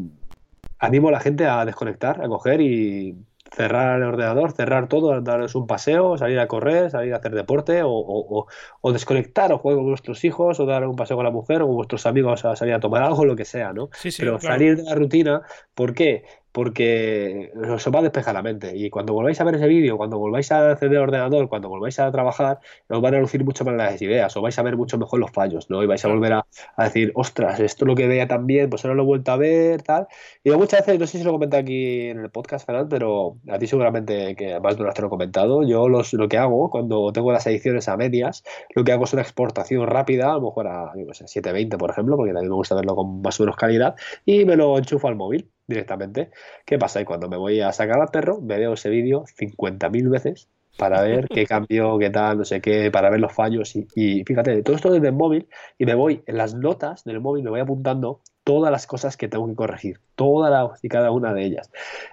animo 0.80 1.10
a 1.10 1.12
la 1.12 1.20
gente 1.20 1.46
a 1.46 1.64
desconectar, 1.64 2.24
a 2.24 2.28
coger 2.28 2.62
y 2.62 3.16
cerrar 3.56 3.98
el 3.98 4.04
ordenador, 4.04 4.52
cerrar 4.52 4.88
todo, 4.88 5.22
daros 5.22 5.56
un 5.56 5.66
paseo, 5.66 6.18
salir 6.18 6.40
a 6.40 6.48
correr, 6.48 6.92
salir 6.92 7.14
a 7.14 7.18
hacer 7.18 7.34
deporte 7.34 7.82
o, 7.84 8.48
desconectar 8.92 9.52
o 9.54 9.58
jugar 9.58 9.78
con 9.78 9.86
vuestros 9.86 10.24
hijos 10.26 10.60
o 10.60 10.66
dar 10.66 10.86
un 10.88 10.96
paseo 10.96 11.18
con 11.18 11.26
la 11.26 11.32
mujer 11.32 11.62
o 11.62 11.68
con 11.68 11.76
vuestros 11.76 12.06
amigos 12.06 12.44
a 12.46 12.56
salir 12.56 12.74
a 12.74 12.80
tomar 12.80 13.04
algo, 13.04 13.26
lo 13.26 13.36
que 13.36 13.46
sea, 13.46 13.74
¿no? 13.74 13.90
Pero 14.18 14.40
salir 14.40 14.78
de 14.78 14.84
la 14.84 14.96
rutina, 14.96 15.42
¿por 15.74 15.94
qué? 15.94 16.24
Porque 16.56 17.52
os 17.70 17.86
va 17.94 18.00
a 18.00 18.04
despejar 18.04 18.34
la 18.34 18.42
mente. 18.42 18.72
Y 18.78 18.90
cuando 18.90 19.12
volváis 19.14 19.42
a 19.42 19.44
ver 19.44 19.56
ese 19.56 19.68
vídeo, 19.68 19.98
cuando 19.98 20.18
volváis 20.18 20.50
a 20.54 20.72
encender 20.72 21.00
el 21.00 21.04
ordenador, 21.04 21.50
cuando 21.50 21.68
volváis 21.68 22.00
a 22.00 22.10
trabajar, 22.14 22.62
os 22.88 23.02
van 23.02 23.14
a 23.14 23.20
lucir 23.20 23.44
mucho 23.44 23.66
más 23.66 23.76
las 23.76 24.02
ideas, 24.02 24.34
os 24.38 24.42
vais 24.42 24.58
a 24.58 24.64
ver 24.64 24.78
mucho 24.78 24.98
mejor 24.98 25.20
los 25.20 25.32
fallos, 25.32 25.70
¿no? 25.70 25.84
Y 25.84 25.86
vais 25.86 26.06
a 26.06 26.08
volver 26.08 26.32
a, 26.32 26.46
decir, 26.78 27.12
ostras, 27.16 27.60
esto 27.60 27.84
es 27.84 27.88
lo 27.90 27.94
que 27.96 28.08
veía 28.08 28.26
también, 28.30 28.70
pues 28.70 28.86
ahora 28.86 28.96
lo 28.96 29.04
he 29.04 29.06
vuelto 29.06 29.34
a 29.34 29.36
ver, 29.36 29.82
tal. 29.82 30.08
Y 30.46 30.52
muchas 30.52 30.86
veces, 30.86 30.98
no 30.98 31.08
sé 31.08 31.18
si 31.18 31.26
lo 31.26 31.34
comenté 31.34 31.58
aquí 31.58 32.08
en 32.08 32.20
el 32.20 32.30
podcast, 32.30 32.66
Fernando, 32.66 32.88
pero 32.88 33.38
a 33.54 33.60
ti 33.60 33.68
seguramente 33.68 34.34
que 34.38 34.54
además 34.54 34.78
de 34.78 34.86
te 34.94 35.02
lo 35.02 35.08
he 35.08 35.10
comentado, 35.10 35.64
yo 35.68 35.90
los, 35.90 36.14
lo 36.14 36.30
que 36.30 36.38
hago 36.38 36.70
cuando 36.70 37.12
tengo 37.12 37.34
las 37.34 37.46
ediciones 37.48 37.90
a 37.90 37.98
medias, 37.98 38.46
lo 38.74 38.86
que 38.86 38.94
hago 38.94 39.04
es 39.04 39.12
una 39.12 39.24
exportación 39.24 39.86
rápida, 39.88 40.32
a 40.32 40.36
lo 40.36 40.42
mejor 40.44 40.68
a 40.68 40.94
720, 40.94 41.78
por 41.78 41.90
ejemplo, 41.90 42.16
porque 42.16 42.32
también 42.32 42.50
me 42.52 42.56
gusta 42.56 42.76
verlo 42.76 42.96
con 42.96 43.22
más 43.22 43.38
o 43.42 43.44
menos 43.44 43.58
calidad, 43.58 43.96
y 44.24 44.46
me 44.46 44.56
lo 44.56 44.78
enchufo 44.78 45.10
al 45.10 45.16
móvil 45.18 45.52
directamente. 45.68 46.32
¿Qué 46.66 46.78
pasa? 46.78 47.02
Y 47.02 47.06
cuando 47.06 47.30
me 47.30 47.38
voy 47.38 47.62
a 47.62 47.72
sacar 47.72 48.00
al 48.00 48.10
perro, 48.10 48.42
me 48.42 48.58
veo 48.58 48.74
ese 48.74 48.90
vídeo 48.90 49.26
50.000 49.26 50.10
veces 50.10 50.50
para 50.78 51.02
ver 51.02 51.28
qué 51.28 51.46
cambio, 51.48 51.98
qué 51.98 52.10
tal, 52.10 52.40
no 52.40 52.46
sé 52.46 52.62
qué, 52.62 52.92
para 52.92 53.10
ver 53.10 53.20
los 53.20 53.34
fallos. 53.34 53.76
Y, 53.76 54.24
fíjate, 54.24 54.62
todo 54.64 54.76
esto 54.76 54.92
desde 54.92 55.08
el 55.08 55.14
móvil 55.14 55.48
y 55.78 55.86
me 55.86 55.96
voy 55.96 56.24
en 56.26 56.38
las 56.38 56.54
notas 56.54 57.04
del 57.04 57.22
móvil, 57.22 57.44
me 57.44 57.50
voy 57.50 57.60
apuntando 57.60 58.22
todas 58.44 58.72
las 58.72 58.86
cosas 58.86 59.18
que 59.18 59.28
tengo 59.28 59.48
que 59.48 59.56
corregir, 59.56 60.00
todas 60.16 60.84
y 60.84 60.90
cada 60.90 61.12
una 61.12 61.34
de 61.34 61.46
ellas. 61.46 61.72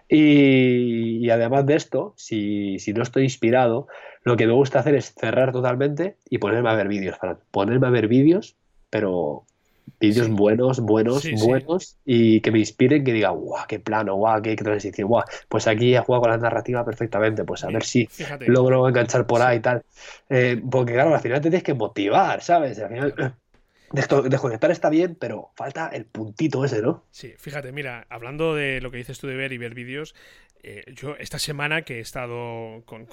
Y, 0.08 1.28
además 1.30 1.66
de 1.66 1.74
esto, 1.74 2.14
si, 2.16 2.78
si, 2.78 2.92
no 2.94 3.02
estoy 3.02 3.24
inspirado, 3.24 3.86
lo 4.22 4.36
que 4.36 4.46
me 4.46 4.52
gusta 4.52 4.78
hacer 4.78 4.94
es 4.94 5.14
cerrar 5.14 5.52
totalmente 5.52 6.16
y 6.30 6.38
ponerme 6.38 6.70
a 6.70 6.74
ver 6.74 6.88
vídeos, 6.88 7.18
ponerme 7.50 7.86
a 7.86 7.90
ver 7.90 8.08
vídeos, 8.08 8.56
pero 8.88 9.44
Vídeos 10.00 10.28
buenos, 10.28 10.80
buenos, 10.80 11.24
buenos 11.44 11.96
y 12.04 12.40
que 12.40 12.50
me 12.50 12.58
inspiren, 12.58 13.04
que 13.04 13.12
diga, 13.12 13.30
guau, 13.30 13.64
qué 13.68 13.78
plano, 13.78 14.16
guau, 14.16 14.42
qué, 14.42 14.56
transición, 14.56 15.08
guau. 15.08 15.24
Pues 15.48 15.68
aquí 15.68 15.94
he 15.94 16.00
jugado 16.00 16.22
con 16.22 16.30
la 16.30 16.38
narrativa 16.38 16.84
perfectamente, 16.84 17.44
pues 17.44 17.62
a 17.64 17.68
ver 17.68 17.84
si 17.84 18.08
logro 18.46 18.88
enganchar 18.88 19.26
por 19.26 19.42
ahí 19.42 19.58
y 19.58 19.60
tal. 19.60 19.82
Eh, 20.28 20.60
porque 20.70 20.94
claro, 20.94 21.14
al 21.14 21.20
final 21.20 21.40
te 21.40 21.50
tienes 21.50 21.62
que 21.62 21.74
motivar, 21.74 22.42
¿sabes? 22.42 22.80
Al 22.80 22.88
final, 22.88 23.34
Desconectar 23.92 24.70
está 24.70 24.88
bien, 24.88 25.16
pero 25.20 25.50
falta 25.54 25.88
el 25.88 26.06
puntito 26.06 26.64
ese, 26.64 26.80
¿no? 26.80 27.04
Sí, 27.10 27.34
fíjate, 27.36 27.72
mira, 27.72 28.06
hablando 28.08 28.54
de 28.54 28.80
lo 28.80 28.90
que 28.90 28.96
dices 28.96 29.18
tú 29.18 29.26
de 29.26 29.34
ver 29.34 29.52
y 29.52 29.58
ver 29.58 29.74
vídeos, 29.74 30.14
eh, 30.64 30.84
yo 30.94 31.16
esta 31.16 31.40
semana 31.40 31.82
que 31.82 31.98
he 31.98 32.00
estado 32.00 32.84
con, 32.86 33.08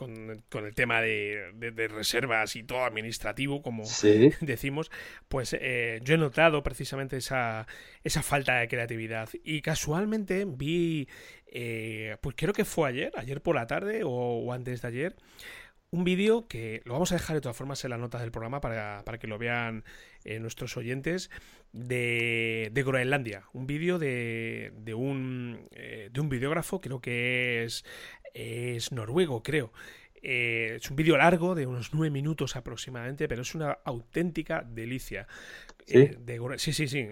el 0.54 0.76
tema 0.76 1.02
de, 1.02 1.52
reservas 1.90 2.56
y 2.56 2.64
todo 2.64 2.86
administrativo, 2.86 3.64
como 3.64 3.84
decimos, 4.42 4.92
pues 5.28 5.56
eh, 5.60 6.00
yo 6.04 6.14
he 6.14 6.18
notado 6.18 6.62
precisamente 6.62 7.18
esa, 7.18 7.66
esa 8.04 8.22
falta 8.22 8.60
de 8.60 8.68
creatividad. 8.68 9.30
Y 9.44 9.62
casualmente 9.62 10.46
vi, 10.46 11.08
eh, 11.48 12.18
pues 12.22 12.36
creo 12.38 12.54
que 12.54 12.66
fue 12.66 12.90
ayer, 12.90 13.12
ayer 13.16 13.42
por 13.42 13.56
la 13.56 13.66
tarde 13.66 14.02
o 14.04 14.54
antes 14.54 14.84
de 14.84 14.88
ayer, 14.88 15.16
un 15.92 16.04
vídeo 16.04 16.48
que 16.48 16.82
lo 16.86 16.94
vamos 16.94 17.12
a 17.12 17.16
dejar 17.16 17.36
de 17.36 17.42
todas 17.42 17.58
formas 17.58 17.84
en 17.84 17.90
las 17.92 18.00
notas 18.00 18.22
del 18.22 18.32
programa 18.32 18.62
para, 18.62 19.04
que 19.20 19.28
lo 19.28 19.38
vean 19.38 19.84
eh, 20.24 20.40
nuestros 20.40 20.78
oyentes 20.78 21.32
de, 21.72 22.70
de 22.72 22.84
Groenlandia. 22.84 23.44
Un 23.54 23.68
vídeo 23.68 24.00
de, 24.00 24.72
de, 24.78 24.94
un, 24.94 25.68
eh, 25.72 26.10
de 26.12 26.22
un 26.22 26.30
videógrafo, 26.30 26.82
creo 26.82 27.02
que 27.02 27.64
es, 27.64 27.86
es 28.34 28.92
noruego, 28.92 29.44
creo. 29.44 29.72
Eh, 30.22 30.76
es 30.82 30.90
un 30.90 30.98
vídeo 30.98 31.16
largo 31.16 31.56
de 31.56 31.66
unos 31.66 31.94
nueve 31.94 32.12
minutos 32.12 32.58
aproximadamente, 32.58 33.30
pero 33.30 33.44
es 33.44 33.56
una 33.56 33.72
auténtica 33.86 34.66
delicia. 34.68 35.28
Sí, 35.86 36.10
sí, 36.58 36.74
sí. 36.74 36.88
sí. 36.88 37.08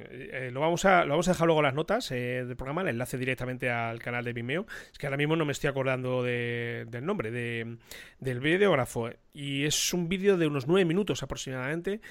lo, 0.51 0.59
vamos 0.59 0.85
a, 0.85 1.03
lo 1.03 1.11
vamos 1.11 1.27
a 1.27 1.31
dejar 1.31 1.47
luego 1.47 1.61
en 1.61 1.65
las 1.65 1.73
notas 1.73 2.09
del 2.09 2.55
programa, 2.55 2.81
el 2.81 2.89
enlace 2.89 3.17
directamente 3.17 3.71
al 3.71 3.99
canal 3.99 4.23
de 4.23 4.33
Vimeo. 4.33 4.67
Es 4.91 4.99
que 4.99 5.07
ahora 5.07 5.17
mismo 5.17 5.35
no 5.35 5.45
me 5.45 5.53
estoy 5.53 5.69
acordando 5.69 6.21
del 6.21 7.05
nombre 7.05 7.31
de, 7.31 7.77
del 8.19 8.39
videógrafo. 8.39 9.09
Y 9.33 9.63
es 9.63 9.93
un 9.93 10.09
vídeo 10.09 10.37
de 10.37 10.45
unos 10.45 10.67
nueve 10.67 10.85
minutos 10.85 11.23
aproximadamente 11.23 12.01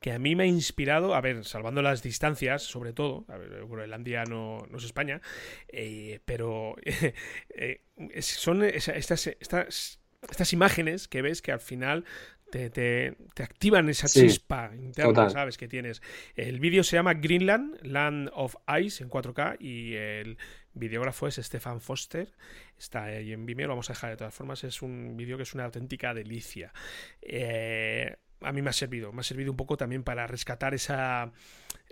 que 0.00 0.12
a 0.12 0.18
mí 0.18 0.34
me 0.36 0.44
ha 0.44 0.46
inspirado, 0.46 1.14
a 1.14 1.20
ver, 1.20 1.44
salvando 1.44 1.82
las 1.82 2.02
distancias, 2.02 2.62
sobre 2.62 2.92
todo, 2.92 3.24
a 3.28 3.36
ver, 3.36 3.64
Groenlandia 3.66 4.24
no, 4.24 4.66
no 4.70 4.78
es 4.78 4.84
España, 4.84 5.20
eh, 5.68 6.20
pero 6.24 6.76
eh, 7.48 7.80
son 8.20 8.62
estas, 8.62 9.26
estas 9.26 10.00
estas 10.30 10.52
imágenes 10.52 11.08
que 11.08 11.22
ves 11.22 11.42
que 11.42 11.52
al 11.52 11.60
final 11.60 12.04
te, 12.50 12.70
te, 12.70 13.42
activan 13.42 13.88
esa 13.88 14.08
chispa 14.08 14.70
interna, 14.74 15.28
¿sabes? 15.30 15.58
Que 15.58 15.66
tienes. 15.66 16.00
El 16.36 16.60
vídeo 16.60 16.84
se 16.84 16.96
llama 16.96 17.14
Greenland, 17.14 17.78
Land 17.82 18.30
of 18.32 18.54
Ice 18.80 19.02
en 19.02 19.10
4K 19.10 19.56
y 19.60 19.94
el 19.94 20.38
videógrafo 20.72 21.26
es 21.26 21.36
Stefan 21.36 21.80
Foster. 21.80 22.32
Está 22.78 23.04
ahí 23.04 23.32
en 23.32 23.46
Vimeo, 23.46 23.66
lo 23.66 23.72
vamos 23.72 23.90
a 23.90 23.94
dejar 23.94 24.10
de 24.10 24.16
todas 24.16 24.34
formas. 24.34 24.62
Es 24.62 24.80
un 24.80 25.16
vídeo 25.16 25.36
que 25.36 25.42
es 25.42 25.54
una 25.54 25.64
auténtica 25.64 26.14
delicia. 26.14 26.72
Eh, 27.20 28.16
a 28.46 28.52
mí 28.52 28.62
me 28.62 28.70
ha 28.70 28.72
servido, 28.72 29.12
me 29.12 29.20
ha 29.20 29.24
servido 29.24 29.50
un 29.50 29.56
poco 29.56 29.76
también 29.76 30.02
para 30.04 30.26
rescatar 30.26 30.72
esa, 30.74 31.32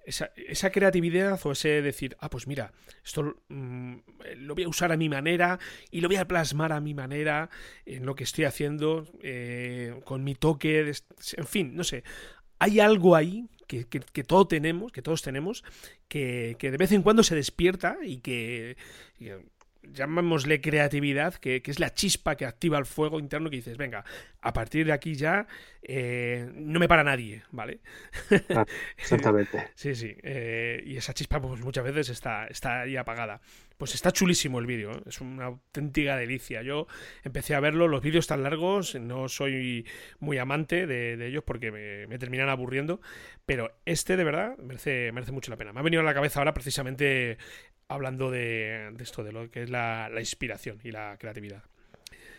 esa, 0.05 0.71
creatividad 0.71 1.41
o 1.45 1.53
ese 1.53 1.83
decir, 1.83 2.17
ah, 2.21 2.31
pues 2.31 2.47
mira, 2.47 2.73
esto 3.05 3.43
mm, 3.49 3.95
lo 4.37 4.55
voy 4.55 4.65
a 4.65 4.69
usar 4.69 4.93
a 4.93 4.97
mi 4.97 5.09
manera 5.09 5.59
y 5.91 6.01
lo 6.01 6.09
voy 6.09 6.17
a 6.17 6.29
plasmar 6.29 6.73
a 6.73 6.81
mi 6.81 6.95
manera 6.95 7.51
en 7.87 8.07
lo 8.07 8.15
que 8.15 8.25
estoy 8.25 8.45
haciendo, 8.45 9.07
eh, 9.23 10.01
con 10.05 10.23
mi 10.23 10.35
toque, 10.35 10.93
en 11.37 11.47
fin, 11.47 11.75
no 11.75 11.85
sé. 11.85 12.05
Hay 12.59 12.81
algo 12.81 13.17
ahí 13.17 13.49
que, 13.67 13.87
que, 13.87 14.25
todos 14.25 14.49
tenemos, 14.49 14.93
que 14.93 15.03
todos 15.03 15.23
tenemos, 15.23 15.65
que, 16.09 16.57
que, 16.59 16.71
de 16.71 16.77
vez 16.77 16.93
en 16.93 17.03
cuando 17.03 17.23
se 17.23 17.35
despierta 17.35 17.99
y 18.03 18.19
que, 18.19 18.77
llamémosle 19.93 20.61
creatividad, 20.61 21.35
que, 21.35 21.63
es 21.65 21.81
la 21.81 21.95
chispa 21.95 22.37
que 22.37 22.47
activa 22.47 22.79
el 22.79 22.87
fuego 22.87 23.19
interno 23.19 23.51
que 23.51 23.57
dices, 23.57 23.77
venga, 23.77 24.05
a 24.41 24.53
partir 24.53 24.87
de 24.87 24.93
aquí 24.93 25.15
ya 25.15 25.47
eh, 25.83 26.51
no 26.55 26.79
me 26.81 26.89
para 26.89 27.05
nadie, 27.05 27.43
¿vale? 27.51 27.81
Ah, 28.51 28.65
exactamente. 28.97 29.69
sí, 29.75 29.95
sí. 29.95 30.15
Eh, 30.23 30.83
y 30.87 30.97
esa 30.97 31.15
chispa 31.15 31.41
pues 31.41 31.61
muchas 31.61 31.85
veces 31.85 32.09
está, 32.09 32.47
está 32.47 32.83
ahí 32.83 32.97
apagada. 32.97 33.41
Pues 33.77 33.95
está 33.95 34.13
chulísimo 34.13 34.61
el 34.61 34.67
vídeo, 34.67 34.93
¿eh? 34.93 35.03
es 35.07 35.21
una 35.21 35.47
auténtica 35.47 36.17
delicia. 36.17 36.63
Yo 36.63 36.87
empecé 37.23 37.55
a 37.55 37.61
verlo, 37.61 37.89
los 37.89 38.03
vídeos 38.03 38.27
tan 38.27 38.43
largos, 38.43 38.95
no 38.95 39.29
soy 39.29 39.87
muy 40.21 40.39
amante 40.39 40.87
de, 40.87 41.27
ellos 41.27 41.43
porque 41.45 41.73
me, 41.73 42.07
me, 42.07 42.19
terminan 42.19 42.49
aburriendo, 42.49 43.01
pero 43.47 43.77
este 43.85 44.17
de 44.17 44.25
verdad 44.25 44.57
merece, 44.59 45.11
merece 45.13 45.33
mucho 45.33 45.51
la 45.51 45.57
pena. 45.57 45.73
Me 45.73 45.81
ha 45.81 45.83
venido 45.83 46.03
a 46.03 46.05
la 46.05 46.15
cabeza 46.15 46.39
ahora 46.41 46.55
precisamente 46.55 47.37
hablando 47.89 48.31
de, 48.31 48.93
esto, 48.99 49.25
de 49.25 49.33
lo 49.33 49.51
que 49.51 49.63
es 49.63 49.71
la, 49.71 50.11
inspiración 50.19 50.79
y 50.85 50.91
la 50.91 51.17
creatividad. 51.19 51.63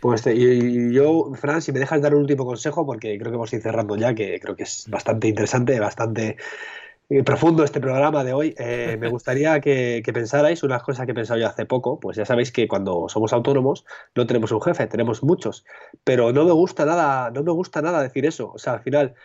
Pues 0.01 0.25
y, 0.27 0.93
yo, 0.93 1.31
Fran, 1.35 1.61
si 1.61 1.71
me 1.71 1.79
dejas 1.79 2.01
dar 2.01 2.13
un 2.13 2.21
último 2.21 2.45
consejo, 2.45 2.85
porque 2.85 3.17
creo 3.17 3.31
que 3.31 3.37
a 3.37 3.55
ir 3.55 3.61
cerrando 3.61 3.95
ya, 3.95 4.13
que 4.13 4.39
creo 4.39 4.55
que 4.55 4.63
es 4.63 4.87
bastante 4.89 5.27
interesante, 5.27 5.79
bastante 5.79 6.37
eh, 7.09 7.23
profundo 7.23 7.63
este 7.63 7.79
programa 7.79 8.23
de 8.23 8.33
hoy. 8.33 8.55
Eh, 8.57 8.97
me 8.99 9.09
gustaría 9.09 9.59
que, 9.59 10.01
que, 10.03 10.13
pensarais 10.13 10.63
unas 10.63 10.83
cosas 10.83 11.05
que 11.05 11.11
he 11.11 11.15
pensado 11.15 11.39
yo 11.39 11.47
hace 11.47 11.65
poco. 11.65 11.99
Pues 11.99 12.17
ya 12.17 12.25
sabéis 12.25 12.51
que 12.51 12.67
cuando 12.67 13.07
somos 13.09 13.31
autónomos 13.33 13.85
no 14.15 14.25
tenemos 14.25 14.51
un 14.51 14.61
jefe, 14.61 14.87
tenemos 14.87 15.23
muchos. 15.23 15.65
Pero 16.03 16.33
no 16.33 16.45
me 16.45 16.51
gusta 16.51 16.85
nada, 16.85 17.31
no 17.31 17.43
me 17.43 17.51
gusta 17.51 17.81
nada 17.81 18.01
decir 18.01 18.25
eso. 18.25 18.51
O 18.53 18.57
sea, 18.57 18.73
al 18.73 18.81
final 18.81 19.15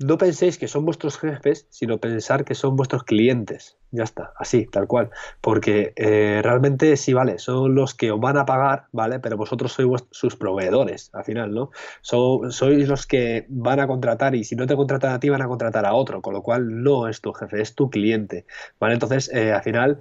no 0.00 0.16
penséis 0.16 0.58
que 0.58 0.66
son 0.66 0.84
vuestros 0.84 1.18
jefes, 1.18 1.66
sino 1.70 1.98
pensar 1.98 2.44
que 2.44 2.54
son 2.54 2.74
vuestros 2.74 3.04
clientes. 3.04 3.76
Ya 3.92 4.04
está, 4.04 4.32
así, 4.36 4.66
tal 4.66 4.86
cual. 4.86 5.10
Porque 5.40 5.92
eh, 5.96 6.40
realmente 6.42 6.96
sí, 6.96 7.12
vale, 7.12 7.38
son 7.38 7.74
los 7.74 7.94
que 7.94 8.10
os 8.10 8.20
van 8.20 8.38
a 8.38 8.46
pagar, 8.46 8.86
¿vale? 8.92 9.18
Pero 9.18 9.36
vosotros 9.36 9.72
sois 9.72 10.04
sus 10.10 10.36
proveedores, 10.36 11.10
al 11.12 11.24
final, 11.24 11.52
¿no? 11.52 11.70
sois 12.00 12.88
los 12.88 13.06
que 13.06 13.46
van 13.48 13.80
a 13.80 13.86
contratar 13.86 14.34
y 14.34 14.44
si 14.44 14.56
no 14.56 14.66
te 14.66 14.76
contratan 14.76 15.12
a 15.12 15.20
ti, 15.20 15.28
van 15.28 15.42
a 15.42 15.48
contratar 15.48 15.84
a 15.84 15.94
otro, 15.94 16.22
con 16.22 16.34
lo 16.34 16.42
cual 16.42 16.82
no 16.82 17.08
es 17.08 17.20
tu 17.20 17.32
jefe, 17.32 17.60
es 17.60 17.74
tu 17.74 17.90
cliente, 17.90 18.46
¿vale? 18.78 18.94
Entonces, 18.94 19.30
eh, 19.34 19.52
al 19.52 19.62
final 19.62 19.98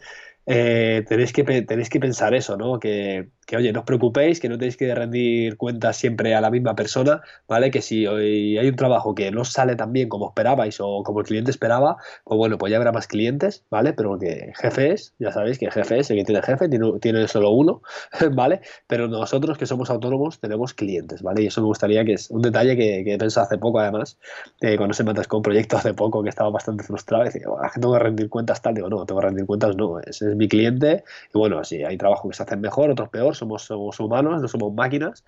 eh, 0.52 1.06
tenéis, 1.08 1.32
que, 1.32 1.44
tenéis 1.44 1.90
que 1.90 2.00
pensar 2.00 2.34
eso, 2.34 2.58
¿no? 2.58 2.80
Que, 2.80 3.30
que, 3.46 3.56
oye, 3.56 3.72
no 3.72 3.82
os 3.82 3.86
preocupéis, 3.86 4.40
que 4.40 4.50
no 4.50 4.58
tenéis 4.58 4.78
que 4.78 4.96
rendir 4.96 5.58
cuentas 5.58 5.96
siempre 5.96 6.34
a 6.34 6.42
la 6.42 6.50
misma 6.50 6.74
persona, 6.74 7.22
¿vale? 7.48 7.70
Que 7.70 7.84
si 7.84 8.08
hoy 8.08 8.58
hay 8.58 8.68
un 8.68 8.76
trabajo 8.76 9.14
que 9.14 9.30
no 9.30 9.46
sale 9.46 9.76
tan 9.76 9.94
bien 9.94 10.10
como 10.10 10.30
esperabais 10.30 10.80
o 10.80 11.04
como 11.04 11.20
el 11.20 11.28
cliente 11.28 11.52
esperaba, 11.52 11.98
pues 12.24 12.38
bueno, 12.40 12.58
pues 12.58 12.72
ya 12.72 12.78
habrá 12.78 12.92
más 12.92 13.06
clientes, 13.06 13.64
¿vale? 13.70 13.94
Pero 13.94 14.18
que 14.18 14.52
jefe 14.60 14.94
es, 14.94 15.14
ya 15.20 15.32
sabéis 15.32 15.60
que 15.60 15.70
jefe 15.70 16.00
es, 16.00 16.10
el 16.10 16.18
que 16.18 16.24
tiene 16.24 16.42
jefe, 16.42 16.68
tiene, 17.00 17.28
solo 17.28 17.52
uno, 17.52 17.84
¿vale? 18.32 18.62
Pero 18.88 19.08
nosotros 19.08 19.56
que 19.56 19.68
somos 19.68 19.92
autónomos 19.92 20.40
tenemos 20.40 20.74
clientes, 20.74 21.22
¿vale? 21.22 21.44
Y 21.44 21.48
eso 21.48 21.62
me 21.62 21.68
gustaría 21.68 22.04
que 22.06 22.14
es 22.14 22.32
un 22.32 22.42
detalle 22.42 22.76
que, 22.76 23.04
que 23.04 23.14
he 23.14 23.18
pensado 23.20 23.46
hace 23.46 23.60
poco, 23.60 23.80
además, 23.80 24.18
eh, 24.62 24.78
cuando 24.78 24.96
se 24.96 25.04
me 25.04 25.14
con 25.14 25.38
un 25.38 25.44
proyecto 25.44 25.78
hace 25.78 25.94
poco 25.94 26.24
que 26.24 26.30
estaba 26.30 26.50
bastante 26.50 26.84
frustrado, 26.84 27.24
decía, 27.24 27.42
que 27.42 27.80
tengo 27.80 27.94
que 27.94 28.00
rendir 28.00 28.30
cuentas 28.30 28.64
tal, 28.64 28.74
digo, 28.74 28.90
no, 28.90 29.06
tengo 29.06 29.22
que 29.22 29.28
rendir 29.28 29.46
cuentas, 29.46 29.76
no, 29.76 30.00
es 30.00 30.22
mi 30.40 30.48
cliente. 30.48 31.04
Y 31.34 31.38
bueno, 31.38 31.64
sí, 31.64 31.84
hay 31.84 31.98
trabajos 31.98 32.32
que 32.32 32.38
se 32.38 32.44
hacen 32.44 32.62
mejor, 32.62 32.90
otros 32.90 33.10
peor, 33.10 33.36
somos, 33.36 33.64
somos 33.64 34.00
humanos, 34.00 34.42
no 34.42 34.48
somos 34.48 34.74
máquinas. 34.74 35.26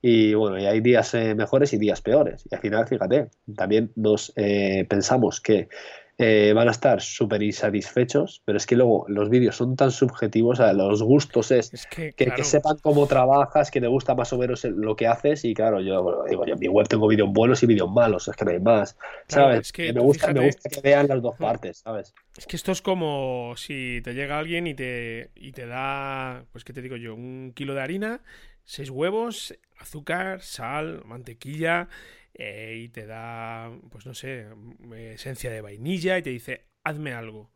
Y 0.00 0.34
bueno, 0.34 0.58
y 0.58 0.66
hay 0.66 0.80
días 0.80 1.14
eh, 1.14 1.34
mejores 1.34 1.72
y 1.74 1.78
días 1.78 2.00
peores. 2.00 2.46
Y 2.50 2.54
al 2.54 2.60
final, 2.60 2.88
fíjate, 2.88 3.28
también 3.54 3.92
nos 3.94 4.32
eh, 4.36 4.86
pensamos 4.88 5.40
que 5.40 5.68
eh, 6.16 6.52
van 6.54 6.68
a 6.68 6.70
estar 6.70 7.00
súper 7.00 7.42
insatisfechos, 7.42 8.40
pero 8.44 8.56
es 8.56 8.66
que 8.66 8.76
luego 8.76 9.04
los 9.08 9.28
vídeos 9.30 9.56
son 9.56 9.74
tan 9.74 9.90
subjetivos, 9.90 10.60
a 10.60 10.72
los 10.72 11.02
gustos 11.02 11.50
es, 11.50 11.72
que, 11.90 12.14
sepan 12.44 12.76
cómo 12.80 13.08
trabajas, 13.08 13.70
que 13.72 13.80
te 13.80 13.88
gusta 13.88 14.14
más 14.14 14.32
o 14.32 14.38
menos 14.38 14.64
lo 14.64 14.94
que 14.94 15.08
haces 15.08 15.44
y 15.44 15.54
claro, 15.54 15.80
yo 15.80 16.24
digo, 16.28 16.46
yo 16.46 16.54
en 16.54 16.60
mi 16.60 16.68
web 16.68 16.86
tengo 16.86 17.08
vídeos 17.08 17.30
buenos 17.32 17.64
y 17.64 17.66
vídeos 17.66 17.90
malos, 17.90 18.28
es 18.28 18.36
que 18.36 18.44
no 18.44 18.52
hay 18.52 18.60
más, 18.60 18.96
¿sabes? 19.26 19.72
que 19.72 19.92
me, 19.92 20.00
gusta, 20.00 20.32
me 20.32 20.46
gusta 20.46 20.68
que 20.68 20.80
vean 20.80 21.08
las 21.08 21.20
dos 21.20 21.34
partes, 21.36 21.78
¿sabes? 21.78 22.14
Es 22.36 22.46
que 22.46 22.54
esto 22.54 22.70
es 22.70 22.80
como 22.80 23.54
si 23.56 24.00
te 24.04 24.14
llega 24.14 24.38
alguien 24.38 24.68
y 24.68 24.74
te, 24.74 25.30
y 25.34 25.50
te 25.50 25.66
da, 25.66 26.44
pues 26.52 26.62
qué 26.62 26.72
te 26.72 26.80
digo 26.80 26.94
yo, 26.94 27.16
un 27.16 27.52
kilo 27.56 27.74
de 27.74 27.80
harina, 27.80 28.20
seis 28.62 28.88
huevos, 28.88 29.52
azúcar, 29.80 30.42
sal, 30.42 31.02
mantequilla 31.04 31.88
eh, 32.34 32.82
y 32.84 32.88
te 32.88 33.06
da, 33.06 33.70
pues 33.90 34.06
no 34.06 34.14
sé, 34.14 34.46
esencia 35.12 35.50
de 35.50 35.60
vainilla 35.60 36.18
y 36.18 36.22
te 36.22 36.30
dice, 36.30 36.66
hazme 36.82 37.12
algo, 37.12 37.50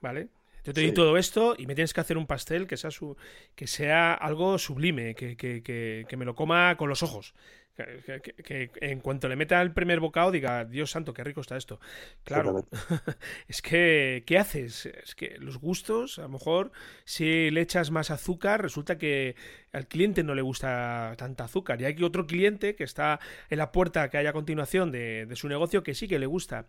¿vale? 0.00 0.28
Yo 0.64 0.72
te 0.72 0.82
doy 0.82 0.92
todo 0.92 1.16
esto 1.16 1.54
y 1.56 1.66
me 1.66 1.76
tienes 1.76 1.94
que 1.94 2.00
hacer 2.00 2.18
un 2.18 2.26
pastel 2.26 2.66
que 2.66 2.76
sea, 2.76 2.90
su, 2.90 3.16
que 3.54 3.68
sea 3.68 4.14
algo 4.14 4.58
sublime, 4.58 5.14
que, 5.14 5.36
que, 5.36 5.62
que, 5.62 6.06
que 6.08 6.16
me 6.16 6.24
lo 6.24 6.34
coma 6.34 6.76
con 6.76 6.88
los 6.88 7.04
ojos. 7.04 7.34
Que, 7.76 8.70
en 8.80 9.00
cuanto 9.00 9.28
le 9.28 9.36
meta 9.36 9.60
el 9.60 9.72
primer 9.72 10.00
bocado 10.00 10.30
diga, 10.30 10.64
Dios 10.64 10.90
santo, 10.90 11.12
qué 11.12 11.22
rico 11.22 11.42
está 11.42 11.56
esto. 11.56 11.78
Claro, 12.24 12.66
es 13.48 13.60
que, 13.60 14.24
¿qué 14.26 14.38
haces? 14.38 14.86
Es 14.86 15.14
que 15.14 15.36
los 15.38 15.58
gustos, 15.58 16.18
a 16.18 16.22
lo 16.22 16.30
mejor, 16.30 16.72
si 17.04 17.50
le 17.50 17.60
echas 17.60 17.90
más 17.90 18.10
azúcar, 18.10 18.62
resulta 18.62 18.96
que 18.96 19.36
al 19.72 19.88
cliente 19.88 20.22
no 20.22 20.34
le 20.34 20.42
gusta 20.42 21.14
tanta 21.18 21.44
azúcar. 21.44 21.80
Y 21.80 21.84
hay 21.84 22.02
otro 22.02 22.26
cliente 22.26 22.74
que 22.74 22.84
está 22.84 23.20
en 23.50 23.58
la 23.58 23.72
puerta 23.72 24.08
que 24.08 24.16
hay 24.16 24.26
a 24.26 24.32
continuación 24.32 24.90
de, 24.90 25.30
su 25.34 25.48
negocio 25.48 25.82
que 25.82 25.94
sí 25.94 26.08
que 26.08 26.18
le 26.18 26.26
gusta. 26.26 26.66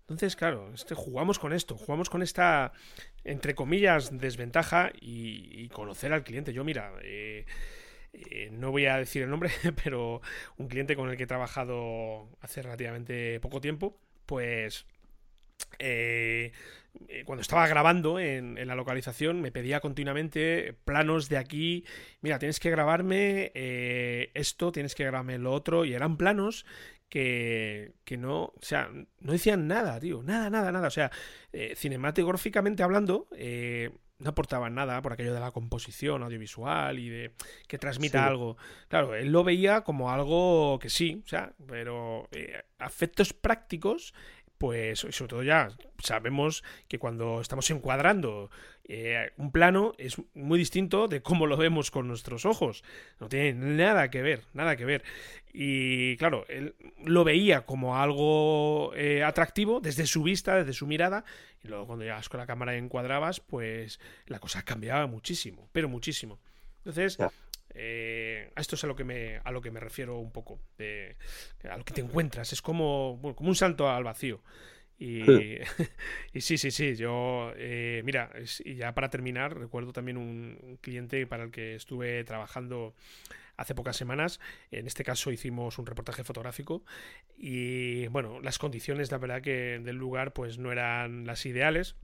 Entonces, 0.00 0.36
claro, 0.36 0.70
este, 0.74 0.94
jugamos 0.94 1.38
con 1.38 1.52
esto, 1.52 1.76
jugamos 1.76 2.10
con 2.10 2.22
esta, 2.22 2.72
entre 3.24 3.54
comillas, 3.54 4.18
desventaja 4.18 4.92
y, 5.00 5.68
conocer 5.68 6.12
al 6.12 6.24
cliente. 6.24 6.52
Yo, 6.52 6.64
mira, 6.64 6.92
eh, 7.02 7.46
eh, 8.12 8.48
no 8.52 8.70
voy 8.70 8.86
a 8.86 8.96
decir 8.96 9.22
el 9.22 9.30
nombre, 9.30 9.50
pero 9.84 10.20
un 10.56 10.68
cliente 10.68 10.96
con 10.96 11.10
el 11.10 11.16
que 11.16 11.24
he 11.24 11.28
trabajado 11.28 12.28
hace 12.40 12.62
relativamente 12.62 13.40
poco 13.40 13.60
tiempo, 13.60 13.98
pues 14.26 14.86
eh, 15.78 16.52
eh, 17.08 17.22
cuando 17.24 17.42
estaba 17.42 17.68
grabando 17.68 18.18
en, 18.18 18.54
la 18.66 18.74
localización 18.74 19.40
me 19.40 19.52
pedía 19.52 19.80
continuamente 19.80 20.74
planos 20.84 21.28
de 21.28 21.38
aquí, 21.38 21.84
mira, 22.20 22.38
tienes 22.38 22.58
que 22.58 22.70
grabarme 22.70 23.52
esto, 24.34 24.72
tienes 24.72 24.94
que 24.94 25.04
grabarme 25.04 25.38
lo 25.38 25.52
otro, 25.52 25.84
y 25.84 25.94
eran 25.94 26.16
planos 26.16 26.66
que, 27.08 27.92
que, 28.04 28.16
no, 28.16 28.44
o 28.44 28.58
sea, 28.60 28.90
no 29.20 29.32
decían 29.32 29.68
nada, 29.68 30.00
tío, 30.00 30.22
nada, 30.22 30.50
nada, 30.50 30.72
nada, 30.72 30.88
o 30.88 30.92
sea, 30.92 31.10
cinematográficamente 31.74 32.82
hablando, 32.82 33.28
no 34.20 34.30
aportaban 34.30 34.74
nada 34.74 35.00
por 35.02 35.12
aquello 35.12 35.34
de 35.34 35.40
la 35.40 35.50
composición 35.50 36.22
audiovisual 36.22 36.98
y 36.98 37.08
de 37.08 37.32
que 37.66 37.78
transmita 37.78 38.26
algo. 38.26 38.56
Claro, 38.88 39.14
él 39.14 39.32
lo 39.32 39.42
veía 39.44 39.82
como 39.82 40.10
algo 40.10 40.78
que 40.78 40.90
sí, 40.90 41.22
o 41.24 41.28
sea, 41.28 41.52
pero 41.66 42.28
eh, 42.32 42.62
afectos 42.78 43.32
prácticos 43.32 44.14
pues 44.60 44.98
sobre 44.98 45.28
todo 45.28 45.42
ya 45.42 45.70
sabemos 46.04 46.62
que 46.86 46.98
cuando 46.98 47.40
estamos 47.40 47.70
encuadrando 47.70 48.50
eh, 48.84 49.30
un 49.38 49.52
plano 49.52 49.94
es 49.96 50.20
muy 50.34 50.58
distinto 50.58 51.08
de 51.08 51.22
cómo 51.22 51.46
lo 51.46 51.56
vemos 51.56 51.90
con 51.90 52.08
nuestros 52.08 52.44
ojos. 52.44 52.84
No 53.20 53.28
tiene 53.30 53.54
nada 53.54 54.10
que 54.10 54.20
ver, 54.20 54.42
nada 54.52 54.76
que 54.76 54.84
ver. 54.84 55.02
Y 55.52 56.16
claro, 56.16 56.44
él 56.48 56.74
lo 57.04 57.24
veía 57.24 57.62
como 57.62 57.96
algo 57.96 58.92
eh, 58.96 59.22
atractivo 59.22 59.80
desde 59.80 60.06
su 60.06 60.24
vista, 60.24 60.56
desde 60.56 60.74
su 60.74 60.86
mirada, 60.86 61.24
y 61.62 61.68
luego 61.68 61.86
cuando 61.86 62.04
llegas 62.04 62.28
con 62.28 62.40
la 62.40 62.46
cámara 62.46 62.74
y 62.74 62.78
encuadrabas, 62.78 63.40
pues 63.40 64.00
la 64.26 64.38
cosa 64.38 64.62
cambiaba 64.64 65.06
muchísimo, 65.06 65.68
pero 65.72 65.88
muchísimo. 65.88 66.38
Entonces, 66.78 67.18
eh, 67.74 68.50
a 68.54 68.60
esto 68.60 68.76
es 68.76 68.84
a 68.84 68.86
lo 68.86 68.96
que 68.96 69.04
me, 69.04 69.40
a 69.44 69.50
lo 69.50 69.60
que 69.60 69.70
me 69.70 69.80
refiero 69.80 70.18
un 70.18 70.32
poco, 70.32 70.60
de, 70.78 71.16
a 71.68 71.76
lo 71.76 71.84
que 71.84 71.94
te 71.94 72.00
encuentras, 72.00 72.52
es 72.52 72.62
como, 72.62 73.18
como 73.36 73.48
un 73.48 73.56
salto 73.56 73.90
al 73.90 74.04
vacío. 74.04 74.42
Y, 74.98 75.22
y 76.34 76.40
sí, 76.40 76.58
sí, 76.58 76.70
sí, 76.70 76.94
yo, 76.94 77.52
eh, 77.56 78.02
mira, 78.04 78.30
y 78.64 78.74
ya 78.74 78.94
para 78.94 79.08
terminar, 79.08 79.58
recuerdo 79.58 79.92
también 79.92 80.16
un, 80.16 80.78
cliente 80.80 81.26
para 81.26 81.44
el 81.44 81.50
que 81.50 81.74
estuve 81.74 82.24
trabajando 82.24 82.94
hace 83.60 83.74
pocas 83.74 83.96
semanas. 83.96 84.40
En 84.70 84.86
este 84.86 85.04
caso 85.04 85.30
hicimos 85.30 85.78
un 85.78 85.86
reportaje 85.86 86.24
fotográfico 86.24 86.82
y 87.36 88.06
bueno, 88.08 88.40
las 88.40 88.58
condiciones, 88.58 89.10
la 89.12 89.18
verdad 89.18 89.42
que 89.42 89.80
del 89.82 89.96
lugar 89.96 90.32
pues 90.32 90.58
no 90.58 90.72
eran 90.72 91.26
las 91.26 91.44
ideales. 91.46 91.96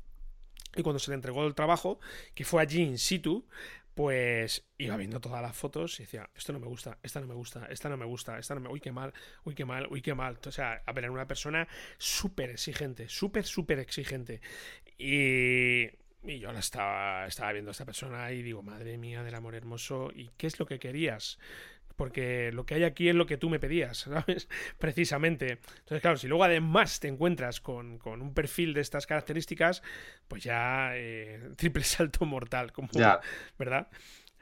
Y 0.77 0.83
cuando 0.83 0.99
se 0.99 1.11
le 1.11 1.15
entregó 1.15 1.47
el 1.47 1.55
trabajo, 1.55 1.99
que 2.35 2.45
fue 2.45 2.61
allí 2.61 2.83
in 2.83 2.99
situ, 2.99 3.47
pues 3.95 4.67
iba 4.77 4.95
viendo 4.99 5.23
todas 5.23 5.41
las 5.41 5.57
fotos 5.57 5.99
y 5.99 6.03
decía, 6.03 6.29
esto 6.35 6.53
no 6.53 6.61
me 6.61 6.67
gusta, 6.67 6.99
esta 7.03 7.19
no 7.19 7.27
me 7.27 7.35
gusta, 7.35 7.67
esta 7.71 7.89
no 7.89 7.97
me 7.97 8.05
gusta, 8.05 8.39
esta 8.39 8.55
no 8.55 8.61
me... 8.61 8.69
Uy, 8.69 8.79
qué 8.79 8.93
mal, 8.93 9.15
uy, 9.45 9.55
qué 9.55 9.65
mal, 9.65 9.87
uy, 9.91 10.03
qué 10.03 10.15
mal. 10.15 10.39
O 10.47 10.53
sea, 10.53 10.83
a 10.85 10.93
ver, 10.93 11.05
era 11.05 11.13
una 11.13 11.27
persona 11.27 11.67
súper 11.97 12.51
exigente, 12.51 13.09
súper, 13.09 13.47
súper 13.47 13.79
exigente. 13.79 14.43
Y, 14.99 15.87
y 16.25 16.39
yo 16.39 16.53
la 16.53 16.61
estaba, 16.61 17.27
estaba 17.27 17.53
viendo 17.53 17.71
a 17.71 17.73
esta 17.73 17.85
persona 17.85 18.31
y 18.33 18.43
digo, 18.43 18.63
madre 18.63 18.99
mía 18.99 19.23
del 19.23 19.35
amor 19.35 19.55
hermoso, 19.55 20.11
¿y 20.15 20.31
qué 20.37 20.47
es 20.47 20.59
lo 20.59 20.67
que 20.67 20.79
querías? 20.79 21.39
porque 21.97 22.53
lo 22.53 22.67
que 22.67 22.75
hay 22.75 22.85
aquí 22.85 23.09
es 23.09 23.15
lo 23.15 23.27
que 23.27 23.39
tú 23.39 23.51
me 23.51 23.59
pedías, 23.59 23.99
¿sabes? 24.27 24.49
Precisamente. 24.79 25.59
Entonces, 25.79 26.01
claro, 26.01 26.17
si 26.17 26.29
luego 26.29 26.45
además 26.45 27.01
te 27.01 27.09
encuentras 27.09 27.61
con, 27.61 28.01
un 28.05 28.35
perfil 28.35 28.75
de 28.75 28.83
estas 28.83 29.07
características, 29.07 29.83
pues 30.29 30.45
ya 30.45 30.91
eh, 30.95 31.51
triple 31.57 31.83
salto 31.83 32.25
mortal, 32.25 32.73
como, 32.73 32.89
¿verdad? 33.59 33.89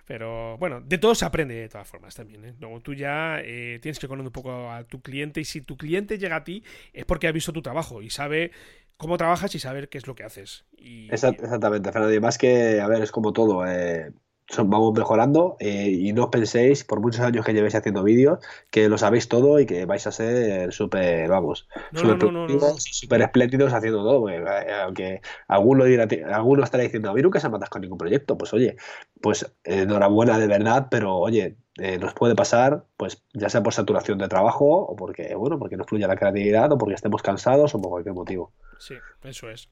Pero 0.06 0.58
bueno, 0.58 0.82
de 0.82 0.98
todo 0.98 1.14
se 1.14 1.24
aprende 1.24 1.54
de 1.54 1.68
todas 1.68 1.88
formas 1.88 2.14
también. 2.14 2.44
¿eh? 2.44 2.54
Luego 2.60 2.80
tú 2.80 2.92
ya 2.92 3.40
eh, 3.40 3.78
tienes 3.80 3.98
que 3.98 4.06
conocer 4.06 4.26
un 4.26 4.32
poco 4.32 4.70
a 4.70 4.84
tu 4.84 5.00
cliente 5.00 5.40
y 5.40 5.46
si 5.46 5.62
tu 5.62 5.78
cliente 5.78 6.18
llega 6.18 6.36
a 6.36 6.44
ti 6.44 6.62
es 6.92 7.06
porque 7.06 7.26
ha 7.26 7.32
visto 7.32 7.54
tu 7.54 7.62
trabajo 7.62 8.02
y 8.02 8.10
sabe 8.10 8.52
cómo 8.96 9.16
trabajas 9.16 9.54
y 9.54 9.58
saber 9.58 9.88
qué 9.88 9.98
es 9.98 10.06
lo 10.06 10.14
que 10.14 10.24
haces. 10.24 10.64
Exactamente, 10.78 11.92
Fernando. 11.92 12.14
Y 12.14 12.20
más 12.20 12.38
que, 12.38 12.80
a 12.80 12.88
ver, 12.88 13.02
es 13.02 13.10
como 13.10 13.32
todo. 13.32 13.66
Eh, 13.66 14.12
vamos 14.58 14.92
mejorando 14.92 15.56
eh, 15.58 15.88
y 15.88 16.12
no 16.12 16.24
os 16.24 16.30
penséis 16.30 16.84
por 16.84 17.00
muchos 17.00 17.20
años 17.20 17.44
que 17.44 17.52
llevéis 17.52 17.74
haciendo 17.74 18.02
vídeos 18.02 18.38
que 18.70 18.88
lo 18.88 18.98
sabéis 18.98 19.28
todo 19.28 19.58
y 19.58 19.66
que 19.66 19.86
vais 19.86 20.06
a 20.06 20.12
ser 20.12 20.72
súper, 20.72 21.28
vamos, 21.28 21.66
súper 21.92 23.22
espléndidos 23.22 23.72
haciendo 23.72 24.02
todo. 24.02 24.28
Eh, 24.28 24.44
aunque 24.82 25.20
alguno, 25.48 25.84
dirá, 25.84 26.06
alguno 26.34 26.62
estará 26.62 26.84
diciendo, 26.84 27.10
a 27.10 27.14
mí 27.14 27.22
nunca 27.22 27.40
se 27.40 27.48
matas 27.48 27.70
con 27.70 27.82
ningún 27.82 27.98
proyecto. 27.98 28.36
Pues 28.36 28.52
oye, 28.52 28.76
pues 29.20 29.50
enhorabuena 29.64 30.38
de 30.38 30.46
verdad, 30.46 30.88
pero 30.90 31.16
oye, 31.16 31.56
eh, 31.78 31.98
nos 31.98 32.14
puede 32.14 32.36
pasar, 32.36 32.84
pues 32.96 33.24
ya 33.32 33.48
sea 33.48 33.62
por 33.62 33.72
saturación 33.72 34.18
de 34.18 34.28
trabajo 34.28 34.66
o 34.66 34.94
porque, 34.94 35.34
bueno, 35.34 35.58
porque 35.58 35.76
no 35.76 35.84
fluya 35.84 36.06
la 36.06 36.16
creatividad 36.16 36.70
o 36.72 36.78
porque 36.78 36.94
estemos 36.94 37.22
cansados 37.22 37.74
o 37.74 37.80
por 37.80 37.90
cualquier 37.90 38.14
motivo. 38.14 38.52
Sí, 38.78 38.94
eso 39.22 39.50
es. 39.50 39.68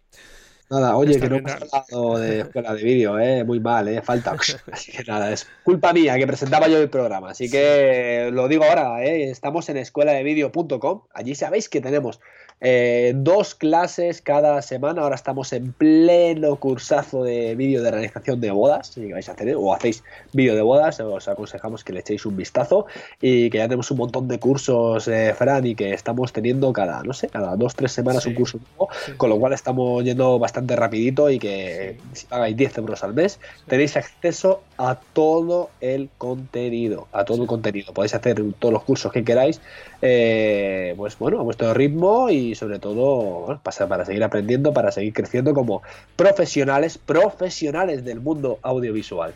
Nada, 0.72 0.96
oye, 0.96 1.20
que 1.20 1.28
no 1.28 1.36
hemos 1.36 1.52
hablado 1.52 2.18
de 2.18 2.40
escuela 2.40 2.74
de 2.74 2.82
vídeo, 2.82 3.18
¿eh? 3.18 3.44
muy 3.44 3.60
mal, 3.60 3.88
¿eh? 3.88 4.00
falta. 4.00 4.34
Así 4.72 4.90
que 4.90 5.04
nada, 5.04 5.30
es 5.30 5.46
culpa 5.64 5.92
mía 5.92 6.16
que 6.16 6.26
presentaba 6.26 6.66
yo 6.66 6.78
el 6.78 6.88
programa. 6.88 7.28
Así 7.28 7.50
que 7.50 8.30
lo 8.32 8.48
digo 8.48 8.64
ahora, 8.64 9.04
¿eh? 9.04 9.30
estamos 9.30 9.68
en 9.68 9.76
escuela 9.76 10.12
de 10.12 10.22
vídeo.com. 10.22 11.02
Allí 11.12 11.34
sabéis 11.34 11.68
que 11.68 11.82
tenemos 11.82 12.20
eh, 12.64 13.12
dos 13.16 13.56
clases 13.56 14.22
cada 14.22 14.62
semana. 14.62 15.02
Ahora 15.02 15.16
estamos 15.16 15.52
en 15.52 15.72
pleno 15.72 16.54
cursazo 16.56 17.24
de 17.24 17.56
vídeo 17.56 17.82
de 17.82 17.90
realización 17.90 18.40
de 18.40 18.52
bodas. 18.52 18.86
Si 18.86 19.10
vais 19.10 19.28
a 19.28 19.32
hacer 19.32 19.56
o 19.56 19.74
hacéis 19.74 20.04
vídeo 20.32 20.54
de 20.54 20.62
bodas, 20.62 21.00
os 21.00 21.26
aconsejamos 21.26 21.82
que 21.82 21.92
le 21.92 22.00
echéis 22.00 22.24
un 22.24 22.36
vistazo 22.36 22.86
y 23.20 23.50
que 23.50 23.58
ya 23.58 23.64
tenemos 23.64 23.90
un 23.90 23.98
montón 23.98 24.28
de 24.28 24.38
cursos, 24.38 25.08
eh, 25.08 25.34
Fran, 25.36 25.66
y 25.66 25.74
que 25.74 25.92
estamos 25.92 26.32
teniendo 26.32 26.72
cada, 26.72 27.02
no 27.02 27.12
sé, 27.12 27.28
cada 27.28 27.56
dos, 27.56 27.74
tres 27.74 27.90
semanas 27.90 28.26
un 28.26 28.34
curso 28.34 28.58
nuevo, 28.58 28.88
con 29.16 29.30
lo 29.30 29.40
cual 29.40 29.54
estamos 29.54 30.04
yendo 30.04 30.38
bastante 30.38 30.76
rapidito 30.76 31.30
y 31.30 31.40
que 31.40 31.98
si 32.12 32.26
pagáis 32.26 32.56
10 32.56 32.78
euros 32.78 33.02
al 33.02 33.12
mes, 33.12 33.40
tenéis 33.66 33.96
acceso 33.96 34.62
a 34.78 35.00
todo 35.12 35.70
el 35.80 36.10
contenido, 36.16 37.08
a 37.12 37.24
todo 37.24 37.42
el 37.42 37.48
contenido. 37.48 37.92
Podéis 37.92 38.14
hacer 38.14 38.40
todos 38.60 38.72
los 38.72 38.84
cursos 38.84 39.10
que 39.10 39.24
queráis, 39.24 39.60
eh, 40.00 40.94
pues 40.96 41.18
bueno, 41.18 41.40
a 41.40 41.42
vuestro 41.42 41.74
ritmo 41.74 42.30
y 42.30 42.51
sobre 42.54 42.78
todo 42.78 43.60
para, 43.62 44.04
seguir 44.04 44.24
aprendiendo, 44.24 44.72
para 44.72 44.92
seguir 44.92 45.12
creciendo 45.12 45.54
como 45.54 45.82
profesionales, 46.16 46.98
profesionales 46.98 48.04
del 48.04 48.20
mundo 48.20 48.58
audiovisual. 48.62 49.34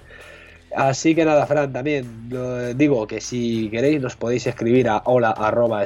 Así 0.75 1.15
que 1.15 1.25
nada, 1.25 1.47
Fran, 1.47 1.73
también 1.73 2.29
digo 2.77 3.07
que 3.07 3.21
si 3.21 3.71
queréis 3.71 4.03
nos 4.03 4.17
podéis 4.17 4.47
escribir 4.47 4.89
a 4.89 5.01
hola 5.05 5.31
arroba 5.31 5.83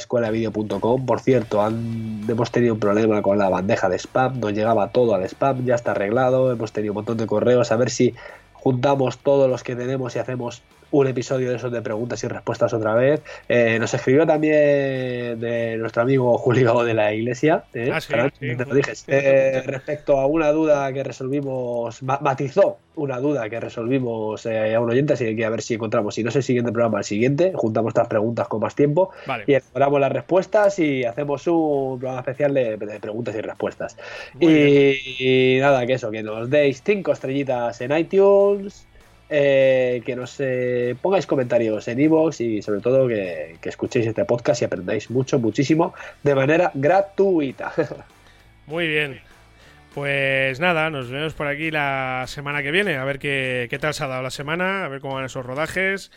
Por 1.07 1.21
cierto, 1.21 1.67
hemos 1.67 2.51
tenido 2.51 2.75
un 2.75 2.81
problema 2.81 3.23
con 3.23 3.39
la 3.39 3.49
bandeja 3.49 3.89
de 3.89 3.99
spam, 3.99 4.41
nos 4.41 4.53
llegaba 4.53 4.89
todo 4.89 5.15
al 5.15 5.23
spam, 5.25 5.65
ya 5.65 5.75
está 5.75 5.93
arreglado, 5.93 6.51
hemos 6.51 6.73
tenido 6.73 6.93
un 6.93 6.97
montón 6.97 7.19
de 7.19 7.27
correos, 7.27 7.71
a 7.71 7.77
ver 7.77 7.91
si 7.91 8.15
juntamos 8.53 9.19
todos 9.19 9.49
los 9.49 9.63
que 9.63 9.77
tenemos 9.77 10.17
y 10.17 10.19
hacemos 10.19 10.63
un 10.93 11.07
episodio 11.07 11.51
de 11.51 11.57
esos 11.57 11.73
de 11.73 11.83
preguntas 11.83 12.23
y 12.25 12.29
respuestas 12.29 12.73
otra 12.73 12.95
vez. 12.95 13.23
Eh, 13.49 13.79
nos 13.79 13.93
escribió 13.95 14.27
también 14.27 15.41
de 15.41 15.77
nuestro 15.79 16.03
amigo 16.03 16.37
Julio 16.39 16.83
de 16.85 16.95
la 16.95 17.13
Iglesia, 17.13 17.65
¿eh? 17.75 17.91
ah, 17.93 18.01
te 18.01 18.65
lo 18.65 18.75
dije, 18.75 18.93
eh, 19.07 19.63
respecto 19.65 20.19
a 20.19 20.27
una 20.27 20.51
duda 20.51 20.93
que 20.93 21.05
resolvimos, 21.05 22.03
matizó 22.03 22.79
una 22.97 23.19
duda 23.19 23.49
que 23.49 23.61
resolvimos 23.61 24.45
a 24.47 24.81
un 24.81 24.91
oyente, 24.91 25.15
así 25.15 25.35
que 25.35 25.45
a 25.45 25.51
ver 25.51 25.63
si 25.63 25.75
encontramos, 25.75 26.15
si 26.15 26.23
no 26.23 26.29
es 26.29 26.37
el 26.37 26.43
siguiente 26.43 26.73
programa, 26.73 26.99
el 26.99 27.05
siguiente, 27.05 27.53
juntamos 27.55 27.91
estas 27.91 28.09
preguntas 28.09 28.49
con 28.49 28.61
más 28.61 28.75
tiempo 28.75 29.11
y 29.47 29.55
elaboramos 29.55 30.01
las 30.01 30.13
respuestas 30.13 30.79
y 30.79 31.05
hacemos 31.05 31.47
un 31.47 31.99
programa 31.99 32.21
especial 32.21 32.53
de, 32.53 32.99
preguntas 33.01 33.35
y 33.35 33.41
respuestas. 33.41 33.97
Y, 34.39 35.57
y, 35.57 35.61
nada, 35.61 35.87
que 35.87 35.95
eso, 35.95 36.11
que 36.11 36.23
nos 36.23 36.51
deis 36.51 36.83
cinco 36.85 37.13
estrellitas 37.13 37.81
en 37.81 37.97
iTunes 37.97 38.87
eh, 39.31 40.03
que 40.05 40.17
nos 40.17 40.37
eh, 40.41 40.97
pongáis 41.01 41.27
comentarios 41.27 41.87
en 41.87 42.01
iVoox 42.01 42.41
y 42.41 42.63
sobre 42.63 42.81
todo 42.81 43.07
que, 43.07 43.57
escuchéis 43.63 44.07
este 44.07 44.25
podcast 44.25 44.61
y 44.61 44.65
aprendáis 44.65 45.09
mucho, 45.11 45.39
muchísimo 45.39 45.95
de 46.23 46.35
manera 46.35 46.73
gratuita. 46.75 47.73
Muy 48.67 48.89
bien. 48.89 49.21
Pues 49.95 50.61
nada, 50.61 50.91
nos 50.91 51.11
vemos 51.11 51.35
por 51.35 51.47
aquí 51.47 51.71
la 51.71 52.25
semana 52.27 52.63
que 52.63 52.71
viene, 52.71 52.97
a 52.97 53.05
ver 53.05 53.19
qué, 53.19 53.67
qué 53.71 53.79
tal 53.79 53.95
se 53.95 54.05
ha 54.05 54.07
dado 54.09 54.23
la 54.23 54.31
semana, 54.31 54.85
a 54.85 54.89
ver 54.89 55.01
cómo 55.01 55.15
van 55.15 55.25
esos 55.25 55.47
rodajes. 55.47 56.11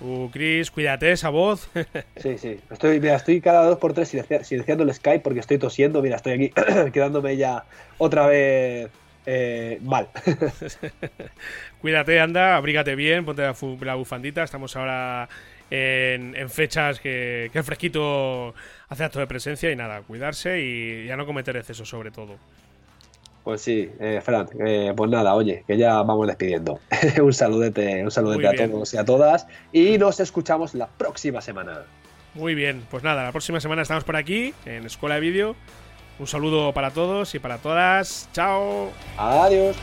Uh, 0.00 0.28
Chris, 0.30 0.70
cuídate 0.70 1.10
esa 1.10 1.30
voz. 1.30 1.68
sí, 2.16 2.38
sí. 2.38 2.60
Estoy, 2.70 3.00
mira, 3.00 3.16
estoy 3.16 3.40
cada 3.40 3.64
dos 3.64 3.78
por 3.78 3.94
tres 3.94 4.08
silenciando 4.08 4.84
el 4.84 4.94
Skype 4.94 5.20
porque 5.20 5.40
estoy 5.40 5.58
tosiendo. 5.58 6.02
Mira, 6.02 6.16
estoy 6.16 6.32
aquí 6.34 6.50
quedándome 6.92 7.36
ya 7.36 7.64
otra 7.98 8.26
vez 8.26 8.90
eh, 9.30 9.78
mal. 9.82 10.08
Cuídate, 11.82 12.18
anda, 12.18 12.56
abrígate 12.56 12.94
bien, 12.94 13.26
ponte 13.26 13.42
la, 13.42 13.94
bufandita. 13.94 14.42
Estamos 14.42 14.74
ahora 14.74 15.28
en, 15.70 16.48
fechas 16.48 16.98
que, 16.98 17.50
el 17.52 17.62
fresquito 17.62 18.54
hace 18.88 19.04
acto 19.04 19.18
de 19.18 19.26
presencia 19.26 19.70
y 19.70 19.76
nada, 19.76 20.00
cuidarse 20.00 20.60
y 20.62 21.06
ya 21.06 21.18
no 21.18 21.26
cometer 21.26 21.58
excesos 21.58 21.86
sobre 21.90 22.10
todo. 22.10 22.36
Pues 23.44 23.60
sí, 23.60 23.90
eh, 24.00 24.20
Fran, 24.22 24.48
eh, 24.66 24.94
pues 24.96 25.10
nada, 25.10 25.34
oye, 25.34 25.62
que 25.66 25.76
ya 25.76 26.00
vamos 26.02 26.26
despidiendo. 26.26 26.80
un 27.22 27.32
saludete, 27.34 28.02
un 28.02 28.10
saludete 28.10 28.64
a 28.64 28.70
todos 28.70 28.94
y 28.94 28.96
a 28.96 29.04
todas 29.04 29.46
y 29.72 29.98
nos 29.98 30.20
escuchamos 30.20 30.74
la 30.74 30.86
próxima 30.86 31.42
semana. 31.42 31.82
Muy 32.32 32.54
bien, 32.54 32.82
pues 32.90 33.02
nada, 33.02 33.24
la 33.24 33.32
próxima 33.32 33.60
semana 33.60 33.82
estamos 33.82 34.04
por 34.04 34.16
aquí 34.16 34.54
en 34.64 34.86
Escuela 34.86 35.16
de 35.16 35.20
Vídeo 35.20 35.56
un 36.18 36.26
saludo 36.26 36.72
para 36.72 36.90
todos 36.90 37.34
y 37.34 37.38
para 37.38 37.58
todas. 37.58 38.28
Chao. 38.32 38.90
Adiós. 39.16 39.76